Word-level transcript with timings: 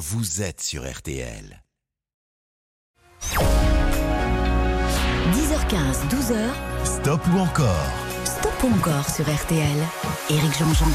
vous 0.00 0.40
êtes 0.40 0.62
sur 0.62 0.90
RTL. 0.90 1.62
10h15, 5.34 6.08
12h. 6.08 6.48
Stop 6.86 7.20
ou 7.34 7.38
encore? 7.38 8.09
Ou 8.44 8.66
encore 8.66 9.08
sur 9.08 9.24
RTL. 9.24 9.76
Éric 10.30 10.58
Jean-Jean. 10.58 10.90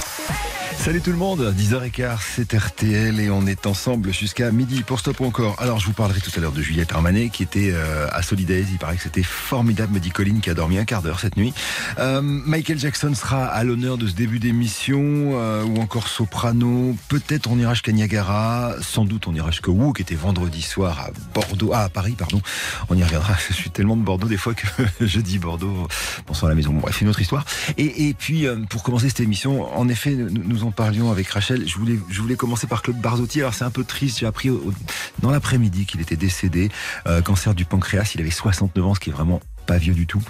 Salut 0.85 1.01
tout 1.01 1.09
le 1.09 1.17
monde, 1.17 1.41
10h15, 1.57 2.17
c'est 2.35 2.53
RTL 2.53 3.19
et 3.19 3.31
on 3.31 3.47
est 3.47 3.65
ensemble 3.65 4.13
jusqu'à 4.13 4.51
midi 4.51 4.83
pour 4.83 4.99
Stop 4.99 5.19
ou 5.19 5.25
encore. 5.25 5.55
Alors 5.59 5.79
je 5.79 5.87
vous 5.87 5.93
parlerai 5.93 6.19
tout 6.19 6.29
à 6.37 6.39
l'heure 6.39 6.51
de 6.51 6.61
Juliette 6.61 6.91
Armanet 6.91 7.29
qui 7.29 7.41
était 7.41 7.71
euh, 7.73 8.07
à 8.11 8.21
Solidaise, 8.21 8.67
il 8.71 8.77
paraît 8.77 8.95
que 8.95 9.01
c'était 9.01 9.23
formidable, 9.23 9.93
me 9.93 9.99
dit 9.99 10.11
Colline 10.11 10.41
qui 10.41 10.51
a 10.51 10.53
dormi 10.53 10.77
un 10.77 10.85
quart 10.85 11.01
d'heure 11.01 11.19
cette 11.19 11.37
nuit. 11.37 11.55
Euh, 11.97 12.21
Michael 12.21 12.77
Jackson 12.77 13.15
sera 13.15 13.45
à 13.45 13.63
l'honneur 13.63 13.97
de 13.97 14.05
ce 14.05 14.13
début 14.13 14.37
d'émission, 14.37 15.01
euh, 15.01 15.63
ou 15.63 15.81
encore 15.81 16.07
Soprano, 16.07 16.95
peut-être 17.07 17.49
on 17.49 17.57
ira 17.57 17.73
jusqu'à 17.73 17.91
Niagara, 17.91 18.75
sans 18.79 19.05
doute 19.05 19.27
on 19.27 19.33
ira 19.33 19.49
jusqu'à 19.49 19.71
Woo 19.71 19.91
qui 19.91 20.03
était 20.03 20.13
vendredi 20.13 20.61
soir 20.61 20.99
à 20.99 21.09
Bordeaux, 21.33 21.71
ah 21.73 21.85
à 21.85 21.89
Paris 21.89 22.13
pardon, 22.15 22.41
on 22.89 22.95
y 22.95 23.03
reviendra, 23.03 23.33
je 23.49 23.53
suis 23.53 23.71
tellement 23.71 23.97
de 23.97 24.03
Bordeaux 24.03 24.27
des 24.27 24.37
fois 24.37 24.53
que 24.53 24.67
je 25.01 25.19
dis 25.19 25.39
Bordeaux, 25.39 25.87
pensons 26.27 26.45
à 26.45 26.49
la 26.49 26.55
maison, 26.55 26.73
bon, 26.73 26.81
bref 26.81 27.01
une 27.01 27.09
autre 27.09 27.21
histoire. 27.21 27.34
Et, 27.77 28.07
et 28.09 28.13
puis 28.13 28.45
pour 28.69 28.83
commencer 28.83 29.09
cette 29.09 29.19
émission, 29.19 29.75
en 29.77 29.87
effet 29.89 30.11
nous, 30.11 30.43
nous 30.43 30.63
en 30.63 30.71
parlions 30.71 31.11
avec 31.11 31.27
Rachel. 31.29 31.67
Je 31.67 31.77
voulais, 31.77 31.99
je 32.09 32.21
voulais 32.21 32.35
commencer 32.35 32.67
par 32.67 32.81
Claude 32.81 32.99
Barzotti. 32.99 33.41
Alors 33.41 33.53
c'est 33.53 33.63
un 33.63 33.71
peu 33.71 33.83
triste. 33.83 34.19
J'ai 34.19 34.25
appris 34.25 34.49
dans 35.19 35.31
l'après-midi 35.31 35.85
qu'il 35.85 36.01
était 36.01 36.15
décédé, 36.15 36.69
euh, 37.07 37.21
cancer 37.21 37.53
du 37.53 37.65
pancréas. 37.65 38.11
Il 38.15 38.21
avait 38.21 38.31
69 38.31 38.85
ans, 38.85 38.93
ce 38.95 38.99
qui 38.99 39.09
est 39.09 39.13
vraiment 39.13 39.41
pas 39.65 39.77
vieux 39.77 39.93
du 39.93 40.07
tout. 40.07 40.21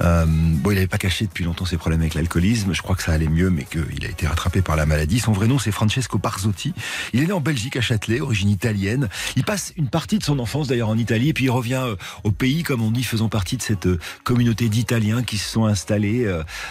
Euh, 0.00 0.24
bon, 0.26 0.70
il 0.70 0.74
n'avait 0.74 0.86
pas 0.86 0.98
caché 0.98 1.26
depuis 1.26 1.44
longtemps 1.44 1.64
ses 1.64 1.76
problèmes 1.76 2.00
avec 2.00 2.14
l'alcoolisme. 2.14 2.72
Je 2.72 2.82
crois 2.82 2.96
que 2.96 3.02
ça 3.02 3.12
allait 3.12 3.28
mieux, 3.28 3.50
mais 3.50 3.64
qu'il 3.64 4.04
a 4.04 4.08
été 4.08 4.26
rattrapé 4.26 4.62
par 4.62 4.76
la 4.76 4.86
maladie. 4.86 5.20
Son 5.20 5.32
vrai 5.32 5.46
nom, 5.46 5.58
c'est 5.58 5.72
Francesco 5.72 6.18
Barzotti. 6.18 6.72
Il 7.12 7.22
est 7.22 7.26
né 7.26 7.32
en 7.32 7.40
Belgique, 7.40 7.76
à 7.76 7.80
Châtelet, 7.80 8.20
origine 8.20 8.48
italienne. 8.48 9.08
Il 9.36 9.44
passe 9.44 9.72
une 9.76 9.88
partie 9.88 10.18
de 10.18 10.24
son 10.24 10.38
enfance 10.38 10.68
d'ailleurs 10.68 10.88
en 10.88 10.98
Italie, 10.98 11.30
et 11.30 11.32
puis 11.32 11.44
il 11.44 11.50
revient 11.50 11.82
euh, 11.84 11.96
au 12.22 12.30
pays, 12.30 12.62
comme 12.62 12.82
on 12.82 12.90
dit, 12.90 13.04
faisant 13.04 13.28
partie 13.28 13.56
de 13.56 13.62
cette 13.62 13.86
euh, 13.86 13.98
communauté 14.22 14.68
d'Italiens 14.68 15.22
qui 15.22 15.38
se 15.38 15.48
sont 15.48 15.66
installés 15.66 16.28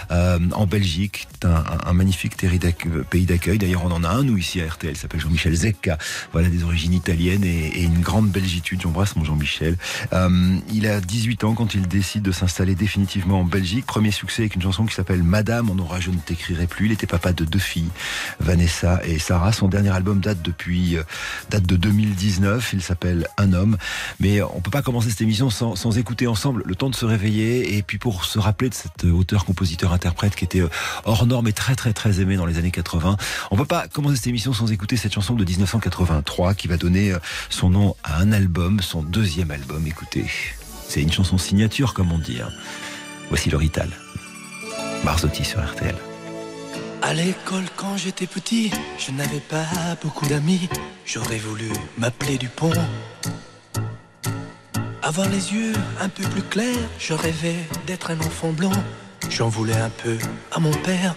en 0.09 0.65
Belgique. 0.65 1.27
Un, 1.43 1.63
un, 1.85 1.93
magnifique 1.93 2.37
pays 2.37 3.25
d'accueil. 3.25 3.57
D'ailleurs, 3.57 3.85
on 3.85 3.91
en 3.91 4.03
a 4.03 4.09
un, 4.09 4.23
nous, 4.23 4.37
ici 4.37 4.61
à 4.61 4.67
RTL, 4.67 4.95
s'appelle 4.95 5.19
Jean-Michel 5.19 5.53
Zecca. 5.53 5.97
Voilà, 6.31 6.49
des 6.49 6.63
origines 6.63 6.93
italiennes 6.93 7.43
et, 7.43 7.83
une 7.83 8.01
grande 8.01 8.29
belgitude. 8.29 8.81
J'embrasse 8.81 9.15
mon 9.15 9.23
Jean-Michel. 9.23 9.77
Il 10.71 10.87
a 10.87 11.01
18 11.01 11.43
ans 11.43 11.53
quand 11.53 11.73
il 11.73 11.87
décide 11.87 12.12
de 12.21 12.31
s'installer 12.31 12.75
définitivement 12.75 13.41
en 13.41 13.43
Belgique. 13.43 13.85
Premier 13.85 14.11
succès 14.11 14.43
avec 14.43 14.55
une 14.55 14.61
chanson 14.61 14.85
qui 14.85 14.93
s'appelle 14.93 15.23
Madame, 15.23 15.69
on 15.69 15.79
aura 15.79 15.99
je 15.99 16.11
ne 16.11 16.17
t'écrirai 16.17 16.67
plus. 16.67 16.87
Il 16.87 16.91
était 16.91 17.07
papa 17.07 17.33
de 17.33 17.45
deux 17.45 17.59
filles, 17.59 17.89
Vanessa 18.39 19.01
et 19.05 19.19
Sarah. 19.19 19.51
Son 19.53 19.67
dernier 19.67 19.89
album 19.89 20.19
date 20.19 20.41
depuis 20.41 20.97
date 21.49 21.65
de 21.65 21.75
2019. 21.75 22.73
Il 22.73 22.81
s'appelle 22.81 23.27
Un 23.37 23.53
homme. 23.53 23.77
Mais 24.19 24.41
on 24.41 24.61
peut 24.61 24.71
pas 24.71 24.81
commencer 24.81 25.09
cette 25.09 25.21
émission 25.21 25.49
sans, 25.49 25.75
sans, 25.75 25.97
écouter 25.97 26.27
ensemble 26.27 26.63
le 26.65 26.75
temps 26.75 26.89
de 26.89 26.95
se 26.95 27.05
réveiller 27.05 27.77
et 27.77 27.83
puis 27.83 27.97
pour 27.97 28.25
se 28.25 28.39
rappeler 28.39 28.69
de 28.69 28.73
cet 28.73 29.03
auteur, 29.03 29.45
compositeur, 29.45 29.93
interprète 29.93 30.35
qui 30.35 30.43
était 30.43 30.63
hors 31.05 31.25
norme 31.25 31.47
et 31.47 31.53
très 31.53 31.75
très 31.75 31.93
très 31.93 32.19
aimé 32.19 32.35
dans 32.35 32.45
les 32.45 32.57
années 32.57 32.71
80. 32.71 33.17
On 33.51 33.57
peut 33.57 33.65
pas 33.65 33.87
commencer 33.87 34.15
cette 34.15 34.27
émission 34.27 34.53
sans 34.53 34.71
écouter 34.71 34.97
cette 34.97 35.13
chanson 35.13 35.35
de 35.35 35.45
1983 35.45 36.53
qui 36.53 36.67
va 36.67 36.77
donner 36.77 37.13
son 37.49 37.69
nom 37.69 37.95
à 38.03 38.19
un 38.19 38.31
album, 38.31 38.79
son 38.81 39.03
deuxième 39.03 39.51
album. 39.51 39.85
Écoutez. 39.87 40.25
C'est 40.93 41.01
une 41.01 41.11
chanson 41.11 41.39
signature, 41.39 41.95
comme 41.95 42.11
on 42.11 42.19
dit. 42.19 42.39
Hein. 42.39 42.51
Voici 43.29 43.49
le 43.49 43.57
Rital. 43.57 43.89
Barzotti 45.03 45.43
sur 45.43 45.59
RTL. 45.59 45.95
À 47.01 47.15
l'école, 47.15 47.63
quand 47.75 47.97
j'étais 47.97 48.27
petit, 48.27 48.69
je 48.99 49.09
n'avais 49.09 49.39
pas 49.39 49.65
beaucoup 50.03 50.27
d'amis. 50.27 50.69
J'aurais 51.03 51.39
voulu 51.39 51.65
m'appeler 51.97 52.37
Dupont. 52.37 52.69
Avoir 55.01 55.27
les 55.29 55.51
yeux 55.55 55.73
un 55.99 56.09
peu 56.09 56.25
plus 56.25 56.43
clairs, 56.43 56.87
je 56.99 57.15
rêvais 57.15 57.57
d'être 57.87 58.11
un 58.11 58.19
enfant 58.19 58.51
blond. 58.51 58.83
J'en 59.31 59.49
voulais 59.49 59.73
un 59.73 59.89
peu 59.89 60.19
à 60.51 60.59
mon 60.59 60.73
père. 60.83 61.15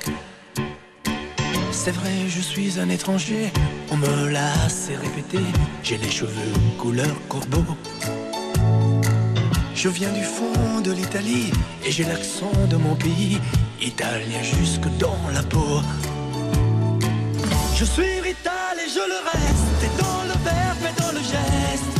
C'est 1.71 1.93
vrai, 1.93 2.15
je 2.31 2.41
suis 2.41 2.81
un 2.81 2.89
étranger, 2.89 3.53
on 3.91 3.99
me 3.99 4.31
l'a 4.31 4.55
assez 4.65 4.97
répété. 4.97 5.41
J'ai 5.83 5.99
les 5.99 6.11
cheveux 6.11 6.55
couleur 6.79 7.15
corbeau. 7.29 7.77
Je 9.77 9.91
viens 9.91 10.11
du 10.11 10.25
fond 10.25 10.81
de 10.83 10.91
l'Italie 10.91 11.53
et 11.85 11.91
j'ai 11.91 12.05
l'accent 12.05 12.51
de 12.71 12.77
mon 12.77 12.95
pays, 12.95 13.39
italien 13.79 14.43
jusque 14.43 14.89
dans 14.99 15.21
la 15.35 15.43
peau. 15.43 15.83
Je 17.77 17.85
suis 17.85 18.21
rital 18.21 18.75
et 18.83 18.89
je 18.89 19.05
le 19.13 19.21
reste, 19.33 19.79
et 19.85 19.93
dans 20.01 20.23
le 20.23 20.37
verbe 20.49 20.85
et 20.91 21.01
dans 21.01 21.13
le 21.13 21.19
geste. 21.19 21.97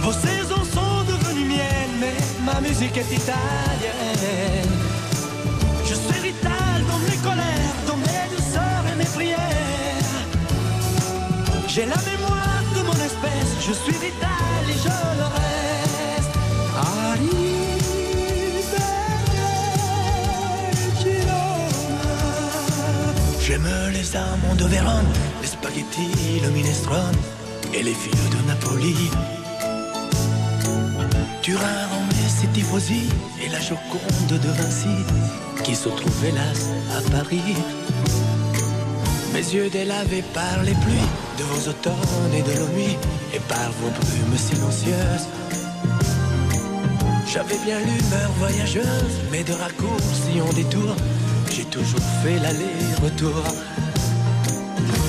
Vos 0.00 0.12
saisons 0.12 0.64
sont 0.64 1.04
devenues 1.12 1.44
miennes, 1.44 1.98
mais 2.00 2.16
ma 2.42 2.58
musique 2.66 2.96
est 2.96 3.12
italienne. 3.12 4.72
Je 5.84 5.94
suis 5.94 6.20
rital 6.22 6.78
dans 6.90 7.00
mes 7.00 7.18
colères, 7.18 7.76
dans 7.86 7.98
mes 7.98 8.34
douceurs 8.34 8.84
et 8.90 8.96
mes 8.96 9.04
prières. 9.04 9.68
Amants 24.18 24.54
de 24.54 24.66
les 25.40 25.46
spaghettis, 25.46 26.40
le 26.42 26.50
minestrone 26.50 27.16
et 27.72 27.82
les 27.82 27.94
filles 27.94 28.30
de 28.30 28.46
Napoli. 28.46 29.10
Turin, 31.42 31.86
Rome 31.90 32.08
et 32.44 32.48
tifosi 32.52 33.08
et 33.42 33.48
la 33.48 33.60
Joconde 33.60 34.28
de 34.28 34.48
Vinci 34.48 34.96
qui 35.64 35.74
se 35.74 35.88
trouve 35.88 36.24
hélas 36.24 36.66
à 36.96 37.10
Paris. 37.10 37.54
Mes 39.32 39.54
yeux 39.54 39.70
délavés 39.70 40.24
par 40.34 40.62
les 40.62 40.74
pluies 40.74 41.10
de 41.38 41.44
vos 41.44 41.68
automnes 41.70 42.34
et 42.34 42.42
de 42.42 42.58
nos 42.58 42.68
nuits 42.74 42.98
et 43.34 43.40
par 43.40 43.70
vos 43.80 43.90
brumes 43.90 44.38
silencieuses. 44.38 45.28
J'avais 47.26 47.58
bien 47.64 47.78
l'humeur 47.80 48.30
voyageuse, 48.38 49.20
mais 49.30 49.44
de 49.44 49.52
raccourcis 49.52 50.40
en 50.40 50.52
détour, 50.54 50.96
j'ai 51.50 51.64
toujours 51.64 52.00
fait 52.22 52.38
l'aller-retour. 52.38 53.42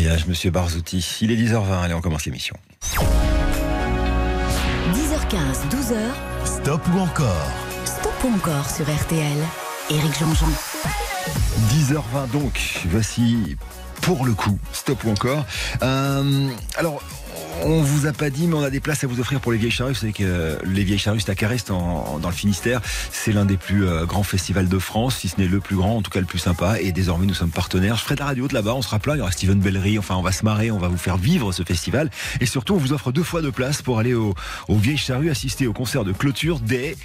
Voyage, 0.00 0.26
monsieur 0.28 0.52
Barzouti. 0.52 1.18
Il 1.22 1.32
est 1.32 1.36
10h20, 1.36 1.82
allez, 1.82 1.94
on 1.94 2.00
commence 2.00 2.24
l'émission. 2.24 2.54
10h15, 4.92 5.68
12h. 5.72 5.96
Stop 6.44 6.80
ou 6.94 7.00
encore 7.00 7.50
Stop 7.84 8.12
ou 8.22 8.28
encore 8.28 8.70
sur 8.70 8.84
RTL. 8.84 9.38
Éric 9.90 10.16
Jean-Jean. 10.20 10.46
10h20 11.72 12.30
donc, 12.32 12.84
voici 12.86 13.56
pour 14.02 14.24
le 14.24 14.34
coup, 14.34 14.56
stop 14.72 15.02
ou 15.02 15.10
encore. 15.10 15.44
Euh, 15.82 16.48
alors, 16.76 17.02
on 17.64 17.82
vous 17.82 18.06
a 18.06 18.12
pas 18.12 18.30
dit, 18.30 18.46
mais 18.46 18.54
on 18.54 18.62
a 18.62 18.70
des 18.70 18.80
places 18.80 19.04
à 19.04 19.06
vous 19.06 19.20
offrir 19.20 19.40
pour 19.40 19.52
les 19.52 19.58
Vieilles 19.58 19.70
Charrues. 19.70 19.92
Vous 19.92 20.00
savez 20.00 20.12
que 20.12 20.58
les 20.64 20.84
Vieilles 20.84 20.98
Charrues 20.98 21.20
à 21.28 21.34
Carest, 21.34 21.68
dans 21.68 22.20
le 22.22 22.32
Finistère, 22.32 22.80
c'est 23.10 23.32
l'un 23.32 23.44
des 23.44 23.56
plus 23.56 23.86
euh, 23.86 24.04
grands 24.06 24.22
festivals 24.22 24.68
de 24.68 24.78
France, 24.78 25.18
si 25.18 25.28
ce 25.28 25.38
n'est 25.38 25.48
le 25.48 25.60
plus 25.60 25.76
grand, 25.76 25.96
en 25.96 26.02
tout 26.02 26.10
cas 26.10 26.20
le 26.20 26.26
plus 26.26 26.38
sympa. 26.38 26.80
Et 26.80 26.92
désormais, 26.92 27.26
nous 27.26 27.34
sommes 27.34 27.50
partenaires. 27.50 27.96
Je 27.96 28.02
ferai 28.02 28.14
de 28.14 28.20
la 28.20 28.26
radio 28.26 28.48
de 28.48 28.54
là-bas, 28.54 28.74
on 28.74 28.82
sera 28.82 28.98
plein. 28.98 29.14
Il 29.14 29.18
y 29.18 29.22
aura 29.22 29.32
Steven 29.32 29.58
Bellery. 29.58 29.98
Enfin, 29.98 30.16
on 30.16 30.22
va 30.22 30.32
se 30.32 30.44
marrer, 30.44 30.70
on 30.70 30.78
va 30.78 30.88
vous 30.88 30.98
faire 30.98 31.16
vivre 31.16 31.52
ce 31.52 31.62
festival. 31.62 32.10
Et 32.40 32.46
surtout, 32.46 32.74
on 32.74 32.78
vous 32.78 32.92
offre 32.92 33.12
deux 33.12 33.22
fois 33.22 33.42
de 33.42 33.50
places 33.50 33.82
pour 33.82 33.98
aller 33.98 34.14
au, 34.14 34.34
aux 34.68 34.76
Vieilles 34.76 34.96
Charrues, 34.96 35.30
assister 35.30 35.66
au 35.66 35.72
concert 35.72 36.04
de 36.04 36.12
clôture 36.12 36.60
des 36.60 36.96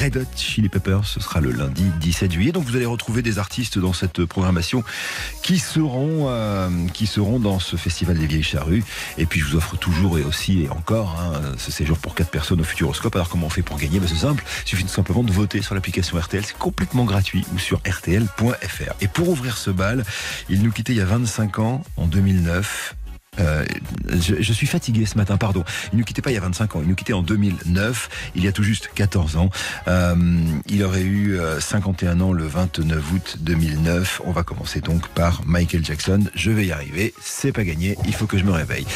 Red 0.00 0.16
Hot 0.16 0.36
Chili 0.36 0.68
Peppers. 0.68 1.04
Ce 1.04 1.20
sera 1.20 1.40
le 1.40 1.50
lundi 1.50 1.84
17 2.00 2.32
juillet. 2.32 2.52
Donc 2.52 2.64
vous 2.64 2.76
allez 2.76 2.86
retrouver 2.86 3.22
des 3.22 3.38
artistes 3.38 3.78
dans 3.78 3.92
cette 3.92 4.24
programmation 4.24 4.84
qui 5.42 5.58
seront, 5.58 6.26
euh, 6.28 6.68
qui 6.92 7.06
seront 7.06 7.38
dans 7.40 7.58
ce 7.58 7.76
festival 7.76 8.18
des 8.18 8.26
Vieilles 8.26 8.42
Charrues. 8.42 8.84
Et 9.16 9.26
puis 9.26 9.40
je 9.40 9.46
vous 9.46 9.56
offre 9.56 9.76
toujours 9.76 10.18
et 10.18 10.22
aussi 10.22 10.62
et 10.62 10.70
encore 10.70 11.20
hein, 11.20 11.40
ce 11.56 11.70
séjour 11.70 11.98
pour 11.98 12.14
quatre 12.14 12.30
personnes 12.30 12.60
au 12.60 12.64
Futuroscope. 12.64 13.14
Alors 13.14 13.28
comment 13.28 13.46
on 13.46 13.50
fait 13.50 13.62
pour 13.62 13.78
gagner? 13.78 14.00
Ben, 14.00 14.08
C'est 14.08 14.16
simple. 14.16 14.44
Il 14.64 14.68
suffit 14.68 14.84
tout 14.84 14.88
simplement 14.90 15.22
de 15.22 15.32
voter 15.32 15.62
sur 15.62 15.74
l'application 15.74 16.18
RTL. 16.18 16.44
C'est 16.44 16.58
complètement 16.58 17.04
gratuit 17.04 17.44
ou 17.54 17.58
sur 17.58 17.78
rtl.fr. 17.78 18.92
Et 19.00 19.08
pour 19.08 19.28
ouvrir 19.28 19.56
ce 19.56 19.70
bal, 19.70 20.04
il 20.48 20.62
nous 20.62 20.70
quittait 20.70 20.92
il 20.92 20.98
y 20.98 21.02
a 21.02 21.06
25 21.06 21.58
ans, 21.58 21.82
en 21.96 22.06
2009. 22.06 22.94
Euh, 23.40 23.64
je, 24.08 24.52
suis 24.52 24.66
fatigué 24.66 25.06
ce 25.06 25.16
matin, 25.16 25.36
pardon. 25.36 25.64
Il 25.92 25.96
ne 25.96 25.98
nous 26.00 26.04
quittait 26.04 26.22
pas 26.22 26.30
il 26.30 26.34
y 26.34 26.38
a 26.38 26.40
25 26.40 26.76
ans, 26.76 26.80
il 26.82 26.88
nous 26.88 26.94
quittait 26.94 27.12
en 27.12 27.22
2009, 27.22 28.30
il 28.34 28.44
y 28.44 28.48
a 28.48 28.52
tout 28.52 28.62
juste 28.62 28.90
14 28.94 29.36
ans. 29.36 29.50
Euh, 29.86 30.14
il 30.66 30.82
aurait 30.82 31.02
eu 31.02 31.38
51 31.60 32.20
ans 32.20 32.32
le 32.32 32.46
29 32.46 33.12
août 33.12 33.36
2009. 33.40 34.22
On 34.24 34.32
va 34.32 34.42
commencer 34.42 34.80
donc 34.80 35.08
par 35.08 35.42
Michael 35.46 35.84
Jackson. 35.84 36.24
Je 36.34 36.50
vais 36.50 36.66
y 36.66 36.72
arriver, 36.72 37.14
c'est 37.20 37.52
pas 37.52 37.64
gagné, 37.64 37.96
il 38.06 38.14
faut 38.14 38.26
que 38.26 38.38
je 38.38 38.44
me 38.44 38.52
réveille. 38.52 38.86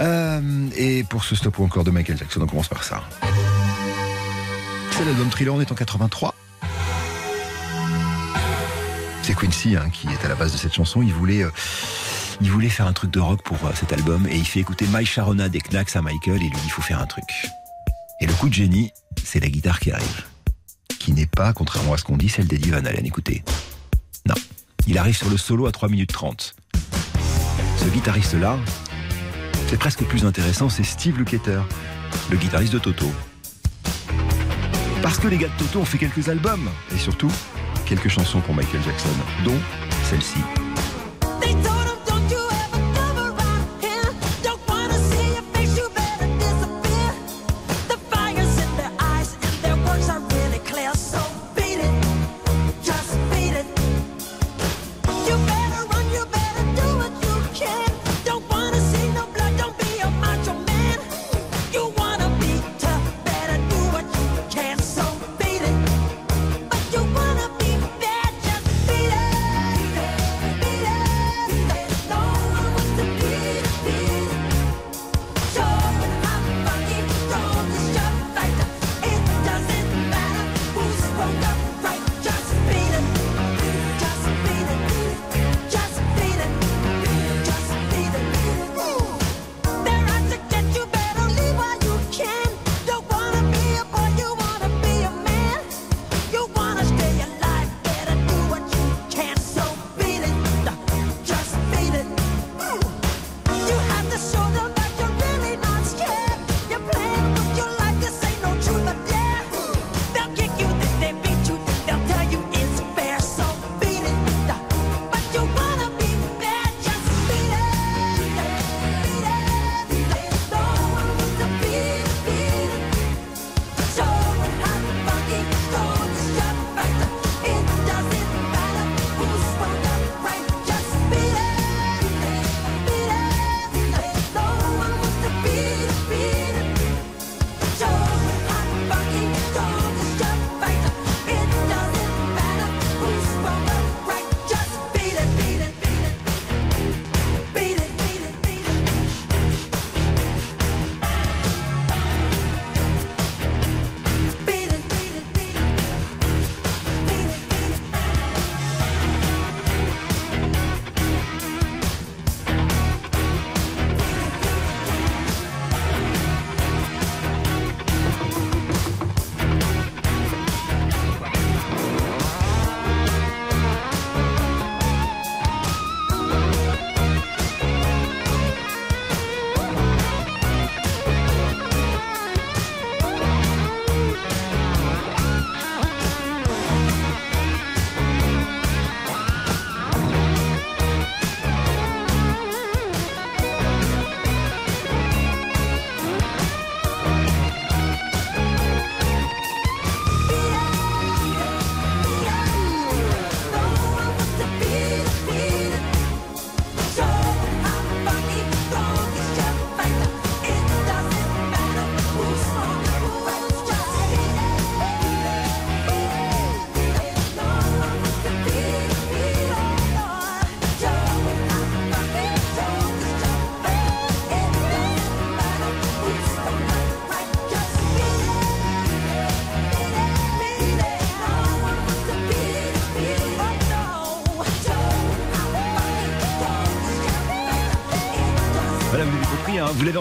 Euh, 0.00 0.68
et 0.76 1.04
pour 1.04 1.24
ce 1.24 1.34
stop 1.34 1.60
encore 1.60 1.84
de 1.84 1.90
Michael 1.90 2.18
Jackson, 2.18 2.40
on 2.42 2.46
commence 2.46 2.68
par 2.68 2.84
ça. 2.84 3.02
C'est 4.90 5.04
l'album 5.04 5.28
Thriller, 5.30 5.54
on 5.54 5.60
est 5.60 5.70
en 5.70 5.74
83. 5.74 6.34
C'est 9.22 9.36
Quincy 9.36 9.76
hein, 9.76 9.88
qui 9.92 10.08
est 10.08 10.24
à 10.24 10.28
la 10.28 10.34
base 10.34 10.52
de 10.52 10.58
cette 10.58 10.74
chanson. 10.74 11.00
Il 11.00 11.12
voulait 11.12 11.44
il 12.40 12.50
voulait 12.50 12.68
faire 12.68 12.86
un 12.86 12.92
truc 12.92 13.10
de 13.10 13.20
rock 13.20 13.42
pour 13.42 13.58
euh, 13.64 13.70
cet 13.74 13.92
album 13.92 14.26
et 14.28 14.36
il 14.36 14.44
fait 14.44 14.60
écouter 14.60 14.86
My 14.92 15.04
Sharona 15.04 15.48
des 15.48 15.60
Knacks 15.60 15.96
à 15.96 16.02
Michael 16.02 16.36
et 16.36 16.48
lui 16.48 16.50
dit 16.50 16.62
il 16.64 16.70
faut 16.70 16.82
faire 16.82 17.00
un 17.00 17.06
truc. 17.06 17.46
Et 18.20 18.26
le 18.26 18.32
coup 18.34 18.48
de 18.48 18.54
génie, 18.54 18.90
c'est 19.24 19.40
la 19.40 19.48
guitare 19.48 19.80
qui 19.80 19.90
arrive. 19.90 20.24
Qui 20.98 21.12
n'est 21.12 21.26
pas, 21.26 21.52
contrairement 21.52 21.94
à 21.94 21.96
ce 21.96 22.04
qu'on 22.04 22.16
dit, 22.16 22.28
celle 22.28 22.46
d'Eddie 22.46 22.70
Van 22.70 22.84
Halen. 22.84 23.04
Écoutez. 23.04 23.42
Non. 24.26 24.34
Il 24.86 24.98
arrive 24.98 25.16
sur 25.16 25.28
le 25.28 25.36
solo 25.36 25.66
à 25.66 25.72
3 25.72 25.88
minutes 25.88 26.12
30. 26.12 26.54
Ce 27.76 27.84
guitariste-là, 27.86 28.56
c'est 29.68 29.78
presque 29.78 30.04
plus 30.04 30.24
intéressant, 30.24 30.68
c'est 30.68 30.84
Steve 30.84 31.18
Lukather, 31.18 31.66
le 32.30 32.36
guitariste 32.36 32.74
de 32.74 32.78
Toto. 32.78 33.10
Parce 35.02 35.18
que 35.18 35.26
les 35.26 35.38
gars 35.38 35.48
de 35.48 35.64
Toto 35.64 35.80
ont 35.80 35.84
fait 35.84 35.98
quelques 35.98 36.28
albums, 36.28 36.70
et 36.94 36.98
surtout, 36.98 37.32
quelques 37.86 38.08
chansons 38.08 38.40
pour 38.40 38.54
Michael 38.54 38.82
Jackson, 38.84 39.08
dont 39.44 39.58
celle-ci. 40.04 40.38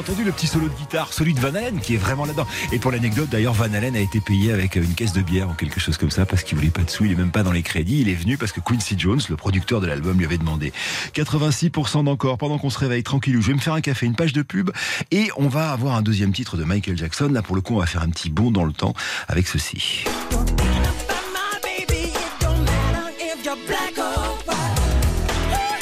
Entendu, 0.02 0.24
le 0.24 0.32
petit 0.32 0.48
solo 0.48 0.68
de 0.68 0.74
guitare, 0.74 1.14
celui 1.14 1.36
de 1.36 1.40
Van 1.40 1.50
Halen, 1.50 1.80
qui 1.80 1.94
est 1.94 1.98
vraiment 1.98 2.26
là-dedans. 2.26 2.48
Et 2.72 2.80
pour 2.80 2.92
l'anecdote, 2.92 3.30
d'ailleurs, 3.30 3.54
Van 3.54 3.72
Halen 3.72 3.96
a 3.96 4.00
été 4.00 4.20
payé 4.20 4.52
avec 4.52 4.76
une 4.76 4.96
caisse 4.96 5.14
de 5.14 5.22
bière 5.22 5.48
ou 5.48 5.54
quelque 5.54 5.80
chose 5.80 5.98
comme 5.98 6.10
ça, 6.10 6.26
parce 6.26 6.42
qu'il 6.42 6.58
voulait 6.58 6.72
pas 6.72 6.82
de 6.82 6.90
sous, 6.90 7.06
il 7.06 7.12
est 7.12 7.16
même 7.16 7.30
pas 7.30 7.44
dans 7.44 7.52
les 7.52 7.62
crédits, 7.62 8.02
il 8.02 8.10
est 8.10 8.16
venu 8.16 8.36
parce 8.36 8.52
que 8.52 8.62
Quincy 8.62 8.96
Jones, 8.98 9.22
le 9.30 9.36
producteur 9.36 9.80
de 9.80 9.86
l'album, 9.86 10.18
lui 10.18 10.26
avait 10.26 10.40
demandé. 10.40 10.74
86% 11.14 12.04
d'encore, 12.06 12.40
pendant 12.40 12.58
qu'on 12.58 12.72
se 12.72 12.80
réveille 12.80 13.04
tranquille, 13.04 13.38
je 13.40 13.48
vais 13.48 13.54
me 13.54 13.60
faire 13.60 13.76
un 13.76 13.82
café, 13.82 14.08
une 14.08 14.16
page 14.16 14.34
de 14.34 14.42
pub, 14.42 14.72
et 15.12 15.30
on 15.38 15.48
va 15.48 15.72
avoir 15.72 15.96
un 15.96 16.02
deuxième 16.02 16.34
titre 16.34 16.58
de 16.58 16.64
Michael 16.64 16.98
Jackson. 16.98 17.30
Là, 17.32 17.44
pour 17.44 17.56
le 17.56 17.62
coup, 17.62 17.76
on 17.76 17.80
va 17.80 17.86
faire 17.86 18.02
un 18.02 18.10
petit 18.10 18.32
bond 18.32 18.50
dans 18.50 18.66
le 18.66 18.74
temps 18.74 18.96
avec 19.28 19.48
ceci. 19.48 20.04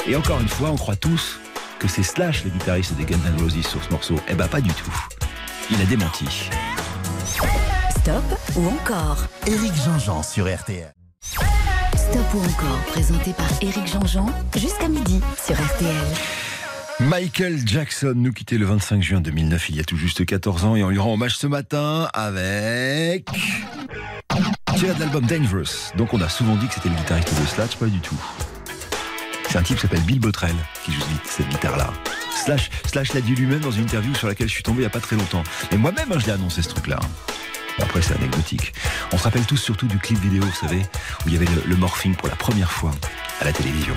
Et 0.08 0.16
encore 0.16 0.42
une 0.42 0.50
fois, 0.50 0.72
on 0.72 0.76
croit 0.76 0.98
tous 0.98 1.40
que 1.80 1.88
c'est 1.88 2.04
Slash, 2.04 2.44
le 2.44 2.52
guitariste 2.52 2.94
des 2.96 3.06
Guns 3.06 3.18
N' 3.26 3.42
Roses, 3.42 3.66
sur 3.66 3.84
ce 3.84 3.90
morceau. 3.90 4.16
Eh 4.28 4.36
ben, 4.36 4.48
pas 4.48 4.62
du 4.62 4.70
tout. 4.70 4.94
Il 5.72 5.82
a 5.82 5.86
démenti. 5.86 6.50
Stop 7.90 8.24
ou 8.56 8.68
encore? 8.68 9.26
Éric 9.48 9.74
Jean-Jean 9.86 10.22
sur 10.22 10.54
RTL. 10.54 10.94
Stop 11.22 12.34
ou 12.34 12.40
encore, 12.40 12.80
présenté 12.88 13.34
par 13.34 13.48
Éric 13.62 13.88
Jean-Jean, 13.88 14.28
jusqu'à 14.56 14.90
midi 14.90 15.22
sur 15.44 15.56
RTL. 15.56 15.96
Michael 17.00 17.66
Jackson 17.66 18.14
nous 18.16 18.34
quittait 18.34 18.58
le 18.58 18.66
25 18.66 19.02
juin 19.02 19.22
2009, 19.22 19.70
il 19.70 19.78
y 19.78 19.80
a 19.80 19.84
tout 19.84 19.96
juste 19.96 20.26
14 20.26 20.66
ans, 20.66 20.76
et 20.76 20.84
on 20.84 20.90
lui 20.90 21.00
rend 21.00 21.14
hommage 21.14 21.38
ce 21.38 21.48
matin 21.48 22.10
avec... 22.14 23.30
Tiré 24.76 24.94
de 24.94 25.00
l'album 25.00 25.26
Dangerous. 25.26 25.94
Donc 25.98 26.14
on 26.14 26.22
a 26.22 26.30
souvent 26.30 26.56
dit 26.56 26.68
que 26.68 26.74
c'était 26.74 26.90
le 26.90 26.96
guitariste 26.96 27.40
de 27.40 27.46
Slash, 27.46 27.78
pas 27.78 27.86
du 27.86 28.00
tout. 28.00 28.18
C'est 29.50 29.58
un 29.58 29.64
type 29.64 29.78
qui 29.78 29.82
s'appelle 29.82 30.02
Bill 30.02 30.20
Bottrell 30.20 30.56
qui 30.86 30.94
joue 30.94 31.02
cette 31.24 31.50
guitare-là. 31.50 31.92
Slash, 32.46 32.70
Slash 32.86 33.14
l'a 33.14 33.22
dit 33.22 33.34
lui-même 33.34 33.62
dans 33.62 33.72
une 33.72 33.84
interview 33.84 34.14
sur 34.14 34.28
laquelle 34.28 34.48
je 34.48 34.54
suis 34.54 34.64
tombé 34.64 34.78
il 34.78 34.82
n'y 34.82 34.88
a 34.88 34.92
pas 34.92 35.00
très 35.00 35.16
longtemps. 35.16 35.44
Et 35.72 35.78
moi-même, 35.78 36.12
hein, 36.12 36.20
je 36.20 36.28
l'ai 36.28 36.34
annoncé 36.34 36.62
ce 36.62 36.70
truc-là. 36.70 37.00
Après, 37.80 38.02
c'est 38.02 38.14
anecdotique. 38.14 38.74
On 39.12 39.18
se 39.18 39.24
rappelle 39.24 39.46
tous 39.46 39.58
surtout 39.58 39.88
du 39.88 39.98
clip 39.98 40.20
vidéo, 40.20 40.44
vous 40.44 40.68
savez, 40.68 40.82
où 41.26 41.28
il 41.30 41.34
y 41.34 41.36
avait 41.36 41.48
le, 41.48 41.64
le 41.66 41.76
morphing 41.78 42.16
pour 42.16 42.28
la 42.28 42.36
première 42.36 42.72
fois 42.72 42.92
à 43.42 43.46
la 43.46 43.52
télévision. 43.52 43.96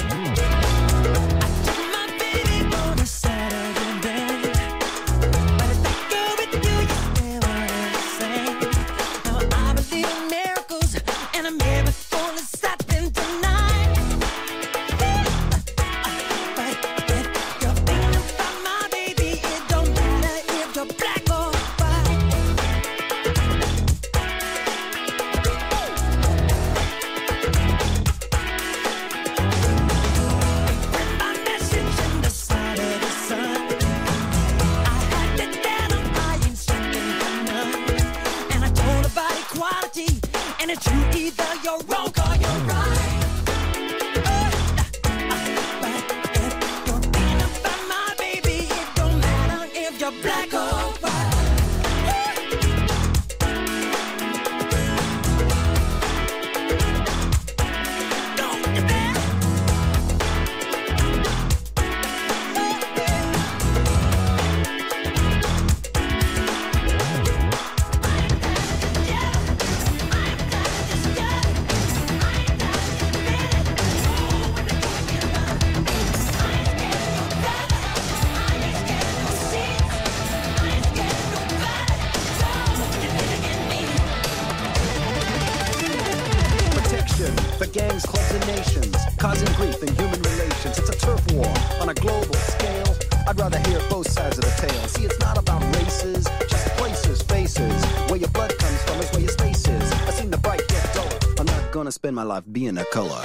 Spend 102.02 102.16
my 102.16 102.24
life 102.24 102.42
being 102.50 102.76
a 102.78 102.84
color. 102.86 103.22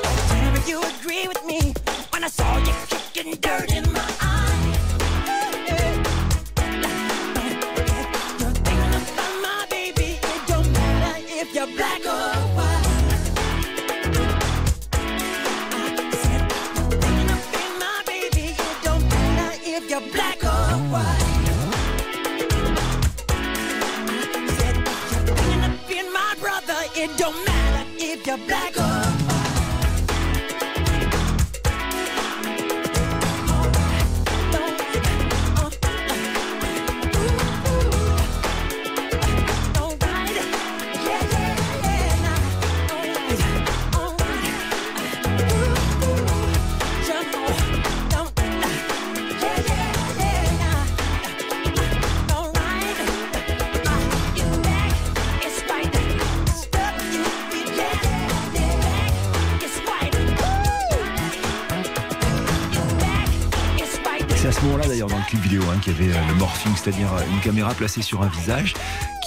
Euh, 66.67 66.71
c'est-à-dire 66.75 67.13
euh, 67.13 67.21
une 67.33 67.39
caméra 67.41 67.73
placée 67.73 68.01
sur 68.01 68.21
un 68.21 68.27
visage 68.27 68.73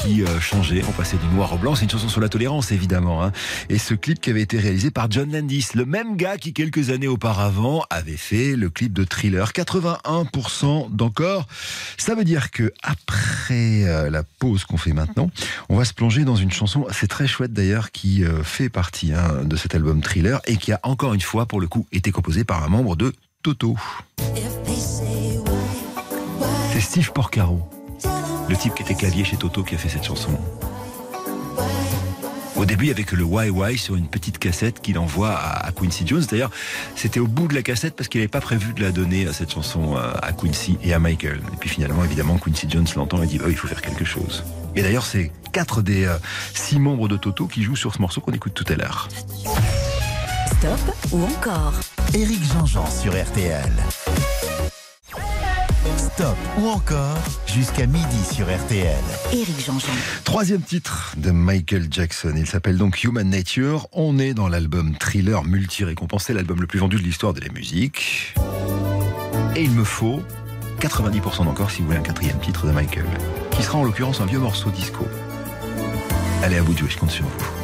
qui 0.01 0.23
euh, 0.23 0.41
changeait, 0.41 0.83
on 0.89 0.93
passait 0.93 1.17
du 1.17 1.27
noir 1.35 1.53
au 1.53 1.59
blanc. 1.59 1.75
C'est 1.75 1.85
une 1.85 1.91
chanson 1.91 2.09
sur 2.09 2.21
la 2.21 2.29
tolérance, 2.29 2.73
évidemment. 2.73 3.23
Hein. 3.23 3.33
Et 3.69 3.79
ce 3.79 3.95
clip 3.95 4.21
qui 4.21 4.31
avait 4.31 4.41
été 4.41 4.59
réalisé 4.59 4.91
par 4.91 5.11
John 5.11 5.31
Landis, 5.31 5.69
le 5.75 5.85
même 5.85 6.17
gars 6.17 6.39
qui, 6.39 6.53
quelques 6.53 6.91
années 6.91 7.09
auparavant, 7.09 7.85
avait 7.91 8.17
fait 8.17 8.57
le 8.57 8.71
clip 8.71 8.93
de 8.93 9.05
Thriller. 9.05 9.53
81% 9.53 10.91
d'encore. 10.91 11.47
Ça 11.99 12.15
veut 12.15 12.25
dire 12.25 12.51
que 12.51 12.73
après 12.83 14.11
la 14.11 14.23
pause 14.23 14.65
qu'on 14.65 14.79
fait 14.79 14.93
maintenant, 14.93 15.31
on 15.69 15.77
va 15.77 15.85
se 15.85 15.93
plonger 15.93 16.25
dans 16.25 16.37
une 16.37 16.51
chanson, 16.51 16.87
c'est 16.93 17.09
très 17.09 17.27
chouette 17.27 17.53
d'ailleurs, 17.53 17.91
qui 17.91 18.25
fait 18.43 18.71
partie 18.71 19.13
hein, 19.13 19.45
de 19.45 19.57
cet 19.57 19.75
album 19.75 20.01
Thriller 20.01 20.41
et 20.47 20.57
qui 20.57 20.73
a 20.73 20.81
encore 20.83 21.13
une 21.13 21.21
fois, 21.21 21.47
pour 21.47 21.61
le 21.61 21.69
coup, 21.69 21.87
été 21.93 22.11
composé 22.11 22.45
par 22.45 22.65
un 22.65 22.69
membre 22.69 22.97
de 22.97 23.13
Toto. 23.43 23.77
C'est 26.81 26.87
Steve 26.87 27.13
Porcaro, 27.13 27.61
le 28.49 28.57
type 28.57 28.75
qui 28.75 28.83
était 28.83 28.95
clavier 28.95 29.23
chez 29.23 29.37
Toto, 29.37 29.63
qui 29.63 29.75
a 29.75 29.79
fait 29.79 29.91
cette 29.91 30.03
chanson. 30.03 30.31
Au 32.57 32.65
début, 32.65 32.91
avec 32.91 33.13
le 33.13 33.23
Why 33.23 33.51
Why 33.51 33.77
sur 33.77 33.97
une 33.97 34.07
petite 34.07 34.39
cassette 34.39 34.81
qu'il 34.81 34.99
envoie 34.99 35.37
à 35.37 35.73
Quincy 35.73 36.07
Jones. 36.07 36.25
D'ailleurs, 36.31 36.51
c'était 36.97 37.21
au 37.21 37.27
bout 37.27 37.49
de 37.49 37.55
la 37.55 37.61
cassette 37.61 37.95
parce 37.95 38.09
qu'il 38.09 38.23
n'avait 38.23 38.29
pas 38.29 38.41
prévu 38.41 38.73
de 38.73 38.81
la 38.81 38.93
donner 38.93 39.27
à 39.27 39.35
cette 39.35 39.53
chanson 39.53 39.95
à 39.97 40.33
Quincy 40.33 40.79
et 40.83 40.95
à 40.95 40.99
Michael. 40.99 41.43
Et 41.53 41.57
puis 41.57 41.69
finalement, 41.69 42.03
évidemment, 42.03 42.39
Quincy 42.39 42.67
Jones 42.67 42.87
l'entend 42.97 43.23
et 43.23 43.27
dit 43.27 43.39
oh, 43.45 43.49
il 43.51 43.57
faut 43.57 43.69
faire 43.69 43.83
quelque 43.83 44.07
chose. 44.07 44.43
Et 44.75 44.81
d'ailleurs, 44.81 45.05
c'est 45.05 45.33
quatre 45.53 45.83
des 45.83 46.07
euh, 46.07 46.17
six 46.55 46.79
membres 46.79 47.09
de 47.09 47.19
Toto 47.19 47.47
qui 47.47 47.63
jouent 47.63 47.77
sur 47.77 47.93
ce 47.95 48.01
morceau 48.01 48.23
qu'on 48.23 48.33
écoute 48.33 48.55
tout 48.55 48.73
à 48.73 48.77
l'heure. 48.77 49.07
Stop 50.47 50.97
ou 51.13 51.25
encore? 51.25 51.75
Éric 52.15 52.43
Jean-Jean 52.43 52.87
sur 52.91 53.13
RTL. 53.13 53.71
Stop 55.97 56.37
ou 56.59 56.69
encore 56.69 57.17
jusqu'à 57.47 57.87
midi 57.87 58.25
sur 58.31 58.47
RTL. 58.47 59.03
Éric 59.33 59.65
Jean-Jean. 59.65 59.93
Troisième 60.25 60.61
titre 60.61 61.15
de 61.17 61.31
Michael 61.31 61.87
Jackson. 61.91 62.35
Il 62.37 62.47
s'appelle 62.47 62.77
donc 62.77 63.03
Human 63.03 63.29
Nature. 63.29 63.89
On 63.93 64.19
est 64.19 64.35
dans 64.35 64.49
l'album 64.49 64.95
Thriller 64.99 65.43
multi-récompensé, 65.45 66.35
l'album 66.35 66.61
le 66.61 66.67
plus 66.67 66.79
vendu 66.79 66.97
de 66.97 67.03
l'histoire 67.03 67.33
de 67.33 67.41
la 67.41 67.49
musique. 67.49 68.35
Et 69.57 69.63
il 69.63 69.71
me 69.71 69.85
faut 69.85 70.23
90% 70.81 71.45
d'encore 71.45 71.71
si 71.71 71.81
vous 71.81 71.87
voulez 71.87 71.99
un 71.99 72.03
quatrième 72.03 72.39
titre 72.41 72.67
de 72.67 72.73
Michael, 72.73 73.07
qui 73.51 73.63
sera 73.63 73.79
en 73.79 73.85
l'occurrence 73.85 74.21
un 74.21 74.27
vieux 74.27 74.39
morceau 74.39 74.71
disco. 74.71 75.07
Allez 76.43 76.57
à 76.57 76.63
vous 76.63 76.75
de 76.75 76.79
jouer, 76.79 76.91
je 76.91 76.99
compte 76.99 77.11
sur 77.11 77.25
vous. 77.25 77.60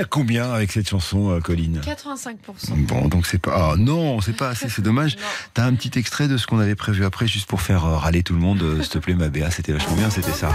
À 0.00 0.04
combien 0.04 0.52
avec 0.52 0.72
cette 0.72 0.88
chanson, 0.88 1.30
euh, 1.30 1.40
Colline 1.40 1.80
85%. 1.82 2.84
Bon, 2.86 3.08
donc 3.08 3.26
c'est 3.26 3.38
pas. 3.38 3.70
Ah 3.72 3.76
non, 3.78 4.20
c'est 4.20 4.36
pas 4.36 4.50
assez, 4.50 4.68
c'est 4.68 4.82
dommage. 4.82 5.16
T'as 5.54 5.64
un 5.64 5.74
petit 5.74 5.98
extrait 5.98 6.28
de 6.28 6.36
ce 6.36 6.46
qu'on 6.46 6.58
avait 6.58 6.74
prévu 6.74 7.04
après, 7.04 7.26
juste 7.26 7.48
pour 7.48 7.62
faire 7.62 7.86
euh, 7.86 7.96
râler 7.96 8.22
tout 8.22 8.34
le 8.34 8.40
monde. 8.40 8.62
euh, 8.62 8.82
S'il 8.82 8.90
te 8.92 8.98
plaît, 8.98 9.14
ma 9.14 9.28
Béa, 9.28 9.50
c'était 9.50 9.72
vachement 9.72 9.94
bien, 9.96 10.10
c'était 10.10 10.32
ça. 10.32 10.54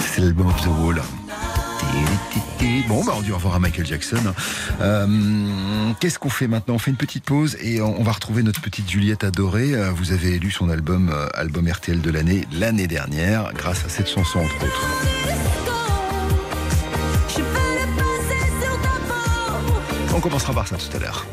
C'est 0.00 0.22
l'album 0.22 0.46
of 0.46 0.62
the 0.62 0.68
Wall. 0.80 1.02
Bon, 2.88 3.04
bah, 3.04 3.12
on 3.16 3.20
dit 3.20 3.32
au 3.32 3.36
revoir 3.36 3.56
à 3.56 3.58
Michael 3.58 3.86
Jackson. 3.86 4.32
Euh, 4.80 5.06
Qu'est-ce 6.00 6.18
qu'on 6.18 6.30
fait 6.30 6.48
maintenant? 6.48 6.74
On 6.74 6.78
fait 6.78 6.90
une 6.90 6.96
petite 6.96 7.24
pause 7.24 7.56
et 7.60 7.82
on, 7.82 8.02
va 8.02 8.12
retrouver 8.12 8.42
notre 8.42 8.60
petite 8.62 8.90
Juliette 8.90 9.24
adorée. 9.24 9.72
Vous 9.94 10.12
avez 10.12 10.34
élu 10.34 10.50
son 10.50 10.70
album, 10.70 11.14
album 11.34 11.68
RTL 11.68 12.00
de 12.00 12.10
l'année, 12.10 12.46
l'année 12.52 12.86
dernière, 12.86 13.52
grâce 13.54 13.84
à 13.84 13.88
cette 13.88 14.08
chanson, 14.08 14.40
entre 14.40 14.64
autres. 14.64 15.73
On 20.14 20.20
commencera 20.20 20.52
par 20.54 20.68
ça 20.68 20.76
tout 20.76 20.96
à 20.96 21.00
l'heure. 21.00 21.26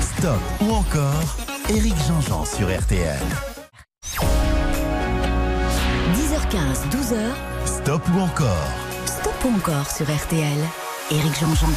Stop 0.00 0.40
ou 0.62 0.72
encore 0.72 1.36
Éric 1.68 1.94
Jean-Jean 2.08 2.46
sur 2.46 2.66
RTL. 2.66 3.20
10h15, 6.14 6.88
12h. 6.90 7.18
Stop 7.66 8.02
ou 8.14 8.20
encore? 8.20 8.68
Stop 9.04 9.34
ou 9.44 9.54
encore 9.56 9.90
sur 9.90 10.06
RTL. 10.06 10.58
Éric 11.10 11.38
Jean-Jean. 11.38 11.68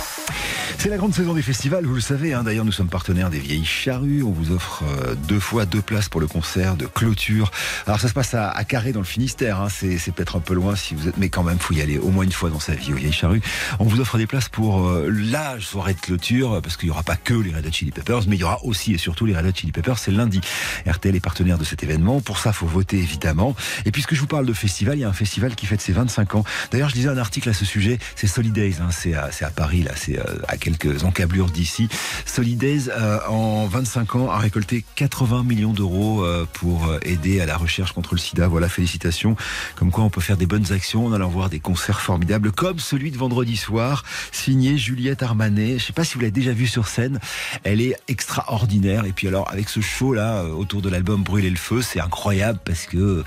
C'est 0.82 0.90
la 0.90 0.98
grande 0.98 1.14
saison 1.14 1.36
des 1.36 1.44
festivals, 1.44 1.86
vous 1.86 1.94
le 1.94 2.02
savez. 2.02 2.34
Hein. 2.34 2.42
D'ailleurs, 2.42 2.66
nous 2.66 2.72
sommes 2.72 2.90
partenaires 2.90 3.30
des 3.30 3.38
Vieilles 3.38 3.64
Charrues. 3.64 4.24
On 4.24 4.32
vous 4.32 4.52
offre 4.52 4.84
euh, 4.84 5.14
deux 5.14 5.40
fois 5.40 5.68
deux 5.68 5.80
places 5.80 6.10
pour 6.10 6.20
le 6.20 6.26
concert 6.26 6.76
de 6.76 6.88
clôture. 6.88 7.52
Alors, 7.86 8.00
ça 8.00 8.08
se 8.08 8.14
passe 8.14 8.34
à, 8.34 8.50
à 8.50 8.64
Carré 8.64 8.92
dans 8.92 9.00
le 9.00 9.06
Finistère. 9.06 9.62
Hein. 9.62 9.68
C'est, 9.70 10.00
peut-être 10.12 10.38
un 10.38 10.40
peu 10.40 10.56
loin 10.56 10.76
si 10.76 10.96
vous 10.96 11.08
êtes, 11.08 11.18
mais 11.18 11.30
quand 11.30 11.44
même, 11.44 11.60
faut 11.60 11.76
y 11.76 11.82
aller 11.82 12.00
au 12.00 12.10
moins 12.10 12.24
une 12.24 12.32
fois 12.32 12.50
dans 12.50 12.60
sa 12.60 12.74
vie 12.74 12.94
aux 12.94 12.96
Vieilles 12.96 13.12
Charrues. 13.12 13.44
On 13.78 13.84
vous 13.84 14.00
offre 14.00 14.18
des 14.18 14.26
places 14.26 14.50
pour 14.50 14.88
euh, 14.88 15.08
la 15.12 15.60
soirée 15.60 15.94
de 15.94 16.00
clôture 16.00 16.60
parce 16.64 16.78
qu'il 16.78 16.88
n'y 16.88 16.92
aura 16.92 17.04
pas 17.04 17.16
que 17.16 17.36
les 17.36 17.54
Red 17.54 17.68
Hot 17.68 17.72
Chili 17.72 17.92
Peppers, 17.92 18.22
mais 18.28 18.36
il 18.36 18.40
y 18.40 18.44
aura 18.44 18.66
aussi 18.66 18.96
et 18.96 18.98
surtout 18.98 19.28
les 19.28 19.38
Red 19.38 19.46
Hot 19.46 19.52
Chili 19.54 19.72
Peppers. 19.72 20.00
C'est 20.00 20.10
lundi. 20.10 20.42
RTL 20.88 21.16
est 21.16 21.20
partenaire 21.20 21.60
de 21.60 21.64
cet 21.64 21.84
événement. 21.84 22.22
Pour 22.22 22.40
ça, 22.40 22.54
faut 22.54 22.66
voter 22.66 22.98
évidemment. 22.98 23.56
Et 23.86 23.92
puisque 23.92 24.16
je 24.16 24.20
vous 24.20 24.26
parle 24.26 24.48
de 24.48 24.54
festival, 24.54 24.98
il 24.98 25.02
y 25.02 25.06
a 25.06 25.10
un 25.10 25.14
festival 25.14 25.54
qui 25.54 25.68
fête 25.68 25.82
ses 25.82 25.94
25 25.94 26.34
ans. 26.34 26.44
D'ailleurs, 26.72 26.90
je 26.90 26.96
lisais 26.96 27.10
un 27.10 27.20
article 27.20 27.50
à 27.50 27.54
ce 27.54 27.66
sujet. 27.66 28.00
C'est 28.16 28.26
Solidays. 28.26 28.78
Hein. 28.82 28.90
C'est 28.90 29.14
à, 29.14 29.32
c'est 29.32 29.46
à 29.46 29.52
Paris 29.52 29.84
là. 29.84 29.92
C'est 29.96 30.18
euh, 30.18 30.24
à 30.48 30.58
quelques 30.72 31.04
encablures 31.04 31.50
d'ici. 31.50 31.88
Solidays, 32.26 32.90
euh, 32.90 33.20
en 33.28 33.68
25 33.68 34.16
ans, 34.16 34.30
a 34.30 34.38
récolté 34.38 34.84
80 34.96 35.44
millions 35.44 35.74
d'euros 35.74 36.24
euh, 36.24 36.46
pour 36.54 36.88
euh, 36.88 37.00
aider 37.04 37.42
à 37.42 37.46
la 37.46 37.58
recherche 37.58 37.92
contre 37.92 38.14
le 38.14 38.20
sida. 38.20 38.48
Voilà, 38.48 38.70
félicitations. 38.70 39.36
Comme 39.76 39.92
quoi, 39.92 40.04
on 40.04 40.10
peut 40.10 40.22
faire 40.22 40.38
des 40.38 40.46
bonnes 40.46 40.72
actions 40.72 41.06
en 41.06 41.14
allant 41.14 41.30
voir 41.30 41.50
des 41.50 41.60
concerts 41.60 42.02
formidables, 42.02 42.52
comme 42.52 42.80
celui 42.80 43.12
de 43.12 43.18
vendredi 43.18 43.58
soir, 43.58 44.04
signé 44.32 44.78
Juliette 44.78 45.24
Armanet. 45.24 45.80
Je 45.80 45.86
sais 45.86 45.94
pas 45.94 46.04
si 46.04 46.16
vous 46.16 46.22
l'avez 46.22 46.32
déjà 46.32 46.54
vu 46.54 46.68
sur 46.68 46.88
scène. 46.88 47.20
Elle 47.64 47.82
est 47.82 47.96
extraordinaire. 48.08 49.06
Et 49.06 49.12
puis 49.12 49.28
alors, 49.28 49.50
avec 49.52 49.70
ce 49.70 49.82
show 49.82 50.14
là, 50.14 50.38
euh, 50.38 50.52
autour 50.52 50.82
de 50.82 50.90
l'album 50.90 51.24
Brûler 51.24 51.50
le 51.50 51.58
feu, 51.58 51.82
c'est 51.82 52.00
incroyable 52.00 52.60
parce 52.66 52.86
que 52.86 53.24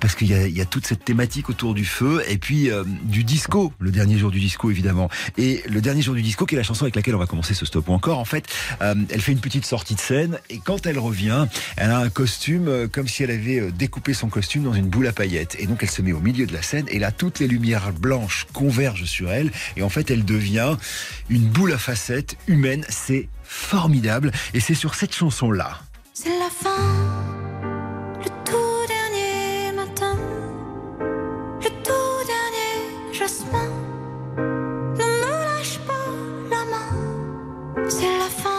parce 0.00 0.14
qu'il 0.14 0.28
y 0.28 0.60
a, 0.60 0.64
toute 0.64 0.86
cette 0.86 1.04
thématique 1.04 1.50
autour 1.50 1.74
du 1.74 1.84
feu 1.84 2.22
et 2.28 2.38
puis 2.38 2.70
du 3.04 3.24
disco, 3.24 3.72
le 3.78 3.90
dernier 3.90 4.16
jour 4.16 4.30
du 4.30 4.40
disco 4.40 4.70
évidemment. 4.70 5.10
Et 5.36 5.62
le 5.68 5.80
dernier 5.80 6.02
jour 6.02 6.14
du 6.14 6.22
disco, 6.22 6.46
qui 6.46 6.54
est 6.54 6.58
la 6.58 6.64
chanson 6.64 6.81
avec 6.84 6.96
laquelle 6.96 7.14
on 7.14 7.18
va 7.18 7.26
commencer 7.26 7.54
ce 7.54 7.64
stop 7.64 7.88
ou 7.88 7.92
encore. 7.92 8.18
En 8.18 8.24
fait, 8.24 8.46
euh, 8.80 8.94
elle 9.10 9.20
fait 9.20 9.32
une 9.32 9.40
petite 9.40 9.66
sortie 9.66 9.94
de 9.94 10.00
scène 10.00 10.38
et 10.50 10.58
quand 10.58 10.86
elle 10.86 10.98
revient, 10.98 11.46
elle 11.76 11.90
a 11.90 11.98
un 11.98 12.10
costume 12.10 12.68
euh, 12.68 12.88
comme 12.88 13.08
si 13.08 13.22
elle 13.22 13.30
avait 13.30 13.60
euh, 13.60 13.70
découpé 13.70 14.14
son 14.14 14.28
costume 14.28 14.64
dans 14.64 14.74
une 14.74 14.88
boule 14.88 15.06
à 15.06 15.12
paillettes. 15.12 15.56
Et 15.58 15.66
donc 15.66 15.82
elle 15.82 15.90
se 15.90 16.02
met 16.02 16.12
au 16.12 16.20
milieu 16.20 16.46
de 16.46 16.52
la 16.52 16.62
scène 16.62 16.86
et 16.88 16.98
là 16.98 17.12
toutes 17.12 17.38
les 17.38 17.48
lumières 17.48 17.92
blanches 17.92 18.46
convergent 18.52 19.04
sur 19.04 19.30
elle 19.30 19.50
et 19.76 19.82
en 19.82 19.88
fait 19.88 20.10
elle 20.10 20.24
devient 20.24 20.76
une 21.28 21.48
boule 21.48 21.72
à 21.72 21.78
facettes 21.78 22.36
humaine. 22.46 22.84
C'est 22.88 23.28
formidable 23.44 24.32
et 24.54 24.60
c'est 24.60 24.74
sur 24.74 24.94
cette 24.94 25.14
chanson 25.14 25.50
là. 25.50 25.80
C'est 26.14 26.28
la 26.28 26.50
fin, 26.50 26.70
c'est 37.88 38.18
la 38.18 38.28
fin, 38.28 38.51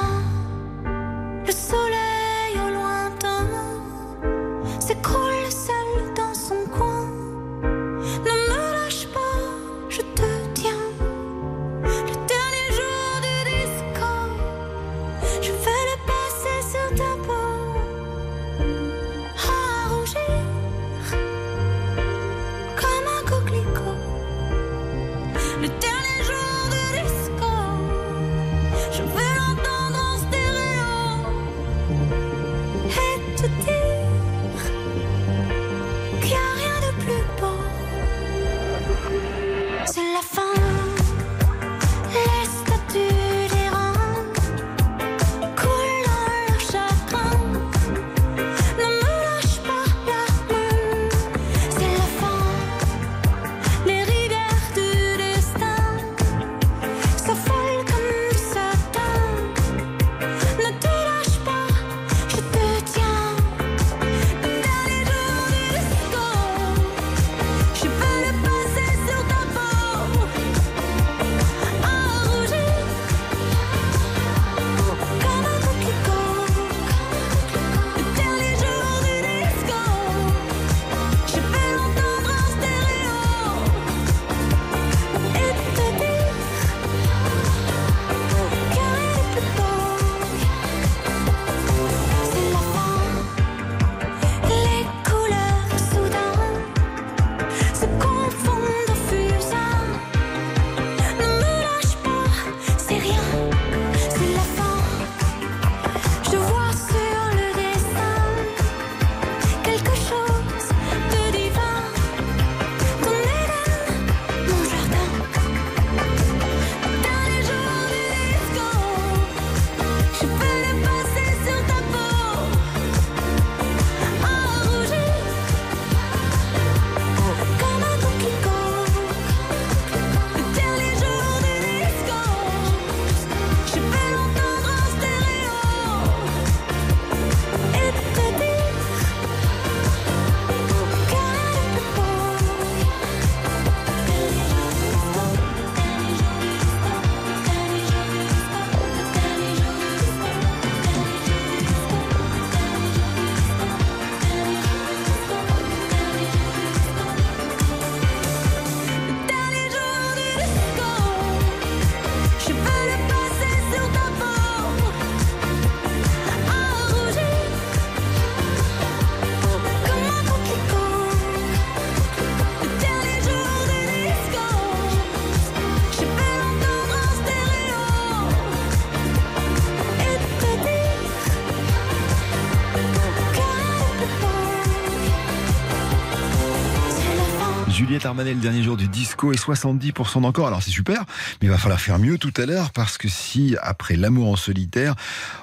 Juliette 188.05 188.33
le 188.33 188.41
dernier 188.41 188.63
jour 188.63 188.75
du 188.75 188.87
disco 188.87 189.31
et 189.31 189.37
70% 189.37 190.21
d'encore. 190.21 190.47
Alors 190.47 190.61
c'est 190.61 190.71
super, 190.71 191.05
mais 191.41 191.47
il 191.47 191.49
va 191.49 191.57
falloir 191.57 191.79
faire 191.79 191.99
mieux 191.99 192.17
tout 192.17 192.33
à 192.37 192.45
l'heure 192.45 192.71
parce 192.71 192.97
que 192.97 193.07
si 193.07 193.55
après 193.61 193.95
l'amour 193.95 194.29
en 194.29 194.35
solitaire, 194.35 194.95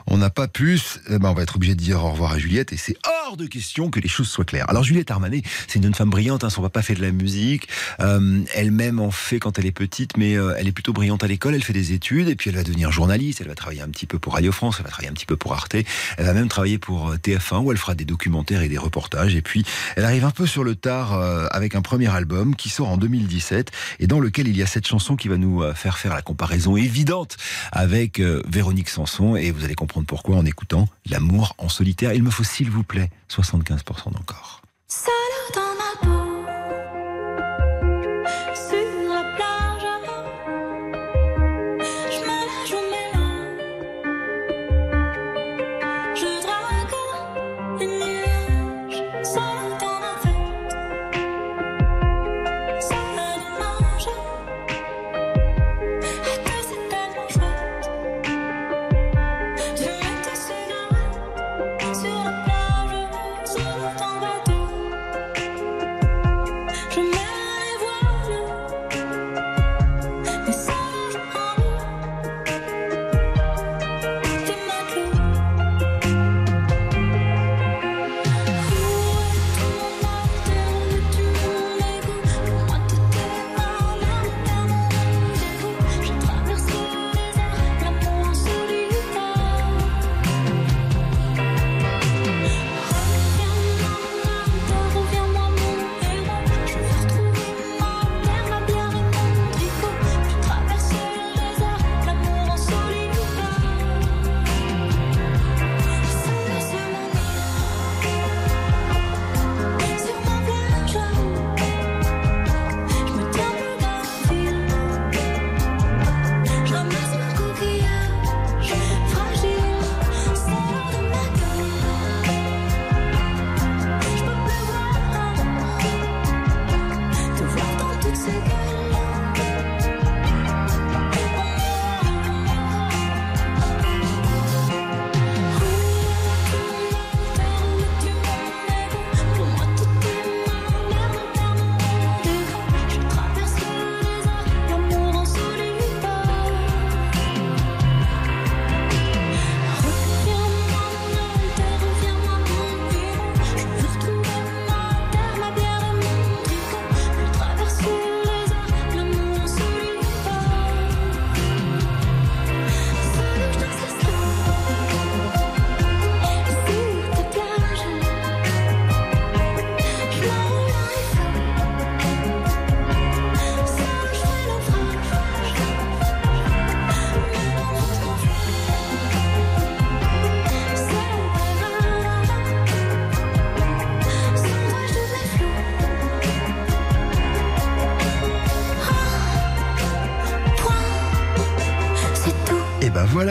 on 0.06 0.18
n'a 0.18 0.30
pas 0.30 0.46
plus, 0.46 1.00
eh 1.08 1.18
ben 1.18 1.30
on 1.30 1.34
va 1.34 1.42
être 1.42 1.56
obligé 1.56 1.74
de 1.74 1.80
dire 1.80 2.04
au 2.04 2.10
revoir 2.10 2.32
à 2.32 2.38
Juliette 2.38 2.72
et 2.72 2.76
c'est 2.76 2.96
de 3.40 3.46
question 3.46 3.90
que 3.90 4.00
les 4.00 4.08
choses 4.08 4.28
soient 4.28 4.44
claires. 4.44 4.68
Alors 4.68 4.84
Juliette 4.84 5.10
Armanet, 5.10 5.42
c'est 5.66 5.78
une 5.78 5.84
jeune 5.84 5.94
femme 5.94 6.10
brillante, 6.10 6.44
hein, 6.44 6.50
son 6.50 6.62
papa 6.62 6.82
fait 6.82 6.94
de 6.94 7.02
la 7.02 7.10
musique, 7.10 7.68
euh, 8.00 8.42
elle-même 8.54 9.00
en 9.00 9.10
fait 9.10 9.38
quand 9.38 9.58
elle 9.58 9.66
est 9.66 9.72
petite, 9.72 10.16
mais 10.16 10.36
euh, 10.36 10.54
elle 10.58 10.68
est 10.68 10.72
plutôt 10.72 10.92
brillante 10.92 11.24
à 11.24 11.26
l'école, 11.26 11.54
elle 11.54 11.62
fait 11.62 11.72
des 11.72 11.92
études, 11.92 12.28
et 12.28 12.36
puis 12.36 12.50
elle 12.50 12.56
va 12.56 12.62
devenir 12.62 12.92
journaliste, 12.92 13.40
elle 13.40 13.48
va 13.48 13.54
travailler 13.54 13.82
un 13.82 13.88
petit 13.88 14.06
peu 14.06 14.18
pour 14.18 14.34
Radio 14.34 14.52
France, 14.52 14.76
elle 14.78 14.84
va 14.84 14.90
travailler 14.90 15.10
un 15.10 15.14
petit 15.14 15.26
peu 15.26 15.36
pour 15.36 15.52
Arte, 15.52 15.74
elle 15.74 16.24
va 16.24 16.32
même 16.32 16.48
travailler 16.48 16.78
pour 16.78 17.10
euh, 17.10 17.16
TF1 17.16 17.62
où 17.62 17.72
elle 17.72 17.78
fera 17.78 17.94
des 17.94 18.04
documentaires 18.04 18.62
et 18.62 18.68
des 18.68 18.78
reportages, 18.78 19.34
et 19.34 19.42
puis 19.42 19.64
elle 19.96 20.04
arrive 20.04 20.24
un 20.24 20.30
peu 20.30 20.46
sur 20.46 20.64
le 20.64 20.74
tard 20.74 21.14
euh, 21.14 21.46
avec 21.50 21.74
un 21.74 21.82
premier 21.82 22.08
album 22.08 22.54
qui 22.54 22.68
sort 22.68 22.88
en 22.88 22.96
2017 22.96 23.70
et 24.00 24.06
dans 24.06 24.20
lequel 24.20 24.48
il 24.48 24.56
y 24.56 24.62
a 24.62 24.66
cette 24.66 24.86
chanson 24.86 25.16
qui 25.16 25.28
va 25.28 25.36
nous 25.36 25.62
faire 25.74 25.98
faire 25.98 26.14
la 26.14 26.22
comparaison 26.22 26.76
évidente 26.76 27.36
avec 27.72 28.20
Véronique 28.20 28.88
Sanson, 28.88 29.36
et 29.36 29.50
vous 29.50 29.64
allez 29.64 29.74
comprendre 29.74 30.06
pourquoi 30.06 30.36
en 30.36 30.44
écoutant 30.44 30.88
L'amour 31.08 31.54
en 31.58 31.68
solitaire. 31.68 32.12
Il 32.12 32.22
me 32.22 32.30
faut 32.30 32.44
s'il 32.44 32.70
vous 32.70 32.82
plaît 32.82 33.10
75% 33.30 34.10
d'encore. 34.10 34.60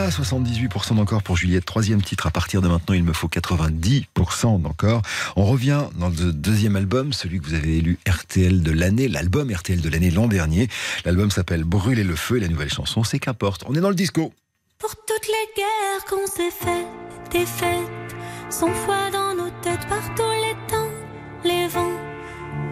Et 0.10 0.12
ben 0.12 0.18
voilà, 0.18 0.32
78% 0.32 0.96
d'encore 0.96 1.22
pour 1.22 1.38
Juliette. 1.38 1.66
Troisième 1.66 2.02
titre, 2.02 2.26
à 2.26 2.32
partir 2.32 2.62
de 2.62 2.68
maintenant, 2.68 2.96
il 2.96 3.04
me 3.04 3.14
faut 3.14 3.28
90% 3.28 4.60
d'encore. 4.60 5.04
On 5.36 5.46
revient 5.46 5.84
dans 6.00 6.10
le 6.10 6.34
deuxième 6.34 6.76
album, 6.76 7.14
celui 7.14 7.40
que 7.40 7.46
vous 7.46 7.54
avez 7.54 7.78
élu 7.78 8.00
RTL 8.08 8.64
de 8.64 8.72
l'année, 8.72 9.08
l'album 9.08 9.52
RTL 9.52 9.80
de 9.80 9.90
l'année 9.90 10.10
l'an 10.10 10.28
dernier. 10.28 10.68
L'album 11.06 11.30
s'appelle 11.30 11.64
Brûler 11.64 12.04
le 12.04 12.16
feu 12.16 12.38
et 12.38 12.40
la 12.40 12.48
nouvelle 12.48 12.72
chanson, 12.72 13.04
c'est 13.04 13.20
qu'importe. 13.20 13.64
On 13.68 13.76
est 13.76 13.82
dans 13.82 13.90
le 13.90 13.96
disco. 13.96 14.34
Pour 14.80 14.96
toutes 14.96 15.28
les 15.28 15.62
guerres 15.62 16.06
qu'on 16.10 16.26
s'est 16.26 16.50
faites, 16.50 17.32
des 17.32 17.46
fêtes, 17.46 18.16
foi 18.50 19.12
dans 19.12 19.36
nos 19.36 19.52
têtes, 19.62 19.88
par 19.88 20.16
tous 20.16 20.24
les 20.24 20.56
temps, 20.68 20.90
les 21.44 21.68
vents, 21.68 22.00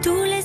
tous 0.02 0.24
les 0.24 0.37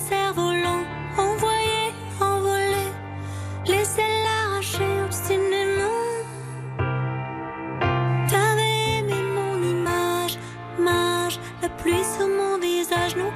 pluie 11.84 12.06
sur 12.18 12.30
mon 12.30 12.58
visage, 12.60 13.16
nos 13.18 13.32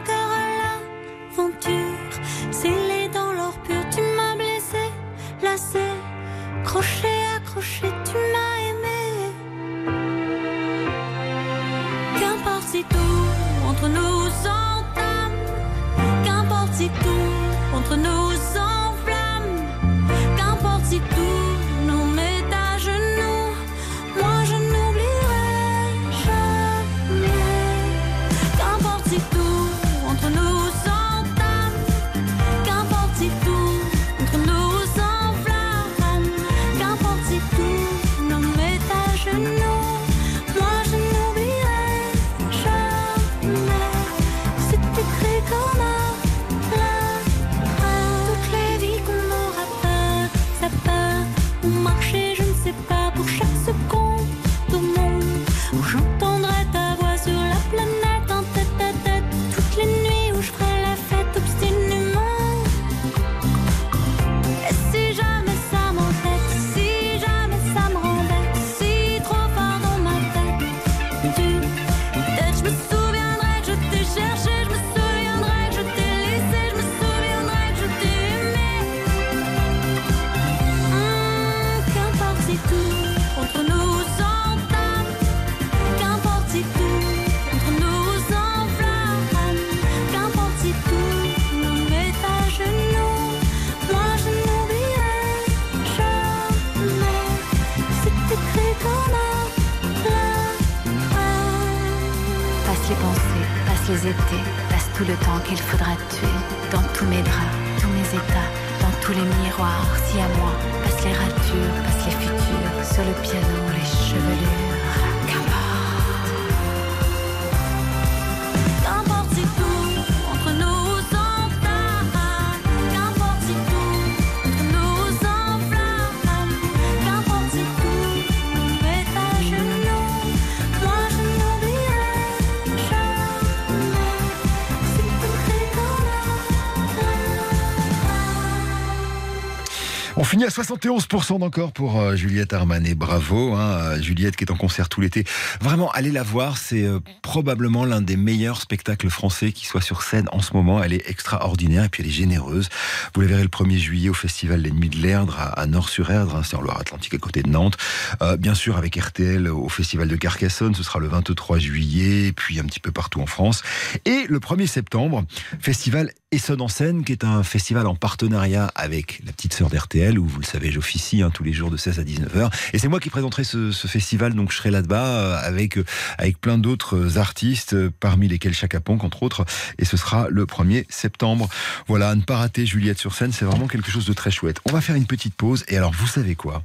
à 140.48 140.50
71% 140.50 141.40
d'encore 141.40 141.74
pour 141.74 142.00
euh, 142.00 142.16
Juliette 142.16 142.54
Armanet. 142.54 142.96
Bravo, 142.96 143.54
hein, 143.56 144.00
Juliette 144.00 144.38
qui 144.38 144.46
est 144.46 144.52
en 144.52 144.56
concert 144.56 144.88
tout 144.88 145.02
l'été. 145.02 145.26
Vraiment, 145.60 145.92
allez 145.92 146.10
la 146.10 146.24
voir. 146.24 146.58
C'est 146.58 146.84
euh, 146.84 147.00
probablement 147.22 147.84
l'un 147.84 148.00
des 148.00 148.16
meilleurs 148.16 148.62
spectacles 148.62 149.10
français 149.10 149.52
qui 149.52 149.66
soit 149.66 149.82
sur 149.82 150.04
scène 150.04 150.30
en 150.32 150.40
ce 150.40 150.54
moment. 150.54 150.82
Elle 150.82 150.94
est 150.94 151.10
extraordinaire 151.10 151.84
et 151.84 151.90
puis 151.90 152.02
elle 152.02 152.08
est 152.08 152.14
généreuse. 152.14 152.70
Vous 153.14 153.20
la 153.20 153.28
verrez 153.28 153.42
le 153.42 153.50
1er 153.50 153.78
juillet 153.78 154.08
au 154.08 154.14
festival 154.14 154.62
L'Ennemi 154.62 154.88
de 154.88 154.96
l'Erdre 154.96 155.38
à, 155.38 155.48
à 155.60 155.66
Nord-sur-Erdre, 155.66 156.38
hein, 156.38 156.44
c'est 156.46 156.56
en 156.56 156.62
Loire-Atlantique 156.62 157.14
à 157.14 157.18
côté 157.18 157.44
de 157.44 157.50
Nantes. 157.50 157.76
Euh, 158.22 158.38
bien 158.38 158.54
sûr, 158.54 158.78
avec 158.78 158.96
RTL 158.96 159.50
au 159.50 159.68
festival 159.68 160.08
de 160.08 160.16
Carcassonne, 160.16 160.76
ce 160.76 160.84
sera 160.84 161.00
le 161.00 161.10
23 161.10 161.60
juillet, 161.60 162.32
puis 162.32 162.62
un 162.62 162.64
petit 162.64 162.80
peu 162.80 162.94
partout 162.94 163.20
en 163.20 163.26
France. 163.26 163.64
Et 164.06 164.26
le 164.30 164.40
1er 164.40 164.68
septembre, 164.68 165.26
festival 165.60 166.12
Essonne 166.34 166.60
en 166.60 166.68
scène, 166.68 167.06
qui 167.06 167.14
est 167.14 167.24
un 167.24 167.42
festival 167.42 167.88
en 167.88 167.96
partenariat 167.96 168.70
avec 168.76 169.22
la 169.26 169.32
petite 169.32 169.54
sœur 169.54 169.70
d'RTL, 169.70 170.20
où 170.20 170.28
vous 170.28 170.42
le 170.42 170.46
savez, 170.46 170.74
j'officie 170.74 171.22
hein, 171.22 171.30
tous 171.34 171.46
les 171.46 171.54
jours 171.54 171.72
de 171.72 171.78
16 171.78 172.00
à 172.00 172.04
19h. 172.04 172.52
Et 172.74 172.80
c'est 172.80 172.90
moi 172.90 173.00
qui 173.00 173.10
présenterai 173.10 173.46
ce, 173.46 173.72
festival, 173.72 174.34
donc 174.34 174.52
je 174.52 174.58
serai 174.58 174.70
là-bas 174.70 175.06
euh, 175.06 175.40
avec, 175.42 175.78
euh, 175.78 175.86
avec 176.18 176.42
plein 176.42 176.58
d'autres 176.58 177.18
artistes, 177.18 177.76
euh, 177.76 177.94
parmi 178.02 178.28
lesquels 178.28 178.54
Chaka 178.54 178.82
entre 178.86 179.24
autres. 179.24 179.46
Et 179.80 179.86
ce 179.86 179.96
sera 179.96 180.28
le 180.30 180.46
1er 180.46 180.86
septembre. 180.90 181.48
Voilà, 181.88 182.14
ne 182.14 182.22
pas 182.22 182.36
rater 182.36 182.66
Juliette 182.66 183.00
sur 183.00 183.16
scène, 183.16 183.32
c'est 183.32 183.46
vraiment 183.46 183.68
quelque 183.68 183.90
chose 183.90 184.06
de 184.06 184.12
très 184.12 184.30
chouette. 184.30 184.60
On 184.70 184.74
va 184.74 184.82
faire 184.82 184.98
une 184.98 185.08
petite 185.08 185.34
pause, 185.34 185.64
et 185.70 185.78
alors 185.78 185.94
vous 185.94 186.08
savez 186.08 186.36
quoi? 186.36 186.62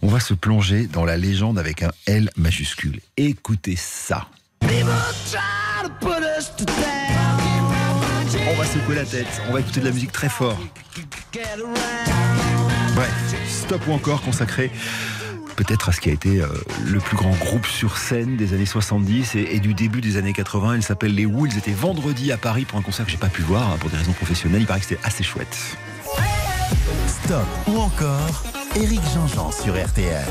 On 0.00 0.08
va 0.08 0.20
se 0.20 0.32
plonger 0.32 0.86
dans 0.86 1.04
la 1.04 1.18
légende 1.18 1.58
avec 1.58 1.82
un 1.82 1.92
L 2.06 2.30
majuscule. 2.38 3.00
Écoutez 3.18 3.76
ça. 3.76 4.28
Va 8.62 8.68
secouer 8.68 8.94
la 8.94 9.04
tête, 9.04 9.42
on 9.48 9.52
va 9.52 9.60
écouter 9.60 9.80
de 9.80 9.86
la 9.86 9.90
musique 9.90 10.12
très 10.12 10.28
fort. 10.28 10.58
Bref, 12.94 13.34
stop 13.48 13.80
ou 13.88 13.92
encore 13.92 14.22
consacré 14.22 14.70
peut-être 15.56 15.88
à 15.90 15.92
ce 15.92 16.00
qui 16.00 16.08
a 16.08 16.12
été 16.12 16.40
euh, 16.40 16.46
le 16.84 16.98
plus 16.98 17.16
grand 17.16 17.32
groupe 17.32 17.66
sur 17.66 17.98
scène 17.98 18.36
des 18.36 18.54
années 18.54 18.66
70 18.66 19.34
et, 19.34 19.60
du 19.60 19.74
début 19.74 20.00
des 20.00 20.16
années 20.16 20.32
80. 20.32 20.76
Il 20.76 20.82
s'appelle 20.82 21.14
Les 21.14 21.26
Who. 21.26 21.46
Ils 21.46 21.58
étaient 21.58 21.72
vendredi 21.72 22.32
à 22.32 22.38
Paris 22.38 22.64
pour 22.64 22.78
un 22.78 22.82
concert 22.82 23.04
que 23.04 23.10
j'ai 23.10 23.18
pas 23.18 23.28
pu 23.28 23.42
voir 23.42 23.70
hein, 23.70 23.76
pour 23.78 23.90
des 23.90 23.96
raisons 23.96 24.12
professionnelles. 24.12 24.62
Il 24.62 24.66
paraît 24.66 24.80
que 24.80 24.86
c'était 24.86 25.04
assez 25.04 25.22
chouette. 25.22 25.76
Stop 27.06 27.46
ou 27.66 27.78
encore 27.78 28.44
Eric 28.76 29.00
Jean-Jean 29.12 29.52
sur 29.52 29.74
RTL. 29.74 30.24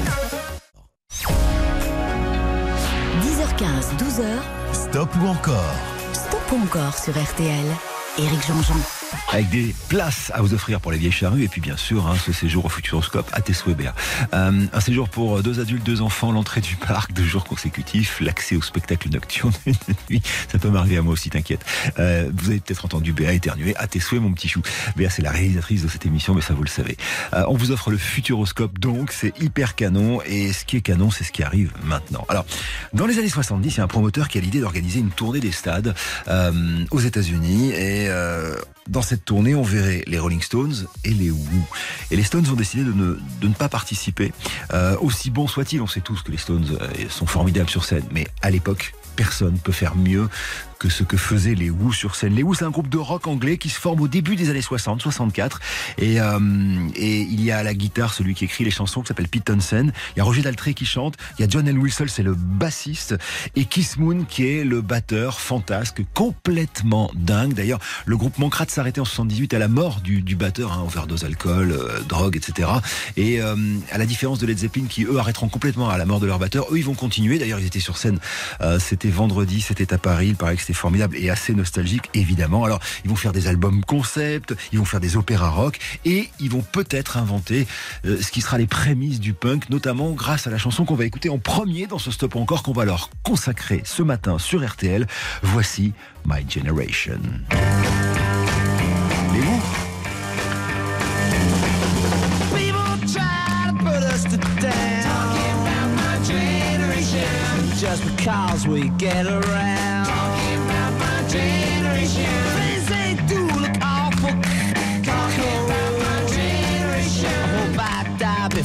10h15, 3.21 3.97
12h, 3.99 4.89
Stop 4.89 5.09
ou 5.21 5.27
encore 5.27 5.75
stop 6.13 6.51
ou 6.51 6.63
encore 6.63 6.97
sur 6.97 7.13
RTL. 7.13 7.90
Éric 8.17 8.45
Jean-Jean. 8.45 9.00
Avec 9.31 9.49
des 9.49 9.73
places 9.89 10.31
à 10.33 10.41
vous 10.41 10.53
offrir 10.53 10.79
pour 10.79 10.91
les 10.91 10.97
vieilles 10.97 11.11
charrues 11.11 11.43
et 11.43 11.47
puis 11.47 11.61
bien 11.61 11.77
sûr 11.77 12.07
hein, 12.07 12.15
ce 12.23 12.33
séjour 12.33 12.65
au 12.65 12.69
Futuroscope 12.69 13.29
à 13.33 13.41
Tessouébert. 13.41 13.93
Euh, 14.33 14.65
un 14.71 14.79
séjour 14.79 15.09
pour 15.09 15.41
deux 15.41 15.59
adultes, 15.59 15.85
deux 15.85 16.01
enfants, 16.01 16.31
l'entrée 16.31 16.61
du 16.61 16.75
parc, 16.75 17.13
deux 17.13 17.23
jours 17.23 17.45
consécutifs, 17.45 18.19
l'accès 18.21 18.55
au 18.55 18.61
spectacle 18.61 19.09
nocturne. 19.09 19.53
Ça 20.51 20.59
peut 20.59 20.69
m'arriver 20.69 20.97
à 20.97 21.01
moi 21.01 21.13
aussi, 21.13 21.29
t'inquiète. 21.29 21.65
Euh, 21.99 22.29
vous 22.33 22.49
avez 22.49 22.59
peut-être 22.59 22.85
entendu 22.85 23.13
Béa 23.13 23.33
éternuer 23.33 23.75
à 23.77 23.87
tes 23.87 23.99
souhaits 23.99 24.21
mon 24.21 24.31
petit 24.33 24.47
chou. 24.47 24.61
Béa 24.95 25.09
c'est 25.09 25.21
la 25.21 25.31
réalisatrice 25.31 25.83
de 25.83 25.87
cette 25.87 26.05
émission 26.05 26.33
mais 26.33 26.41
ça 26.41 26.53
vous 26.53 26.63
le 26.63 26.69
savez. 26.69 26.97
Euh, 27.33 27.43
on 27.47 27.55
vous 27.55 27.71
offre 27.71 27.91
le 27.91 27.97
Futuroscope 27.97 28.79
donc 28.79 29.11
c'est 29.11 29.39
hyper 29.41 29.75
canon 29.75 30.21
et 30.25 30.53
ce 30.53 30.65
qui 30.65 30.77
est 30.77 30.81
canon 30.81 31.11
c'est 31.11 31.23
ce 31.23 31.31
qui 31.31 31.43
arrive 31.43 31.71
maintenant. 31.83 32.25
Alors 32.29 32.45
dans 32.93 33.05
les 33.05 33.17
années 33.19 33.29
70 33.29 33.75
il 33.75 33.77
y 33.77 33.81
a 33.81 33.83
un 33.83 33.87
promoteur 33.87 34.27
qui 34.27 34.37
a 34.37 34.41
l'idée 34.41 34.59
d'organiser 34.59 34.99
une 34.99 35.09
tournée 35.09 35.39
des 35.39 35.51
stades 35.51 35.93
euh, 36.27 36.51
aux 36.91 36.99
États-Unis 36.99 37.71
et 37.71 38.09
euh, 38.09 38.55
dans 38.91 39.01
cette 39.01 39.23
tournée, 39.23 39.55
on 39.55 39.63
verrait 39.63 40.03
les 40.05 40.19
Rolling 40.19 40.41
Stones 40.41 40.85
et 41.05 41.11
les 41.11 41.31
Who. 41.31 41.39
Et 42.11 42.17
les 42.17 42.23
Stones 42.23 42.45
ont 42.51 42.55
décidé 42.55 42.83
de 42.83 42.91
ne, 42.91 43.17
ne 43.41 43.53
pas 43.53 43.69
participer. 43.69 44.33
Euh, 44.73 44.97
aussi 44.99 45.31
bons 45.31 45.47
soient-ils, 45.47 45.81
on 45.81 45.87
sait 45.87 46.01
tous 46.01 46.21
que 46.21 46.31
les 46.31 46.37
Stones 46.37 46.77
euh, 46.79 46.87
sont 47.09 47.25
formidables 47.25 47.69
sur 47.69 47.85
scène, 47.85 48.03
mais 48.11 48.27
à 48.41 48.51
l'époque, 48.51 48.93
personne 49.15 49.57
peut 49.59 49.71
faire 49.71 49.95
mieux 49.95 50.27
que 50.81 50.89
ce 50.89 51.03
que 51.03 51.15
faisaient 51.15 51.53
les 51.53 51.69
Who 51.69 51.93
sur 51.93 52.15
scène. 52.15 52.33
Les 52.33 52.41
Who, 52.41 52.55
c'est 52.55 52.65
un 52.65 52.71
groupe 52.71 52.89
de 52.89 52.97
rock 52.97 53.27
anglais 53.27 53.59
qui 53.59 53.69
se 53.69 53.79
forme 53.79 54.01
au 54.01 54.07
début 54.07 54.35
des 54.35 54.49
années 54.49 54.63
60, 54.63 54.99
64. 54.99 55.59
Et, 55.99 56.19
euh, 56.19 56.39
et 56.95 57.21
il 57.21 57.39
y 57.43 57.51
a 57.51 57.59
à 57.59 57.63
la 57.63 57.75
guitare 57.75 58.15
celui 58.15 58.33
qui 58.33 58.45
écrit 58.45 58.63
les 58.63 58.71
chansons 58.71 59.01
qui 59.01 59.09
s'appelle 59.09 59.27
Pete 59.27 59.45
Townsend. 59.45 59.91
Il 60.15 60.17
y 60.17 60.21
a 60.21 60.23
Roger 60.23 60.41
Daltrey 60.41 60.73
qui 60.73 60.87
chante. 60.87 61.17
Il 61.37 61.43
y 61.43 61.45
a 61.45 61.47
John 61.47 61.67
L. 61.67 61.77
Wilson, 61.77 62.05
c'est 62.07 62.23
le 62.23 62.33
bassiste. 62.33 63.15
Et 63.55 63.65
Keith 63.65 63.97
Moon 63.97 64.25
qui 64.27 64.47
est 64.47 64.63
le 64.63 64.81
batteur 64.81 65.39
fantasque, 65.39 66.01
complètement 66.15 67.11
dingue. 67.13 67.53
D'ailleurs, 67.53 67.79
le 68.07 68.17
groupe 68.17 68.39
manquera 68.39 68.65
de 68.65 68.71
s'arrêter 68.71 68.99
en 68.99 69.05
78 69.05 69.53
à 69.53 69.59
la 69.59 69.67
mort 69.67 70.01
du, 70.01 70.23
du 70.23 70.35
batteur, 70.35 70.71
hein, 70.71 70.81
overdose 70.83 71.25
alcool, 71.25 71.73
euh, 71.73 71.99
drogue, 72.09 72.37
etc. 72.37 72.67
Et 73.17 73.39
euh, 73.39 73.55
à 73.91 73.99
la 73.99 74.07
différence 74.07 74.39
de 74.39 74.47
Led 74.47 74.57
Zeppelin 74.57 74.85
qui 74.89 75.03
eux 75.03 75.19
arrêteront 75.19 75.47
complètement 75.47 75.89
à 75.89 75.99
la 75.99 76.07
mort 76.07 76.19
de 76.19 76.25
leur 76.25 76.39
batteur, 76.39 76.65
eux 76.71 76.79
ils 76.79 76.85
vont 76.85 76.95
continuer. 76.95 77.37
D'ailleurs, 77.37 77.59
ils 77.59 77.67
étaient 77.67 77.79
sur 77.79 77.97
scène. 77.97 78.17
Euh, 78.61 78.79
c'était 78.79 79.09
vendredi, 79.09 79.61
c'était 79.61 79.93
à 79.93 79.99
Paris. 79.99 80.29
Il 80.29 80.35
paraît 80.35 80.55
que 80.55 80.70
formidable 80.73 81.15
et 81.17 81.29
assez 81.29 81.53
nostalgique, 81.53 82.09
évidemment. 82.13 82.63
Alors, 82.63 82.79
ils 83.03 83.09
vont 83.09 83.15
faire 83.15 83.31
des 83.31 83.47
albums 83.47 83.83
concept, 83.83 84.55
ils 84.71 84.79
vont 84.79 84.85
faire 84.85 84.99
des 84.99 85.17
opéras 85.17 85.49
rock 85.49 85.79
et 86.05 86.29
ils 86.39 86.49
vont 86.49 86.61
peut-être 86.61 87.17
inventer 87.17 87.67
euh, 88.05 88.21
ce 88.21 88.31
qui 88.31 88.41
sera 88.41 88.57
les 88.57 88.67
prémices 88.67 89.19
du 89.19 89.33
punk, 89.33 89.69
notamment 89.69 90.11
grâce 90.11 90.47
à 90.47 90.49
la 90.49 90.57
chanson 90.57 90.85
qu'on 90.85 90.95
va 90.95 91.05
écouter 91.05 91.29
en 91.29 91.37
premier 91.37 91.87
dans 91.87 91.99
ce 91.99 92.11
stop 92.11 92.35
encore 92.35 92.63
qu'on 92.63 92.73
va 92.73 92.85
leur 92.85 93.09
consacrer 93.23 93.81
ce 93.85 94.03
matin 94.03 94.37
sur 94.39 94.65
RTL. 94.65 95.07
Voici 95.41 95.93
my 96.25 96.45
generation. 96.47 97.19
Just 107.81 108.05
because 108.05 108.67
we 108.67 108.89
get 108.99 109.25
around. 109.25 109.90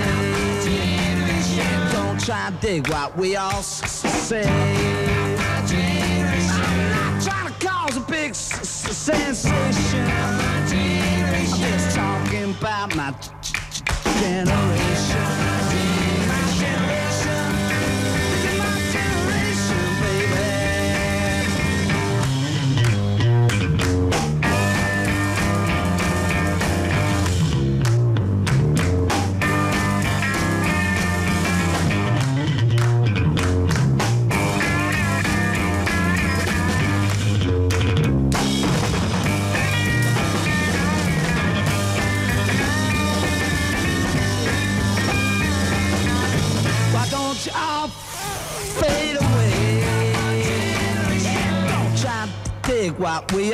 Don't 1.94 2.20
try 2.20 2.48
and 2.48 2.60
dig 2.60 2.88
what 2.90 3.16
we 3.18 3.36
all 3.38 3.64
say. 3.64 4.44
I'm 4.48 5.38
not 6.92 7.22
trying 7.24 7.48
to 7.54 7.68
cause 7.68 7.98
a 7.98 8.02
big 8.02 8.32
s- 8.32 8.60
s- 8.60 8.98
sensation. 8.98 10.06
I'm 10.10 11.48
just 11.62 11.96
talking 11.96 12.52
about 12.60 12.96
my 12.96 13.14
generation. 14.20 15.53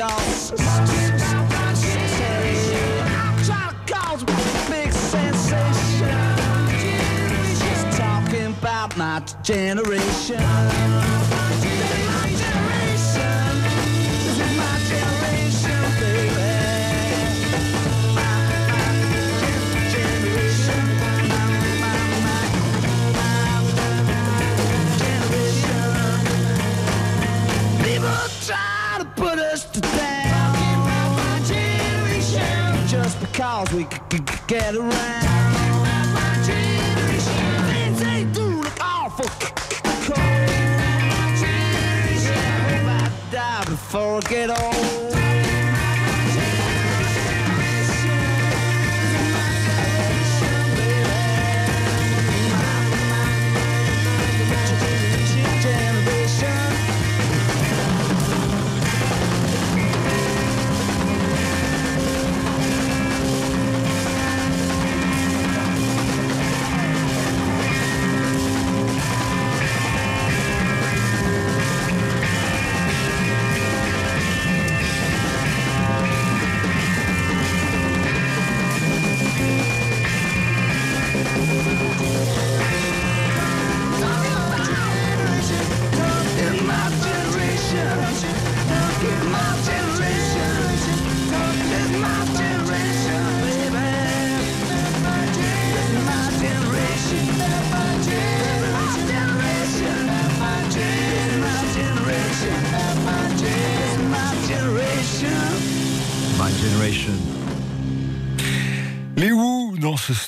we 0.00 0.02
all 0.02 0.18
say. 0.44 0.56
Try 3.44 3.70
to 3.70 3.76
cause 3.92 4.22
a 4.22 4.26
big 4.70 4.92
sensation. 4.92 6.08
Just 7.58 7.98
talking 7.98 8.46
about 8.46 8.96
my 8.96 9.20
generation. 9.42 10.40
Because 33.70 33.86
we 34.10 34.18
get 34.48 34.74
around. 34.74 34.90
My 34.90 36.42
generation. 36.44 37.44
Things 37.70 38.00
they 38.00 38.24
do 38.32 38.62
look 38.62 38.78
awful 38.80 39.28
cold. 40.06 40.18
My 40.18 41.36
generation. 41.38 42.34
I 42.88 43.12
die 43.30 43.64
before 43.66 44.16
I 44.16 44.20
get 44.28 44.50
old. 44.50 44.89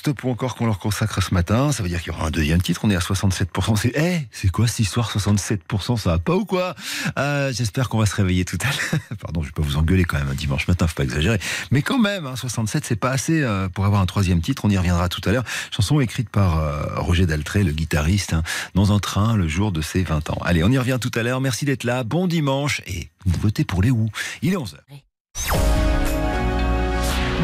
Stop 0.03 0.25
encore 0.25 0.55
qu'on 0.55 0.65
leur 0.65 0.79
consacre 0.79 1.23
ce 1.23 1.33
matin, 1.33 1.71
ça 1.71 1.81
veut 1.81 1.87
dire 1.87 2.01
qu'il 2.01 2.11
y 2.11 2.15
aura 2.15 2.27
un 2.27 2.29
deuxième 2.29 2.61
titre. 2.61 2.81
On 2.83 2.89
est 2.89 2.95
à 2.95 2.99
67%. 2.99 3.77
C'est, 3.77 3.93
eh, 3.95 4.27
c'est 4.31 4.49
quoi 4.49 4.67
cette 4.67 4.79
histoire 4.79 5.09
67% 5.09 5.95
Ça 5.95 6.09
va 6.09 6.19
pas 6.19 6.35
ou 6.35 6.43
quoi? 6.43 6.75
Euh, 7.17 7.53
J'espère 7.53 7.87
qu'on 7.87 7.99
va 7.99 8.05
se 8.05 8.13
réveiller 8.17 8.43
tout 8.43 8.57
à 8.61 8.65
l'heure. 8.65 9.01
Pardon, 9.21 9.41
je 9.41 9.47
vais 9.47 9.53
pas 9.53 9.61
vous 9.61 9.77
engueuler 9.77 10.03
quand 10.03 10.17
même 10.17 10.27
un 10.27 10.33
dimanche 10.33 10.67
matin, 10.67 10.87
faut 10.87 10.95
pas 10.95 11.05
exagérer. 11.05 11.39
Mais 11.71 11.81
quand 11.81 11.99
même, 11.99 12.25
hein, 12.25 12.35
67, 12.35 12.83
c'est 12.83 12.97
pas 12.97 13.11
assez 13.11 13.43
euh, 13.43 13.69
pour 13.69 13.85
avoir 13.85 14.01
un 14.01 14.05
troisième 14.05 14.41
titre. 14.41 14.65
On 14.65 14.69
y 14.69 14.77
reviendra 14.77 15.07
tout 15.07 15.21
à 15.23 15.31
l'heure. 15.31 15.45
Chanson 15.71 16.01
écrite 16.01 16.29
par 16.29 16.59
euh, 16.59 16.83
Roger 16.97 17.25
Daltrey, 17.25 17.63
le 17.63 17.71
guitariste, 17.71 18.33
hein, 18.33 18.43
dans 18.75 18.91
un 18.91 18.99
train 18.99 19.37
le 19.37 19.47
jour 19.47 19.71
de 19.71 19.79
ses 19.79 20.03
20 20.03 20.31
ans. 20.31 20.37
Allez, 20.43 20.65
on 20.65 20.69
y 20.69 20.77
revient 20.77 20.97
tout 20.99 21.11
à 21.15 21.23
l'heure. 21.23 21.39
Merci 21.39 21.63
d'être 21.63 21.85
là. 21.85 22.03
Bon 22.03 22.27
dimanche 22.27 22.81
et 22.87 23.09
votez 23.25 23.63
pour 23.63 23.81
les 23.81 23.89
Who. 23.89 24.09
Il 24.41 24.51
est 24.51 24.57
11h. 24.57 24.75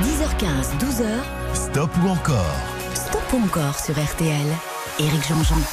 10h15, 0.04 0.78
12h, 0.80 1.39
Stop 1.54 1.90
ou 2.04 2.10
encore 2.10 2.56
Stop 2.94 3.34
ou 3.34 3.44
encore 3.44 3.80
sur 3.80 3.94
RTL. 3.94 4.79
Éric 5.00 5.28
Jean-Jean. 5.28 5.56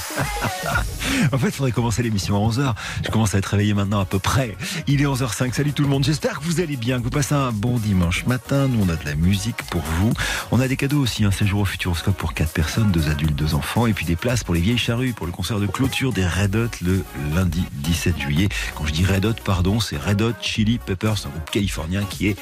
En 1.33 1.39
fait, 1.39 1.49
il 1.49 1.53
faudrait 1.53 1.72
commencer 1.72 2.03
l'émission 2.03 2.37
à 2.37 2.49
11h. 2.49 2.74
Je 3.05 3.11
commence 3.11 3.35
à 3.35 3.39
être 3.39 3.47
réveillé 3.47 3.74
maintenant 3.74 4.01
à 4.01 4.05
peu 4.05 4.18
près. 4.18 4.57
Il 4.87 5.01
est 5.01 5.07
11h05. 5.07 5.53
Salut 5.53 5.72
tout 5.72 5.83
le 5.83 5.89
monde. 5.89 6.05
J'espère 6.05 6.41
que 6.41 6.45
vous 6.45 6.61
allez 6.61 6.77
bien, 6.77 6.99
que 6.99 7.05
vous 7.05 7.11
passez 7.11 7.35
un 7.35 7.53
bon 7.53 7.79
dimanche 7.79 8.27
matin. 8.27 8.68
Nous, 8.68 8.85
on 8.85 8.89
a 8.89 8.97
de 8.97 9.05
la 9.05 9.14
musique 9.14 9.62
pour 9.70 9.81
vous. 9.83 10.12
On 10.51 10.61
a 10.61 10.68
des 10.68 10.77
cadeaux 10.77 11.01
aussi. 11.01 11.24
Un 11.24 11.31
séjour 11.31 11.61
au 11.61 11.64
Futuroscope 11.64 12.16
pour 12.16 12.35
4 12.35 12.53
personnes, 12.53 12.91
2 12.91 13.09
adultes, 13.09 13.35
2 13.35 13.55
enfants. 13.55 13.87
Et 13.87 13.93
puis 13.93 14.05
des 14.05 14.16
places 14.16 14.45
pour 14.45 14.55
les 14.55 14.61
vieilles 14.61 14.79
charrues 14.79 15.12
pour 15.12 15.27
le 15.27 15.33
concert 15.33 15.59
de 15.59 15.66
clôture 15.66 16.12
des 16.12 16.27
Red 16.27 16.55
Hot 16.55 16.70
le 16.83 17.03
lundi 17.35 17.64
17 17.72 18.18
juillet. 18.20 18.49
Quand 18.74 18.87
je 18.87 18.93
dis 18.93 19.05
Red 19.05 19.24
Hot, 19.24 19.35
pardon, 19.45 19.81
c'est 19.81 19.97
Red 19.97 20.22
Hot 20.22 20.35
Chili 20.41 20.79
Peppers, 20.79 21.27
un 21.27 21.31
groupe 21.31 21.51
californien 21.51 22.05
qui 22.05 22.29
est 22.29 22.37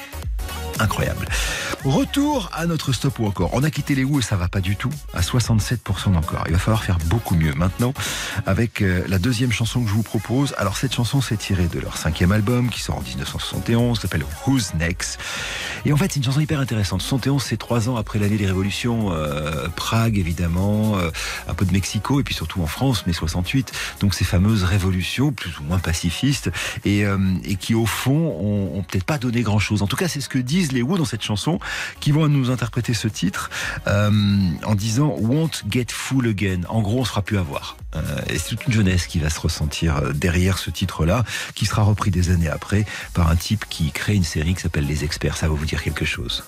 incroyable. 0.79 1.27
Retour 1.83 2.49
à 2.53 2.65
notre 2.65 2.91
stop 2.93 3.19
ou 3.19 3.27
encore. 3.27 3.51
On 3.53 3.63
a 3.63 3.69
quitté 3.69 3.95
les 3.95 4.03
Who 4.03 4.19
et 4.19 4.21
ça 4.23 4.35
va 4.35 4.47
pas 4.47 4.61
du 4.61 4.75
tout. 4.75 4.89
À 5.13 5.21
67% 5.21 6.11
d'encore. 6.11 6.43
Il 6.47 6.53
va 6.53 6.59
falloir 6.59 6.74
faire 6.83 6.97
beaucoup 7.05 7.35
mieux 7.35 7.53
maintenant 7.53 7.93
avec 8.45 8.81
euh, 8.81 9.03
la 9.07 9.19
deuxième 9.19 9.51
chanson 9.51 9.81
que 9.81 9.89
je 9.89 9.93
vous 9.93 10.03
propose. 10.03 10.53
Alors 10.57 10.77
cette 10.77 10.93
chanson 10.93 11.21
s'est 11.21 11.37
tirée 11.37 11.67
de 11.67 11.79
leur 11.79 11.97
cinquième 11.97 12.31
album 12.31 12.69
qui 12.69 12.81
sort 12.81 12.97
en 12.97 13.01
1971, 13.01 13.99
s'appelle 13.99 14.23
Who's 14.45 14.73
Next. 14.75 15.19
Et 15.85 15.93
en 15.93 15.97
fait 15.97 16.11
c'est 16.11 16.17
une 16.17 16.23
chanson 16.23 16.39
hyper 16.39 16.59
intéressante. 16.59 17.01
71 17.01 17.41
c'est 17.41 17.57
trois 17.57 17.89
ans 17.89 17.95
après 17.95 18.19
l'année 18.19 18.37
des 18.37 18.45
révolutions, 18.45 19.11
euh, 19.11 19.67
Prague 19.75 20.17
évidemment, 20.17 20.97
euh, 20.97 21.09
un 21.47 21.53
peu 21.53 21.65
de 21.65 21.71
Mexico 21.71 22.19
et 22.19 22.23
puis 22.23 22.35
surtout 22.35 22.61
en 22.61 22.67
France, 22.67 23.05
mai 23.07 23.13
68. 23.13 23.71
Donc 23.99 24.13
ces 24.13 24.25
fameuses 24.25 24.63
révolutions 24.63 25.31
plus 25.31 25.57
ou 25.59 25.63
moins 25.63 25.79
pacifistes 25.79 26.51
et, 26.85 27.05
qui 27.59 27.75
au 27.75 27.85
fond 27.85 28.37
ont, 28.41 28.83
peut-être 28.83 29.05
pas 29.05 29.17
donné 29.17 29.41
grand-chose. 29.41 29.81
En 29.81 29.87
tout 29.87 29.95
cas 29.95 30.07
c'est 30.07 30.21
ce 30.21 30.29
que 30.29 30.39
disent 30.39 30.71
les 30.71 30.81
Who 30.81 30.97
dans 30.97 31.05
cette 31.05 31.23
chanson 31.23 31.59
qui 31.99 32.11
vont 32.11 32.27
nous 32.27 32.49
interpréter 32.51 32.93
ce 32.93 33.07
titre 33.07 33.49
en 33.85 34.75
disant 34.75 35.15
Won't 35.19 35.63
get 35.69 35.87
full 35.89 36.27
again. 36.27 36.54
En 36.69 36.81
gros, 36.81 36.99
on 36.99 37.03
se 37.03 37.09
fera 37.09 37.21
plus 37.21 37.37
avoir. 37.37 37.77
Euh, 37.95 38.01
et 38.29 38.37
c'est 38.37 38.49
toute 38.49 38.67
une 38.67 38.73
jeunesse 38.73 39.07
qui 39.07 39.19
va 39.19 39.29
se 39.29 39.39
ressentir 39.39 39.97
euh, 39.97 40.13
derrière 40.13 40.57
ce 40.57 40.69
titre-là, 40.69 41.23
qui 41.53 41.65
sera 41.65 41.83
repris 41.83 42.11
des 42.11 42.29
années 42.29 42.49
après 42.49 42.85
par 43.13 43.29
un 43.29 43.35
type 43.35 43.65
qui 43.69 43.91
crée 43.91 44.15
une 44.15 44.23
série 44.23 44.53
qui 44.55 44.61
s'appelle 44.61 44.85
Les 44.85 45.03
Experts. 45.03 45.37
Ça 45.37 45.47
va 45.47 45.55
vous 45.55 45.65
dire 45.65 45.81
quelque 45.81 46.05
chose. 46.05 46.43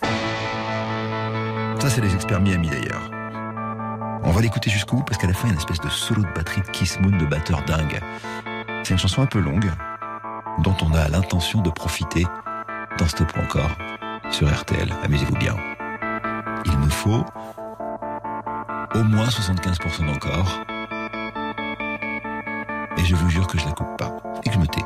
Ça, 1.80 1.90
c'est 1.90 2.02
les 2.02 2.14
experts 2.14 2.42
Miami 2.42 2.70
d'ailleurs. 2.70 3.12
On 4.24 4.32
va 4.32 4.42
l'écouter 4.42 4.70
jusqu'où? 4.70 5.04
Parce 5.04 5.18
qu'à 5.18 5.28
la 5.28 5.34
fin, 5.34 5.48
il 5.48 5.50
y 5.50 5.52
a 5.52 5.54
une 5.54 5.60
espèce 5.60 5.80
de 5.80 5.90
solo 5.90 6.24
de 6.24 6.34
batterie 6.34 6.62
de 6.62 6.68
Kiss 6.68 7.00
Moon 7.00 7.16
de 7.16 7.26
batteur 7.26 7.64
dingue. 7.66 8.00
C'est 8.84 8.94
une 8.94 9.00
chanson 9.00 9.22
un 9.22 9.28
peu 9.28 9.40
longue, 9.40 9.72
dont 10.64 10.76
on 10.82 10.94
a 10.94 11.08
l'intention 11.08 11.62
de 11.62 11.70
profiter 11.70 12.26
dans 12.98 13.08
Stop 13.08 13.32
encore 13.38 13.72
sur 14.32 14.54
RTL. 14.54 14.92
Amusez-vous 15.04 15.36
bien. 15.36 15.56
Il 16.66 16.78
me 16.78 16.90
faut 16.90 17.24
au 18.96 19.04
moins 19.04 19.28
75% 19.28 20.06
d'encore. 20.06 20.64
Et 22.98 23.06
je 23.06 23.16
vous 23.16 23.30
jure 23.30 23.48
que 23.48 23.58
je 23.58 23.66
la 23.66 23.72
coupe 23.72 23.98
pas. 23.98 24.18
Et 24.44 24.50
que 24.50 24.54
je 24.54 24.60
me 24.60 24.68
tais. 24.68 24.82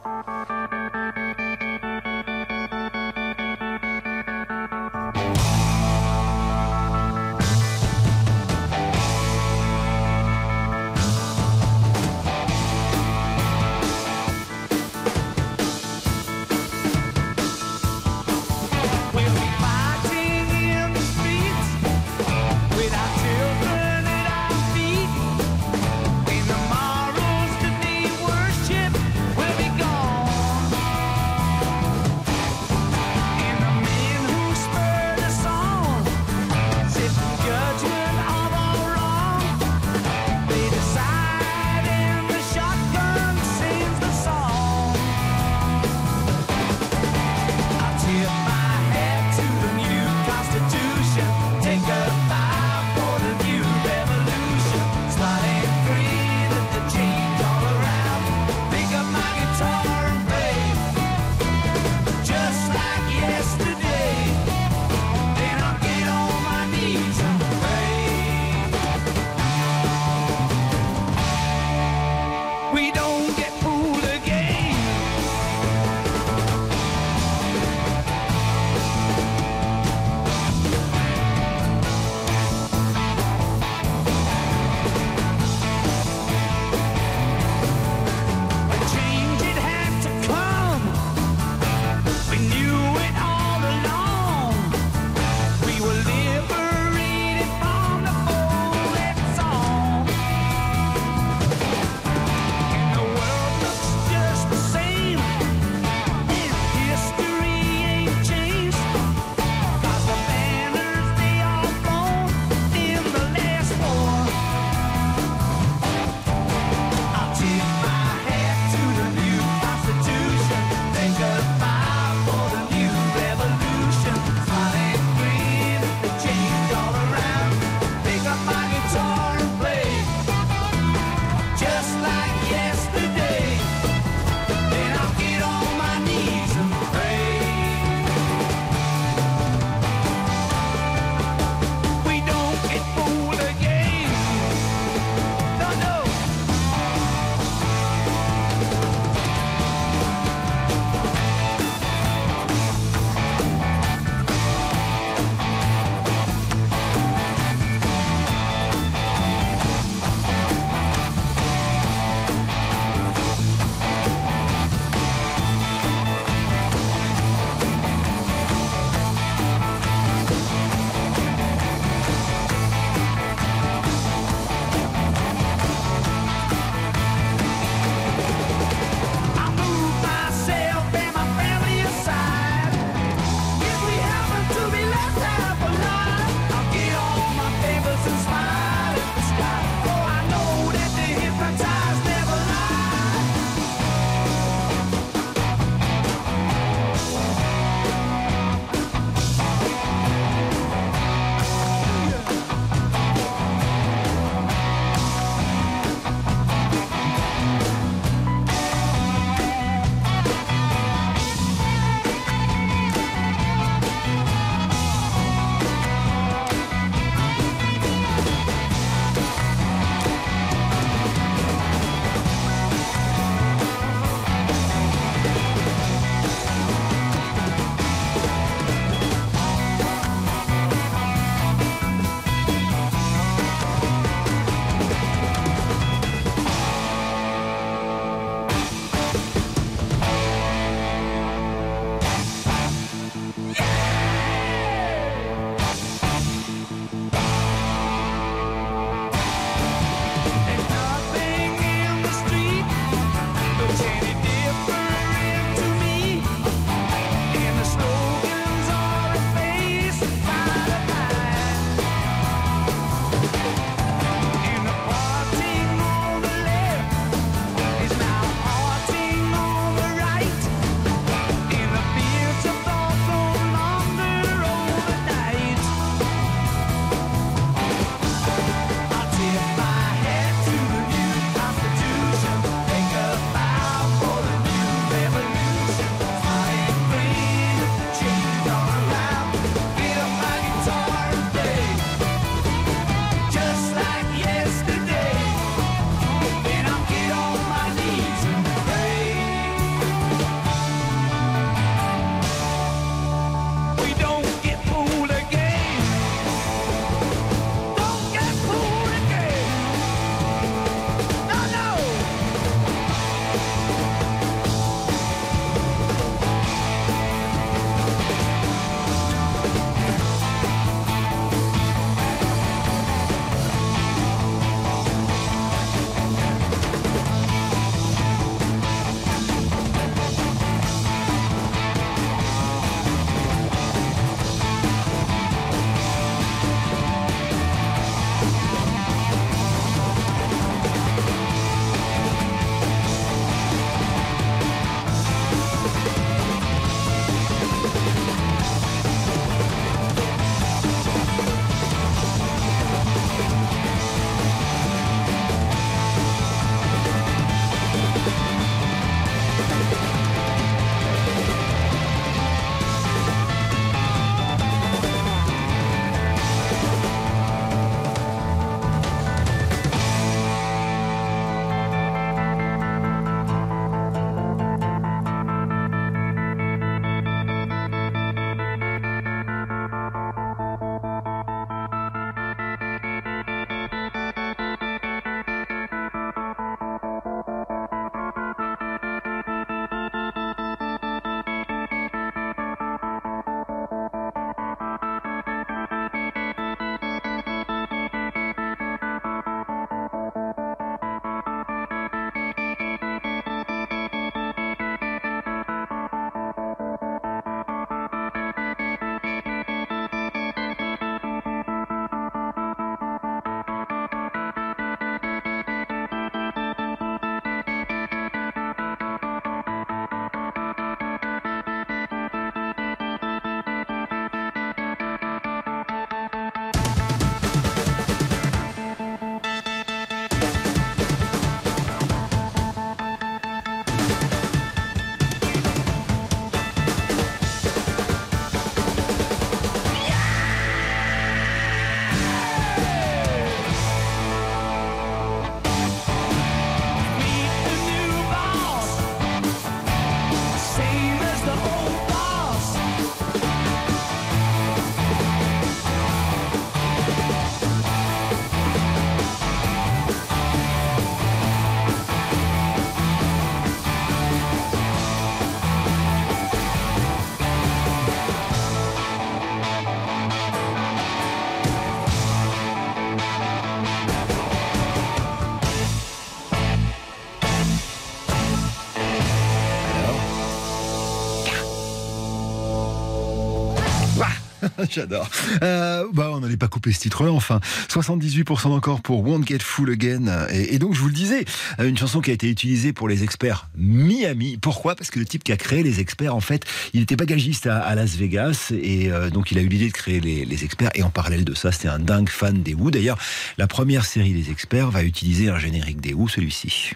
J'adore. 484.72 485.10
Euh, 485.44 485.86
bah, 485.94 486.12
on 486.14 486.22
n'allait 486.22 486.38
pas 486.38 486.48
couper 486.48 486.72
ce 486.72 486.80
titre-là, 486.80 487.12
enfin. 487.12 487.40
78% 487.70 488.48
encore 488.48 488.82
pour 488.82 489.06
Won't 489.06 489.26
Get 489.26 489.40
Full 489.40 489.72
Again. 489.72 490.28
Et, 490.32 490.60
donc, 490.60 490.74
je 490.74 490.80
vous 490.80 490.88
le 490.88 490.94
disais, 490.94 491.26
une 491.60 491.78
chanson 491.78 492.00
qui 492.00 492.12
a 492.12 492.14
été 492.14 492.30
utilisée 492.30 492.72
pour 492.72 492.88
les 492.88 493.04
experts 493.04 493.50
Miami. 493.56 494.38
Pourquoi? 494.38 494.76
Parce 494.76 494.90
que 494.90 495.00
le 495.00 495.06
type 495.06 495.24
qui 495.24 495.32
a 495.32 495.38
créé 495.38 495.64
les 495.64 495.80
experts, 495.80 496.16
en 496.16 496.22
fait, 496.22 496.46
il 496.74 496.82
était 496.82 496.96
bagagiste 496.96 497.48
à, 497.48 497.74
Las 497.76 497.96
Vegas. 497.96 498.52
Et 498.52 498.92
euh, 498.92 499.10
donc, 499.10 499.32
il 499.32 499.38
a 499.38 499.42
eu 499.42 499.48
l'idée 499.48 499.68
de 499.68 499.74
créer 499.74 500.00
les, 500.00 500.26
les, 500.26 500.44
experts. 500.44 500.72
Et 500.76 500.84
en 500.84 500.90
parallèle 500.90 501.26
de 501.26 501.34
ça, 501.34 501.52
c'était 501.52 501.68
un 501.68 501.80
dingue 501.80 502.10
fan 502.10 502.42
des 502.42 502.54
Who. 502.54 502.72
D'ailleurs, 502.72 502.98
la 503.38 503.48
première 503.48 503.86
série 503.86 504.14
des 504.14 504.32
experts 504.32 504.72
va 504.72 504.84
utiliser 504.84 505.30
un 505.30 505.40
générique 505.40 505.82
des 505.82 505.94
Who, 505.94 506.08
celui-ci. 506.08 506.74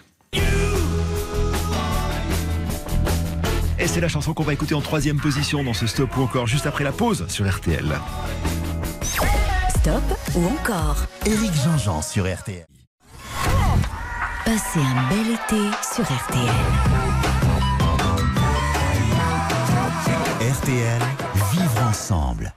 Et 3.78 3.86
c'est 3.86 4.00
la 4.00 4.08
chanson 4.08 4.32
qu'on 4.32 4.42
va 4.42 4.52
écouter 4.52 4.74
en 4.74 4.80
troisième 4.80 5.20
position 5.20 5.62
dans 5.62 5.74
ce 5.74 5.86
stop 5.86 6.16
ou 6.16 6.22
encore 6.22 6.46
juste 6.46 6.66
après 6.66 6.84
la 6.84 6.92
pause 6.92 7.26
sur 7.28 7.48
RTL. 7.48 7.84
Stop 9.68 10.02
ou 10.34 10.46
encore 10.46 11.04
Éric 11.26 11.52
Jean-Jean 11.64 12.02
sur 12.02 12.24
RTL. 12.24 12.66
Passez 14.44 14.80
un 14.80 15.08
bel 15.08 15.34
été 15.34 15.76
sur 15.94 16.04
RTL. 16.04 16.46
RTL, 20.40 21.02
vivre 21.52 21.82
ensemble. 21.88 22.52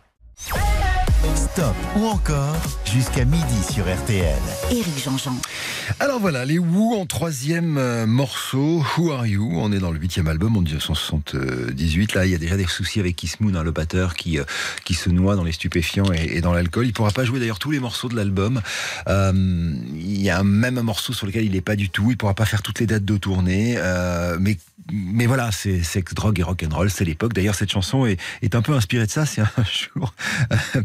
Stop 1.60 1.76
ou 1.98 2.06
encore 2.06 2.56
jusqu'à 2.86 3.26
midi 3.26 3.64
sur 3.70 3.84
RTL. 3.84 4.40
Éric 4.72 5.04
Jean-Jean. 5.04 5.36
Alors 6.00 6.22
voilà, 6.22 6.46
les 6.46 6.58
Who 6.58 6.96
en 6.96 7.06
troisième 7.06 7.78
euh, 7.78 8.06
morceau, 8.06 8.82
Who 8.96 9.12
Are 9.12 9.28
You? 9.28 9.50
On 9.56 9.74
est 9.74 9.80
dans 9.80 9.92
le 9.92 10.00
huitième 10.00 10.28
album 10.28 10.56
en 10.56 10.62
1978. 10.62 12.14
Là, 12.14 12.26
il 12.26 12.32
y 12.32 12.36
a 12.36 12.38
déjà 12.38 12.56
des 12.56 12.66
soucis 12.66 13.02
avec 13.02 13.18
Kiss 13.18 13.42
Moon, 13.42 13.56
hein, 13.56 13.64
le 13.64 13.72
batteur 13.72 14.16
qui, 14.16 14.40
euh, 14.40 14.46
qui 14.86 14.94
se 14.94 15.10
noie 15.10 15.36
dans 15.36 15.44
les 15.44 15.52
stupéfiants 15.52 16.12
et, 16.14 16.38
et 16.38 16.42
dans 16.42 16.54
l'alcool. 16.54 16.86
Il 16.86 16.94
pourra 16.94 17.12
pas 17.12 17.26
jouer 17.26 17.40
d'ailleurs 17.40 17.60
tous 17.60 17.72
les 17.72 17.80
morceaux 17.80 18.08
de 18.08 18.16
l'album. 18.16 18.62
Euh, 19.10 19.34
il 19.96 20.22
y 20.22 20.30
a 20.30 20.44
même 20.44 20.78
un 20.78 20.84
morceau 20.84 21.12
sur 21.12 21.28
lequel 21.28 21.44
il 21.44 21.52
n'est 21.52 21.62
pas 21.62 21.76
du 21.76 21.90
tout. 21.90 22.10
Il 22.10 22.16
pourra 22.16 22.36
pas 22.36 22.46
faire 22.46 22.62
toutes 22.62 22.80
les 22.80 22.86
dates 22.86 23.06
de 23.06 23.18
tournée. 23.18 23.76
Euh, 23.78 24.38
mais 24.40 24.58
mais 24.92 25.28
voilà, 25.28 25.52
c'est 25.52 25.84
sexe, 25.84 26.16
drogue 26.16 26.40
et 26.40 26.44
rock 26.44 26.64
and 26.64 26.76
roll, 26.76 26.90
c'est 26.90 27.06
l'époque. 27.06 27.34
D'ailleurs, 27.34 27.54
cette 27.54 27.72
chanson 27.72 28.08
est, 28.08 28.18
est, 28.42 28.56
un 28.56 28.64
peu 28.64 28.74
inspirée 28.74 29.06
de 29.06 29.12
ça. 29.12 29.28
C'est 29.28 29.42
un 29.42 29.48
jour 29.96 30.16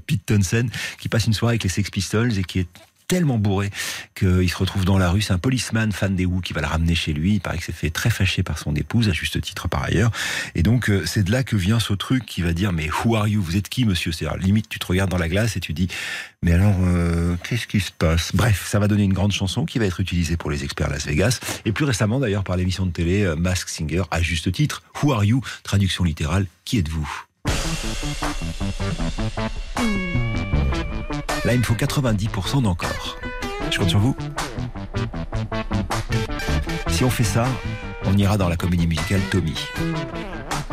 Pete 0.07 0.27
Townsend 0.27 0.64
qui 0.99 1.09
passe 1.09 1.27
une 1.27 1.33
soirée 1.33 1.53
avec 1.53 1.65
les 1.65 1.69
Sex 1.69 1.91
Pistols 1.91 2.39
et 2.39 2.45
qui 2.45 2.61
est 2.61 2.69
tellement 3.09 3.39
bourré 3.39 3.71
qu'il 4.15 4.49
se 4.49 4.57
retrouve 4.57 4.85
dans 4.85 4.99
la 4.99 5.11
rue. 5.11 5.23
C'est 5.23 5.33
un 5.33 5.39
policeman 5.39 5.93
fan 5.93 6.17
des 6.17 6.27
Who 6.27 6.41
qui 6.41 6.53
va 6.53 6.61
le 6.61 6.67
ramener 6.67 6.95
chez 6.95 7.13
lui. 7.13 7.35
Il 7.35 7.41
paraît 7.41 7.59
que 7.59 7.65
c'est 7.65 7.73
fait 7.73 7.91
très 7.91 8.11
fâché 8.11 8.43
par 8.43 8.59
son 8.59 8.75
épouse, 8.75 9.09
à 9.09 9.13
juste 9.13 9.41
titre 9.41 9.69
par 9.69 9.83
ailleurs. 9.83 10.11
Et 10.55 10.63
donc, 10.63 10.91
euh, 10.91 11.05
c'est 11.07 11.23
de 11.23 11.31
là 11.31 11.43
que 11.43 11.57
vient 11.57 11.81
ce 11.81 11.93
truc 11.93 12.25
qui 12.25 12.43
va 12.43 12.53
dire 12.53 12.73
Mais 12.73 12.89
who 12.91 13.17
are 13.17 13.29
you? 13.29 13.43
Vous 13.43 13.57
êtes 13.57 13.69
qui, 13.69 13.85
monsieur? 13.85 14.13
C'est 14.13 14.27
limite, 14.39 14.69
tu 14.69 14.79
te 14.79 14.87
regardes 14.87 15.11
dans 15.11 15.19
la 15.19 15.29
glace 15.29 15.57
et 15.57 15.61
tu 15.61 15.73
dis 15.73 15.89
Mais 16.43 16.53
alors, 16.53 16.77
euh, 16.83 17.37
qu'est-ce 17.49 17.67
qui 17.67 17.81
se 17.81 17.93
passe? 17.93 18.35
Bref, 18.35 18.67
ça 18.67 18.79
va 18.79 18.89
donner 18.89 19.05
une 19.05 19.13
grande 19.13 19.33
chanson 19.33 19.65
qui 19.65 19.79
va 19.79 19.87
être 19.87 20.01
utilisée 20.01 20.37
pour 20.37 20.51
les 20.51 20.65
experts 20.65 20.91
Las 20.91 21.07
Vegas. 21.07 21.41
Et 21.65 21.73
plus 21.73 21.85
récemment, 21.85 22.21
d'ailleurs, 22.21 22.45
par 22.45 22.57
l'émission 22.57 22.87
de 22.87 22.93
télé 22.93 23.23
euh, 23.23 23.37
Mask 23.37 23.69
Singer, 23.69 24.03
à 24.11 24.23
juste 24.23 24.51
titre 24.51 24.83
Who 25.03 25.13
are 25.13 25.25
you? 25.25 25.43
Traduction 25.63 26.05
littérale 26.05 26.47
Qui 26.65 26.79
êtes-vous? 26.79 27.25
Là, 31.45 31.53
il 31.53 31.59
me 31.59 31.65
faut 31.65 31.75
90% 31.75 32.63
d'encore. 32.63 33.19
Je 33.71 33.79
compte 33.79 33.91
sur 33.91 33.99
vous. 33.99 34.17
Si 36.89 37.05
on 37.05 37.11
fait 37.11 37.25
ça, 37.25 37.47
on 38.07 38.17
ira 38.17 38.39
dans 38.39 38.49
la 38.49 38.57
comédie 38.57 38.87
musicale 38.87 39.21
Tommy. 39.31 39.55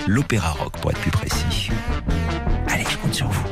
L'opéra 0.08 0.52
rock, 0.52 0.74
pour 0.80 0.92
être 0.92 1.00
plus 1.00 1.12
précis. 1.12 1.72
Allez, 2.68 2.86
je 2.90 2.98
compte 2.98 3.14
sur 3.14 3.28
vous. 3.28 3.51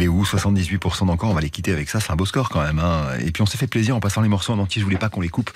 C'était 0.00 0.04
les 0.04 0.08
Who, 0.08 0.24
78% 0.24 1.06
d'encore. 1.06 1.30
On 1.30 1.34
va 1.34 1.40
les 1.40 1.50
quitter 1.50 1.72
avec 1.72 1.90
ça. 1.90 2.00
C'est 2.00 2.10
un 2.10 2.16
beau 2.16 2.24
score 2.24 2.48
quand 2.48 2.62
même. 2.62 2.78
Hein. 2.78 3.08
Et 3.20 3.32
puis 3.32 3.42
on 3.42 3.46
s'est 3.46 3.58
fait 3.58 3.66
plaisir 3.66 3.96
en 3.96 4.00
passant 4.00 4.20
les 4.20 4.28
morceaux 4.28 4.52
en 4.52 4.58
entier. 4.58 4.80
Je 4.80 4.84
voulais 4.84 4.98
pas 4.98 5.08
qu'on 5.08 5.20
les 5.20 5.28
coupe. 5.28 5.50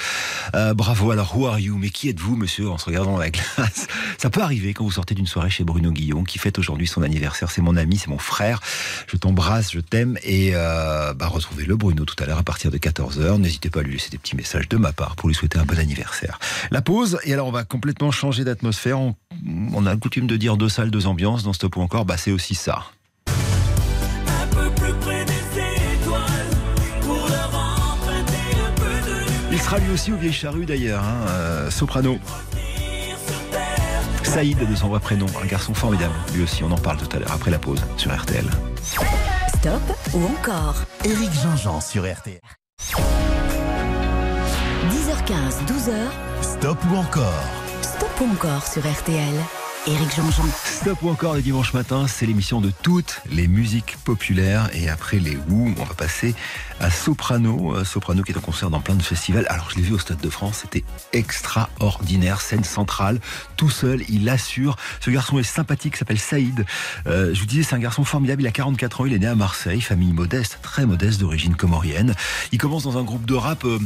Euh, 0.54 0.74
bravo. 0.74 1.10
Alors, 1.10 1.36
who 1.36 1.46
are 1.46 1.58
you? 1.58 1.76
Mais 1.78 1.90
qui 1.90 2.08
êtes-vous, 2.08 2.36
monsieur, 2.36 2.68
en 2.68 2.78
se 2.78 2.86
regardant 2.86 3.12
dans 3.12 3.18
la 3.18 3.30
glace 3.30 3.86
Ça 4.18 4.30
peut 4.30 4.42
arriver 4.42 4.74
quand 4.74 4.84
vous 4.84 4.90
sortez 4.90 5.14
d'une 5.14 5.26
soirée 5.26 5.50
chez 5.50 5.64
Bruno 5.64 5.90
Guillon, 5.90 6.24
qui 6.24 6.38
fête 6.38 6.58
aujourd'hui 6.58 6.86
son 6.86 7.02
anniversaire. 7.02 7.50
C'est 7.50 7.62
mon 7.62 7.76
ami, 7.76 7.96
c'est 7.96 8.08
mon 8.08 8.18
frère. 8.18 8.60
Je 9.06 9.16
t'embrasse, 9.16 9.72
je 9.72 9.80
t'aime. 9.80 10.18
Et 10.24 10.50
euh, 10.54 11.14
bah, 11.14 11.28
retrouvez-le, 11.28 11.76
Bruno, 11.76 12.04
tout 12.04 12.22
à 12.22 12.26
l'heure 12.26 12.38
à 12.38 12.42
partir 12.42 12.70
de 12.70 12.78
14h. 12.78 13.38
N'hésitez 13.38 13.70
pas 13.70 13.80
à 13.80 13.82
lui 13.82 13.92
laisser 13.92 14.10
des 14.10 14.18
petits 14.18 14.36
messages 14.36 14.68
de 14.68 14.76
ma 14.76 14.92
part 14.92 15.16
pour 15.16 15.28
lui 15.28 15.34
souhaiter 15.34 15.58
un 15.58 15.64
bon 15.64 15.78
anniversaire. 15.78 16.38
La 16.70 16.82
pause. 16.82 17.18
Et 17.24 17.32
alors, 17.32 17.46
on 17.46 17.52
va 17.52 17.64
complètement 17.64 18.10
changer 18.10 18.44
d'atmosphère. 18.44 18.98
On, 18.98 19.86
a 19.86 19.92
le 19.92 19.98
coutume 19.98 20.26
de 20.26 20.36
dire 20.36 20.56
deux 20.56 20.68
salles, 20.68 20.90
deux 20.90 21.06
ambiances 21.06 21.44
dans 21.44 21.52
Stop 21.52 21.76
ou 21.76 21.80
encore. 21.80 22.04
Bah, 22.04 22.16
c'est 22.16 22.32
aussi 22.32 22.54
ça. 22.54 22.84
Sera 29.64 29.78
lui 29.78 29.90
aussi 29.92 30.12
au 30.12 30.16
vieilles 30.16 30.32
charrues 30.32 30.66
d'ailleurs, 30.66 31.02
hein, 31.02 31.26
euh, 31.28 31.70
soprano. 31.70 32.18
Saïd 34.22 34.58
de 34.58 34.74
son 34.74 34.88
vrai 34.88 35.00
prénom, 35.00 35.26
un 35.42 35.46
garçon 35.46 35.72
formidable. 35.72 36.14
Lui 36.34 36.42
aussi, 36.42 36.62
on 36.62 36.70
en 36.70 36.76
parle 36.76 36.98
tout 36.98 37.16
à 37.16 37.20
l'heure 37.20 37.32
après 37.32 37.50
la 37.50 37.58
pause 37.58 37.80
sur 37.96 38.14
RTL. 38.14 38.44
Stop 39.56 39.80
ou 40.12 40.24
encore 40.26 40.76
Éric 41.04 41.30
Jean-Jean 41.42 41.80
sur 41.80 42.02
RTL. 42.02 42.40
10h15, 44.90 45.64
12h. 45.66 45.94
Stop 46.42 46.78
ou 46.90 46.96
encore 46.96 47.44
Stop 47.80 48.20
ou 48.20 48.24
encore 48.32 48.66
sur 48.66 48.82
RTL. 48.82 49.34
Éric 49.86 50.16
Jean-Jean. 50.16 50.44
Stop 50.64 51.02
ou 51.02 51.10
encore 51.10 51.34
le 51.34 51.42
dimanche 51.42 51.74
matin, 51.74 52.06
c'est 52.08 52.24
l'émission 52.24 52.62
de 52.62 52.72
toutes 52.82 53.20
les 53.30 53.46
musiques 53.46 53.98
populaires. 54.02 54.70
Et 54.72 54.88
après 54.88 55.18
les 55.18 55.36
Who, 55.36 55.74
on 55.76 55.84
va 55.84 55.92
passer 55.92 56.34
à 56.80 56.90
Soprano. 56.90 57.74
Euh, 57.74 57.84
Soprano 57.84 58.22
qui 58.22 58.32
est 58.32 58.38
en 58.38 58.40
concert 58.40 58.70
dans 58.70 58.80
plein 58.80 58.94
de 58.94 59.02
festivals. 59.02 59.46
Alors 59.50 59.70
je 59.70 59.76
l'ai 59.76 59.82
vu 59.82 59.92
au 59.92 59.98
Stade 59.98 60.20
de 60.20 60.30
France, 60.30 60.60
c'était 60.62 60.84
extraordinaire. 61.12 62.40
Scène 62.40 62.64
centrale, 62.64 63.20
tout 63.58 63.68
seul, 63.68 64.02
il 64.08 64.26
assure. 64.30 64.76
Ce 65.00 65.10
garçon 65.10 65.38
est 65.38 65.42
sympathique, 65.42 65.96
s'appelle 65.96 66.18
Saïd. 66.18 66.64
Euh, 67.06 67.34
je 67.34 67.40
vous 67.40 67.46
disais, 67.46 67.62
c'est 67.62 67.74
un 67.74 67.78
garçon 67.78 68.04
formidable. 68.04 68.40
Il 68.40 68.46
a 68.46 68.52
44 68.52 69.02
ans, 69.02 69.04
il 69.04 69.12
est 69.12 69.18
né 69.18 69.26
à 69.26 69.34
Marseille, 69.34 69.82
famille 69.82 70.14
modeste, 70.14 70.60
très 70.62 70.86
modeste, 70.86 71.20
d'origine 71.20 71.56
comorienne. 71.56 72.14
Il 72.52 72.58
commence 72.58 72.84
dans 72.84 72.96
un 72.96 73.02
groupe 73.02 73.26
de 73.26 73.34
rap, 73.34 73.64
euh, 73.66 73.78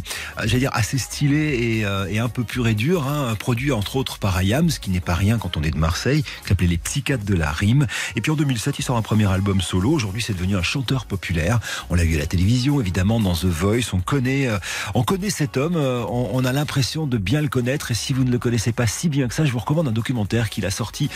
j'allais 0.44 0.60
dire, 0.60 0.70
assez 0.74 0.98
stylé 0.98 1.84
et, 2.10 2.18
un 2.18 2.28
peu 2.28 2.44
pur 2.44 2.68
et 2.68 2.74
dur. 2.74 3.06
Hein, 3.08 3.34
produit 3.36 3.72
entre 3.72 3.96
autres 3.96 4.18
par 4.18 4.36
Ayam, 4.36 4.70
ce 4.70 4.78
qui 4.78 4.90
n'est 4.90 5.00
pas 5.00 5.14
rien 5.14 5.38
quand 5.38 5.56
on 5.56 5.62
est 5.62 5.70
de 5.70 5.78
Marseille, 5.78 5.87
qui 5.94 6.24
s'appelait 6.46 6.66
Les 6.66 6.78
Psychiatres 6.78 7.24
de 7.24 7.34
la 7.34 7.50
Rime. 7.50 7.86
Et 8.16 8.20
puis 8.20 8.30
en 8.30 8.36
2007, 8.36 8.78
il 8.78 8.82
sort 8.82 8.96
un 8.96 9.02
premier 9.02 9.26
album 9.26 9.60
solo. 9.60 9.90
Aujourd'hui, 9.90 10.22
c'est 10.22 10.34
devenu 10.34 10.56
un 10.56 10.62
chanteur 10.62 11.06
populaire. 11.06 11.60
On 11.90 11.94
l'a 11.94 12.04
vu 12.04 12.16
à 12.16 12.18
la 12.18 12.26
télévision, 12.26 12.80
évidemment, 12.80 13.20
dans 13.20 13.34
The 13.34 13.46
Voice. 13.46 13.92
On 13.92 14.00
connaît, 14.00 14.46
euh, 14.46 14.58
on 14.94 15.02
connaît 15.02 15.30
cet 15.30 15.56
homme. 15.56 15.76
Euh, 15.76 16.04
on, 16.08 16.44
a 16.44 16.52
l'impression 16.52 17.06
de 17.06 17.18
bien 17.18 17.40
le 17.40 17.48
connaître. 17.48 17.90
Et 17.90 17.94
si 17.94 18.12
vous 18.12 18.24
ne 18.24 18.30
le 18.30 18.38
connaissez 18.38 18.72
pas 18.72 18.86
si 18.86 19.08
bien 19.08 19.28
que 19.28 19.34
ça, 19.34 19.44
je 19.44 19.52
vous 19.52 19.58
recommande 19.58 19.88
un 19.88 19.92
documentaire 19.92 20.50
qu'il 20.50 20.66
a 20.66 20.70
sorti. 20.70 21.08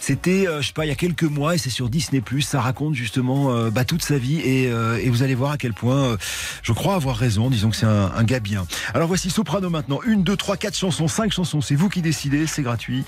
C'était, 0.00 0.46
euh, 0.46 0.60
je 0.62 0.68
sais 0.68 0.72
pas, 0.72 0.84
il 0.84 0.88
y 0.88 0.92
a 0.92 0.96
quelques 0.96 1.24
mois, 1.24 1.54
et 1.54 1.58
c'est 1.58 1.70
sur 1.70 1.88
Disney+. 1.88 2.22
Ça 2.40 2.60
raconte 2.60 2.94
justement 2.94 3.52
euh, 3.52 3.70
bah, 3.70 3.84
toute 3.84 4.02
sa 4.02 4.18
vie, 4.18 4.38
et, 4.38 4.64
et, 4.64 5.10
vous 5.10 5.22
allez 5.22 5.34
voir 5.34 5.52
à 5.52 5.56
quel 5.56 5.72
point, 5.72 6.16
je 6.62 6.72
crois 6.72 6.94
avoir 6.94 7.16
raison. 7.16 7.50
Disons 7.50 7.70
que 7.70 7.76
c'est 7.76 7.86
un, 7.86 8.12
un, 8.14 8.24
gars 8.24 8.40
bien. 8.40 8.66
Alors 8.94 9.08
voici 9.08 9.30
Soprano 9.30 9.70
maintenant. 9.70 10.00
Une, 10.06 10.22
deux, 10.22 10.36
trois, 10.36 10.56
quatre 10.56 10.76
chansons, 10.76 11.08
cinq 11.08 11.32
chansons. 11.32 11.60
C'est 11.60 11.74
vous 11.74 11.88
qui 11.88 12.02
décidez. 12.02 12.46
C'est 12.46 12.62
gratuit. 12.62 13.04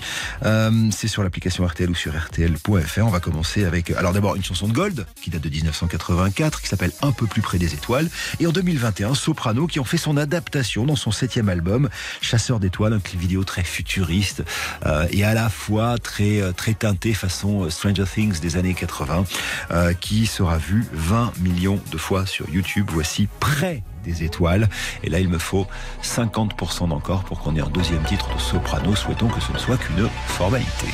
c'est 0.91 1.07
sur 1.13 1.21
l'application 1.21 1.63
RTL 1.63 1.91
ou 1.91 1.95
sur 1.95 2.11
RTL.fr. 2.17 3.05
On 3.05 3.09
va 3.09 3.19
commencer 3.19 3.65
avec, 3.65 3.91
alors 3.91 4.13
d'abord 4.13 4.35
une 4.35 4.43
chanson 4.43 4.67
de 4.67 4.73
Gold 4.73 5.05
qui 5.21 5.29
date 5.29 5.43
de 5.43 5.49
1984, 5.49 6.59
qui 6.59 6.67
s'appelle 6.67 6.91
Un 7.03 7.11
peu 7.11 7.27
plus 7.27 7.43
près 7.43 7.59
des 7.59 7.75
étoiles. 7.75 8.09
Et 8.39 8.47
en 8.47 8.51
2021, 8.51 9.13
Soprano 9.13 9.67
qui 9.67 9.79
en 9.79 9.83
fait 9.83 9.97
son 9.97 10.17
adaptation 10.17 10.85
dans 10.85 10.95
son 10.95 11.11
septième 11.11 11.49
album, 11.49 11.87
Chasseur 12.21 12.59
d'étoiles, 12.59 12.93
un 12.93 12.99
clip 12.99 13.19
vidéo 13.19 13.43
très 13.43 13.63
futuriste 13.63 14.43
euh, 14.87 15.05
et 15.11 15.23
à 15.23 15.35
la 15.35 15.49
fois 15.49 15.99
très 15.99 16.41
très 16.53 16.73
teinté 16.73 17.13
façon 17.13 17.69
Stranger 17.69 18.05
Things 18.11 18.39
des 18.39 18.57
années 18.57 18.73
80, 18.73 19.25
euh, 19.69 19.93
qui 19.93 20.25
sera 20.25 20.57
vu 20.57 20.83
20 20.93 21.33
millions 21.41 21.79
de 21.91 21.97
fois 21.99 22.25
sur 22.25 22.49
YouTube. 22.49 22.89
Voici 22.91 23.27
près 23.39 23.83
des 24.03 24.23
étoiles. 24.23 24.69
Et 25.03 25.09
là, 25.09 25.19
il 25.19 25.29
me 25.29 25.37
faut 25.37 25.65
50% 26.03 26.89
d'encore 26.89 27.23
pour 27.23 27.39
qu'on 27.39 27.55
ait 27.55 27.61
un 27.61 27.69
deuxième 27.69 28.03
titre 28.03 28.33
de 28.33 28.39
Soprano. 28.39 28.95
Souhaitons 28.95 29.27
que 29.27 29.41
ce 29.41 29.51
ne 29.51 29.57
soit 29.57 29.77
qu'une 29.77 30.07
formalité. 30.27 30.87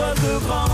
Chose 0.00 0.40
de. 0.40 0.69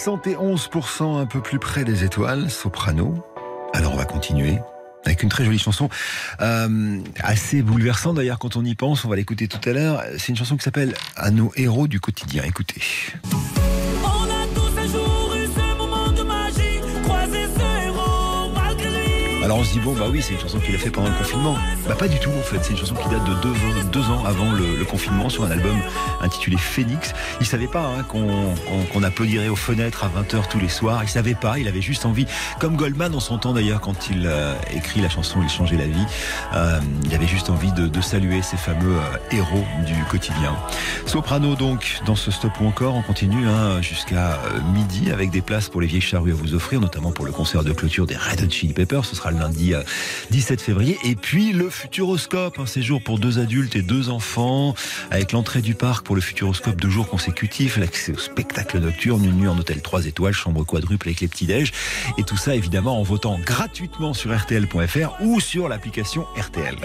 71% 0.00 1.20
un 1.20 1.26
peu 1.26 1.42
plus 1.42 1.58
près 1.58 1.84
des 1.84 2.04
étoiles, 2.04 2.50
soprano. 2.50 3.22
Alors 3.74 3.92
on 3.92 3.96
va 3.96 4.06
continuer 4.06 4.58
avec 5.04 5.22
une 5.22 5.28
très 5.28 5.44
jolie 5.44 5.58
chanson, 5.58 5.90
euh, 6.40 6.98
assez 7.20 7.60
bouleversante 7.60 8.16
d'ailleurs 8.16 8.38
quand 8.38 8.56
on 8.56 8.64
y 8.64 8.74
pense, 8.74 9.04
on 9.04 9.08
va 9.08 9.16
l'écouter 9.16 9.46
tout 9.46 9.66
à 9.68 9.72
l'heure. 9.72 10.02
C'est 10.16 10.28
une 10.28 10.36
chanson 10.36 10.56
qui 10.56 10.62
s'appelle 10.62 10.94
À 11.16 11.30
nos 11.30 11.52
héros 11.54 11.86
du 11.86 12.00
quotidien. 12.00 12.44
Écoutez. 12.44 12.80
Alors 19.50 19.62
on 19.62 19.64
se 19.64 19.72
dit 19.72 19.80
bon 19.80 19.94
bah 19.94 20.04
oui 20.08 20.22
c'est 20.22 20.34
une 20.34 20.38
chanson 20.38 20.60
qu'il 20.60 20.72
a 20.76 20.78
fait 20.78 20.90
pendant 20.90 21.08
le 21.08 21.14
confinement. 21.16 21.56
Bah 21.88 21.96
pas 21.96 22.06
du 22.06 22.20
tout 22.20 22.30
en 22.30 22.40
fait, 22.40 22.58
c'est 22.62 22.70
une 22.70 22.76
chanson 22.76 22.94
qui 22.94 23.08
date 23.08 23.24
de 23.24 23.34
deux, 23.90 24.00
ans- 24.02 24.24
avant 24.24 24.52
le, 24.52 24.84
confinement 24.84 25.28
sur 25.28 25.42
un 25.42 25.50
album 25.50 25.76
intitulé 26.20 26.56
Phoenix. 26.56 27.12
Il 27.40 27.46
savait 27.46 27.66
pas 27.66 27.84
hein, 27.84 28.04
qu'on 28.04 29.02
applaudirait 29.02 29.48
aux 29.48 29.56
fenêtres 29.56 30.04
à 30.04 30.22
20h 30.22 30.48
tous 30.48 30.60
les 30.60 30.68
soirs, 30.68 31.02
il 31.02 31.08
savait 31.08 31.34
pas, 31.34 31.58
il 31.58 31.66
avait 31.66 31.80
juste 31.80 32.06
envie, 32.06 32.26
comme 32.60 32.76
Goldman 32.76 33.12
en 33.12 33.18
son 33.18 33.38
temps 33.38 33.52
d'ailleurs 33.52 33.80
quand 33.80 34.08
il 34.08 34.24
euh, 34.24 34.54
écrit 34.72 35.00
la 35.00 35.08
chanson 35.08 35.40
Il 35.42 35.48
changeait 35.48 35.76
la 35.76 35.86
vie, 35.86 36.06
euh, 36.54 36.78
il 37.06 37.12
avait 37.12 37.26
juste 37.26 37.50
envie 37.50 37.72
de, 37.72 38.00
saluer 38.00 38.42
ces 38.42 38.56
fameux 38.56 38.98
euh, 38.98 39.36
héros 39.36 39.64
du 39.84 40.00
quotidien. 40.04 40.54
Soprano 41.06 41.56
donc 41.56 41.98
dans 42.06 42.14
ce 42.14 42.30
stop 42.30 42.52
ou 42.60 42.66
encore, 42.66 42.94
on 42.94 43.02
continue 43.02 43.48
hein, 43.48 43.82
jusqu'à 43.82 44.38
midi 44.72 45.10
avec 45.10 45.30
des 45.32 45.42
places 45.42 45.68
pour 45.68 45.80
les 45.80 45.88
vieilles 45.88 46.00
charrues 46.00 46.30
à 46.30 46.36
vous 46.36 46.54
offrir, 46.54 46.80
notamment 46.80 47.10
pour 47.10 47.24
le 47.24 47.32
concert 47.32 47.64
de 47.64 47.72
clôture 47.72 48.06
des 48.06 48.16
Red 48.16 48.44
Hot 48.44 48.50
Chili 48.50 48.74
Peppers, 48.74 49.04
ce 49.04 49.16
sera 49.16 49.32
le 49.32 49.39
lundi 49.40 49.74
euh, 49.74 49.82
17 50.30 50.60
février, 50.60 50.98
et 51.04 51.16
puis 51.16 51.52
le 51.52 51.68
Futuroscope, 51.68 52.58
un 52.58 52.66
séjour 52.66 53.02
pour 53.02 53.18
deux 53.18 53.38
adultes 53.38 53.74
et 53.76 53.82
deux 53.82 54.08
enfants, 54.08 54.74
avec 55.10 55.32
l'entrée 55.32 55.62
du 55.62 55.74
parc 55.74 56.06
pour 56.06 56.14
le 56.14 56.20
Futuroscope 56.20 56.80
deux 56.80 56.90
jours 56.90 57.08
consécutifs, 57.08 57.76
l'accès 57.76 58.12
au 58.12 58.18
spectacle 58.18 58.78
nocturne, 58.78 59.24
une 59.24 59.36
nuit 59.36 59.48
en 59.48 59.58
hôtel 59.58 59.82
3 59.82 60.06
étoiles, 60.06 60.32
chambre 60.32 60.64
quadruple 60.64 61.08
avec 61.08 61.20
les 61.20 61.28
petits 61.28 61.46
déj, 61.46 61.72
et 62.18 62.22
tout 62.22 62.36
ça 62.36 62.54
évidemment 62.54 63.00
en 63.00 63.02
votant 63.02 63.38
gratuitement 63.44 64.14
sur 64.14 64.32
rtl.fr 64.32 65.20
ou 65.22 65.40
sur 65.40 65.68
l'application 65.68 66.26
RTL. 66.36 66.76